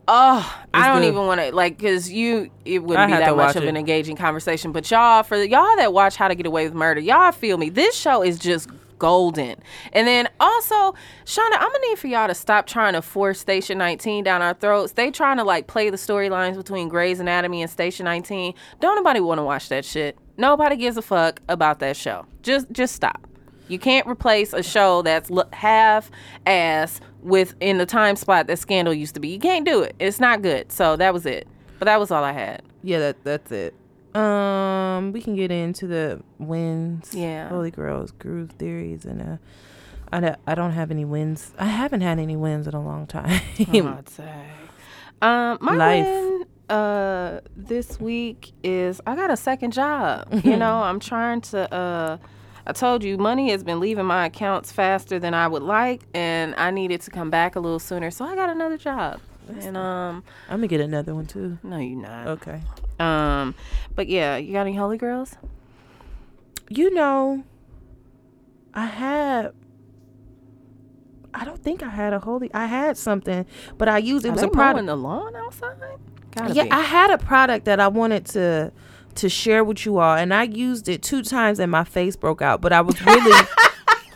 [0.08, 1.10] Oh, I don't good.
[1.10, 3.70] even want to like because you it wouldn't I be that much of it.
[3.70, 4.72] an engaging conversation.
[4.72, 7.70] But y'all, for y'all that watch How to Get Away with Murder, y'all feel me.
[7.70, 8.68] This show is just
[9.00, 9.56] golden.
[9.94, 10.94] And then also,
[11.26, 14.54] Shonda, I'm gonna need for y'all to stop trying to force Station 19 down our
[14.54, 14.94] throats.
[14.94, 18.54] They trying to like play the storylines between Grey's Anatomy and Station 19.
[18.80, 20.18] Don't nobody want to watch that shit.
[20.38, 22.26] Nobody gives a fuck about that show.
[22.44, 23.26] Just just stop.
[23.70, 26.10] You can't replace a show that's half
[26.46, 29.30] ass with in the time spot that Scandal used to be.
[29.30, 29.96] You can't do it.
[30.00, 30.72] It's not good.
[30.72, 31.48] So that was it.
[31.78, 32.64] But that was all I had.
[32.84, 33.76] Yeah, that that's it.
[34.16, 37.14] Um, we can get into the wins.
[37.14, 37.50] Yeah.
[37.50, 39.38] Holy Grails, groove theories, and uh,
[40.12, 41.54] I don't, I don't have any wins.
[41.60, 43.42] I haven't had any wins in a long time.
[44.10, 44.46] Say.
[45.22, 46.06] Um, my Life.
[46.06, 50.28] win uh this week is I got a second job.
[50.46, 52.18] you know, I'm trying to uh
[52.68, 56.54] I told you money has been leaving my accounts faster than I would like and
[56.58, 58.12] I needed to come back a little sooner.
[58.12, 59.20] So I got another job.
[59.60, 61.58] and um I'm gonna get another one too.
[61.64, 62.28] no you're not.
[62.28, 62.62] Okay.
[63.00, 63.56] Um
[63.96, 65.36] but yeah, you got any holy grails?
[66.70, 67.44] You know,
[68.74, 69.54] I had.
[71.34, 72.50] I don't think I had a holy.
[72.54, 73.46] I had something,
[73.78, 74.86] but I used it Are was a product.
[74.88, 75.76] the lawn outside?
[76.32, 76.72] Gotta yeah, be.
[76.72, 78.72] I had a product that I wanted to
[79.16, 82.42] to share with you all, and I used it two times, and my face broke
[82.42, 82.62] out.
[82.62, 83.48] But I was really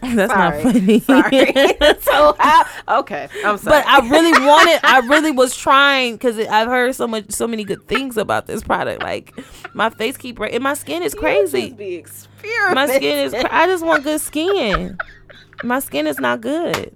[0.16, 1.00] that's not funny.
[1.00, 1.54] Sorry.
[2.02, 2.66] so how,
[3.00, 3.82] okay, I'm sorry.
[3.82, 4.80] but I really wanted.
[4.84, 8.64] I really was trying because I've heard so much, so many good things about this
[8.64, 9.02] product.
[9.02, 9.34] Like
[9.74, 11.72] my face keep breaking, and my skin is crazy.
[12.72, 13.34] My skin is.
[13.34, 14.98] I just want good skin.
[15.64, 16.96] My skin is not good.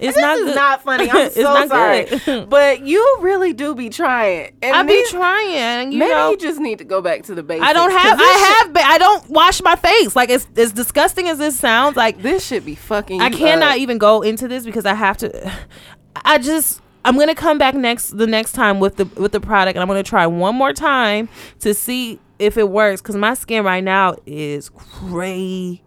[0.00, 0.54] It's This not is good.
[0.54, 1.10] not funny.
[1.10, 2.48] I'm It's so sorry, good.
[2.50, 4.52] but you really do be trying.
[4.62, 5.92] And I be trying.
[5.92, 7.66] You Maybe know, you just need to go back to the basics.
[7.68, 8.18] I don't have.
[8.20, 8.72] I have.
[8.72, 10.14] Ba- I don't wash my face.
[10.16, 13.20] Like as as disgusting as this sounds, like This should be fucking.
[13.20, 13.78] I cannot up.
[13.78, 15.52] even go into this because I have to.
[16.24, 16.80] I just.
[17.04, 19.88] I'm gonna come back next the next time with the with the product, and I'm
[19.88, 21.28] gonna try one more time
[21.58, 23.00] to see if it works.
[23.00, 25.80] Cause my skin right now is crazy.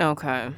[0.00, 0.50] Okay.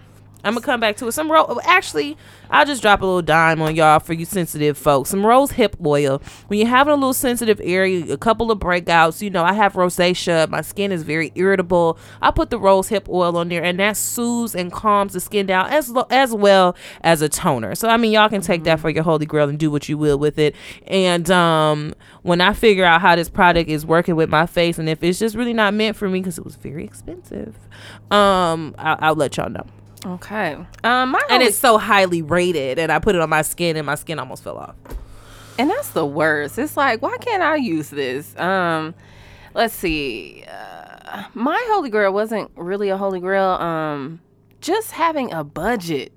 [0.45, 1.13] I'm gonna come back to it.
[1.13, 1.59] Some rose.
[1.65, 2.17] Actually,
[2.51, 5.11] I'll just drop a little dime on y'all for you sensitive folks.
[5.11, 6.23] Some rose hip oil.
[6.49, 9.23] When you're having a little sensitive area, a couple of breakouts.
[9.23, 10.49] You know, I have rosacea.
[10.49, 11.99] My skin is very irritable.
[12.23, 15.47] I put the rose hip oil on there, and that soothes and calms the skin
[15.47, 17.75] down as lo- as well as a toner.
[17.75, 19.99] So I mean, y'all can take that for your holy grail and do what you
[19.99, 20.55] will with it.
[20.87, 24.89] And um, when I figure out how this product is working with my face, and
[24.89, 27.57] if it's just really not meant for me because it was very expensive,
[28.11, 29.67] um, I'll, I'll let y'all know
[30.05, 30.55] Okay.
[30.83, 33.85] Um, my and it's so highly rated and i put it on my skin and
[33.85, 34.75] my skin almost fell off
[35.61, 36.59] and that's the worst.
[36.59, 38.35] It's like, why can't I use this?
[38.39, 38.95] Um,
[39.53, 40.43] let's see.
[40.49, 43.45] Uh, my holy grail wasn't really a holy grail.
[43.45, 44.21] Um,
[44.63, 46.15] just having a budget.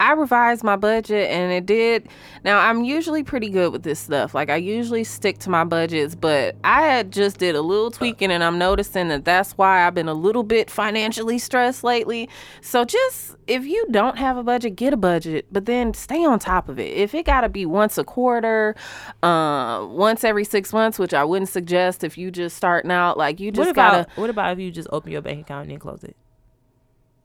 [0.00, 2.08] I revised my budget and it did.
[2.44, 4.34] Now I'm usually pretty good with this stuff.
[4.34, 8.30] Like I usually stick to my budgets, but I had just did a little tweaking
[8.30, 12.28] and I'm noticing that that's why I've been a little bit financially stressed lately.
[12.60, 16.38] So just if you don't have a budget, get a budget, but then stay on
[16.38, 16.92] top of it.
[16.96, 18.74] If it got to be once a quarter,
[19.22, 23.38] uh, once every 6 months, which I wouldn't suggest if you just starting out, like
[23.38, 25.78] you just got to what about if you just open your bank account and then
[25.78, 26.16] close it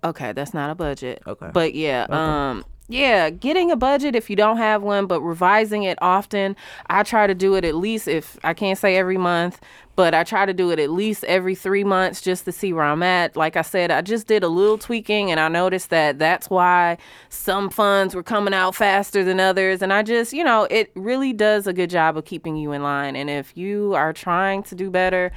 [0.04, 1.22] Okay, that's not a budget.
[1.28, 1.50] Okay.
[1.54, 6.00] But yeah, um yeah, getting a budget if you don't have one, but revising it
[6.02, 6.56] often.
[6.90, 9.62] I try to do it at least if I can't say every month,
[9.96, 12.84] but I try to do it at least every 3 months just to see where
[12.84, 13.36] I'm at.
[13.36, 16.98] Like I said, I just did a little tweaking and I noticed that that's why
[17.30, 21.32] some funds were coming out faster than others and I just, you know, it really
[21.32, 24.74] does a good job of keeping you in line and if you are trying to
[24.74, 25.32] do better,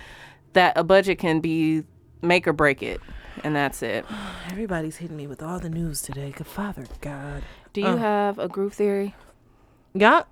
[0.54, 1.82] that a budget can be
[2.22, 2.98] make or break it.
[3.44, 4.04] And that's it.
[4.50, 7.42] everybody's hitting me with all the news today good father god
[7.72, 7.96] Do you Uh.
[7.96, 9.14] have a groove theory?
[9.94, 10.24] y'all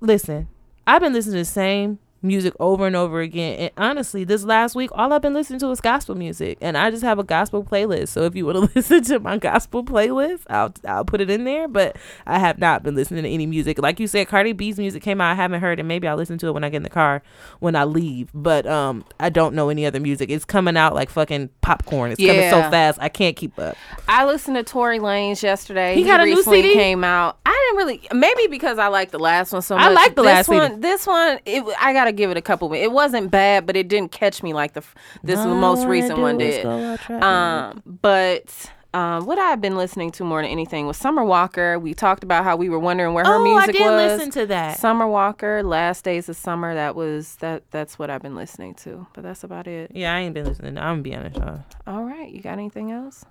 [0.00, 0.48] listen
[0.86, 4.74] i've been listening to the same music over and over again and honestly this last
[4.74, 7.62] week all i've been listening to is gospel music and i just have a gospel
[7.62, 11.30] playlist so if you want to listen to my gospel playlist i'll i'll put it
[11.30, 11.96] in there but
[12.26, 15.20] i have not been listening to any music like you said cardi b's music came
[15.20, 16.90] out i haven't heard it maybe i'll listen to it when i get in the
[16.90, 17.22] car
[17.60, 21.10] when i leave but um i don't know any other music it's coming out like
[21.10, 23.76] fucking popcorn it's coming so fast i can't keep up
[24.08, 25.94] I listened to Tory Lanez yesterday.
[25.94, 26.72] He got a new CD?
[26.72, 27.38] came out.
[27.44, 29.84] I didn't really maybe because I like the last one so much.
[29.84, 30.58] I like the this last CD.
[30.58, 30.80] one.
[30.80, 32.72] This one, it, I gotta give it a couple.
[32.72, 34.82] It wasn't bad, but it didn't catch me like the
[35.22, 36.62] this most recent one did.
[36.62, 37.22] go out traveling.
[37.22, 38.70] Um, but.
[38.94, 41.78] Um, what I've been listening to more than anything was Summer Walker.
[41.78, 44.12] We talked about how we were wondering where her oh music i did was.
[44.12, 46.74] listen to that Summer Walker, Last Days of Summer.
[46.74, 47.64] That was that.
[47.70, 49.06] That's what I've been listening to.
[49.12, 49.90] But that's about it.
[49.94, 51.64] yeah i ain't been listening i'm gonna be honest y'all.
[51.86, 53.26] All right, you got anything else?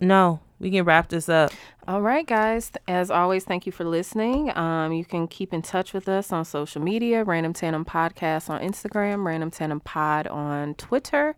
[0.00, 1.52] No, we can wrap this up.
[1.88, 2.70] All right, guys.
[2.86, 4.54] As always, thank you for listening.
[4.54, 8.60] Um, you can keep in touch with us on social media Random Tandem Podcast on
[8.60, 11.34] Instagram, Random Tandem Pod on Twitter.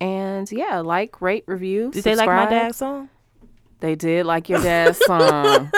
[0.00, 1.90] And yeah, like, rate, review.
[1.90, 2.48] Did they like my subscribe.
[2.48, 3.10] dad's song?
[3.80, 5.70] They did like your dad's song.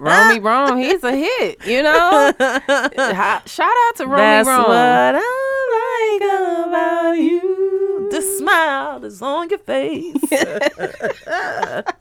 [0.00, 2.32] Romy Rome, he's a hit, you know?
[2.40, 4.64] Shout out to Romy That's Rome.
[4.64, 8.08] what I like about you.
[8.10, 10.16] The smile that's on your face.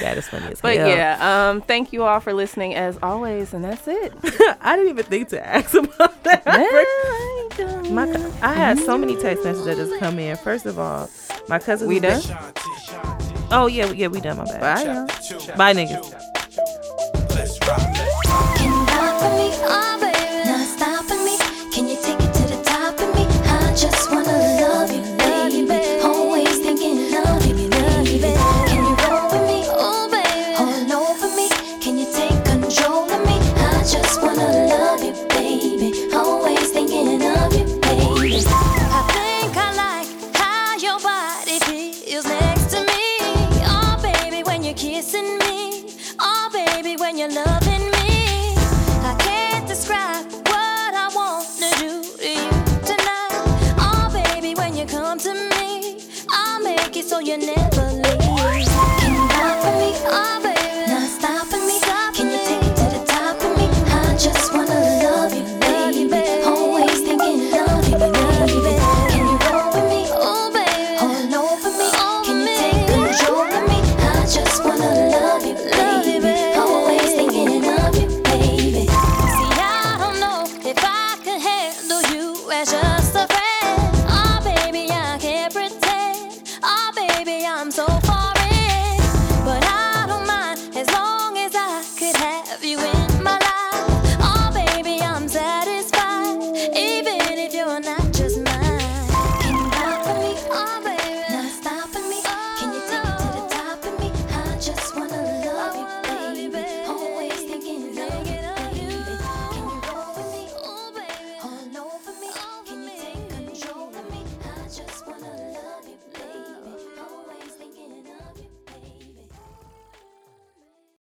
[0.00, 0.88] that is funny as But hell.
[0.88, 4.12] yeah, um, thank you all for listening as always, and that's it.
[4.60, 6.46] I didn't even think to ask about that.
[7.90, 8.04] My,
[8.40, 10.36] I had so many text messages that just come in.
[10.36, 11.10] First of all,
[11.48, 11.88] my cousin.
[11.88, 12.22] We done?
[13.50, 14.36] Oh yeah, yeah, we done.
[14.38, 14.60] My bad.
[14.60, 15.56] Bye, y'all.
[15.56, 16.29] Bye, niggas.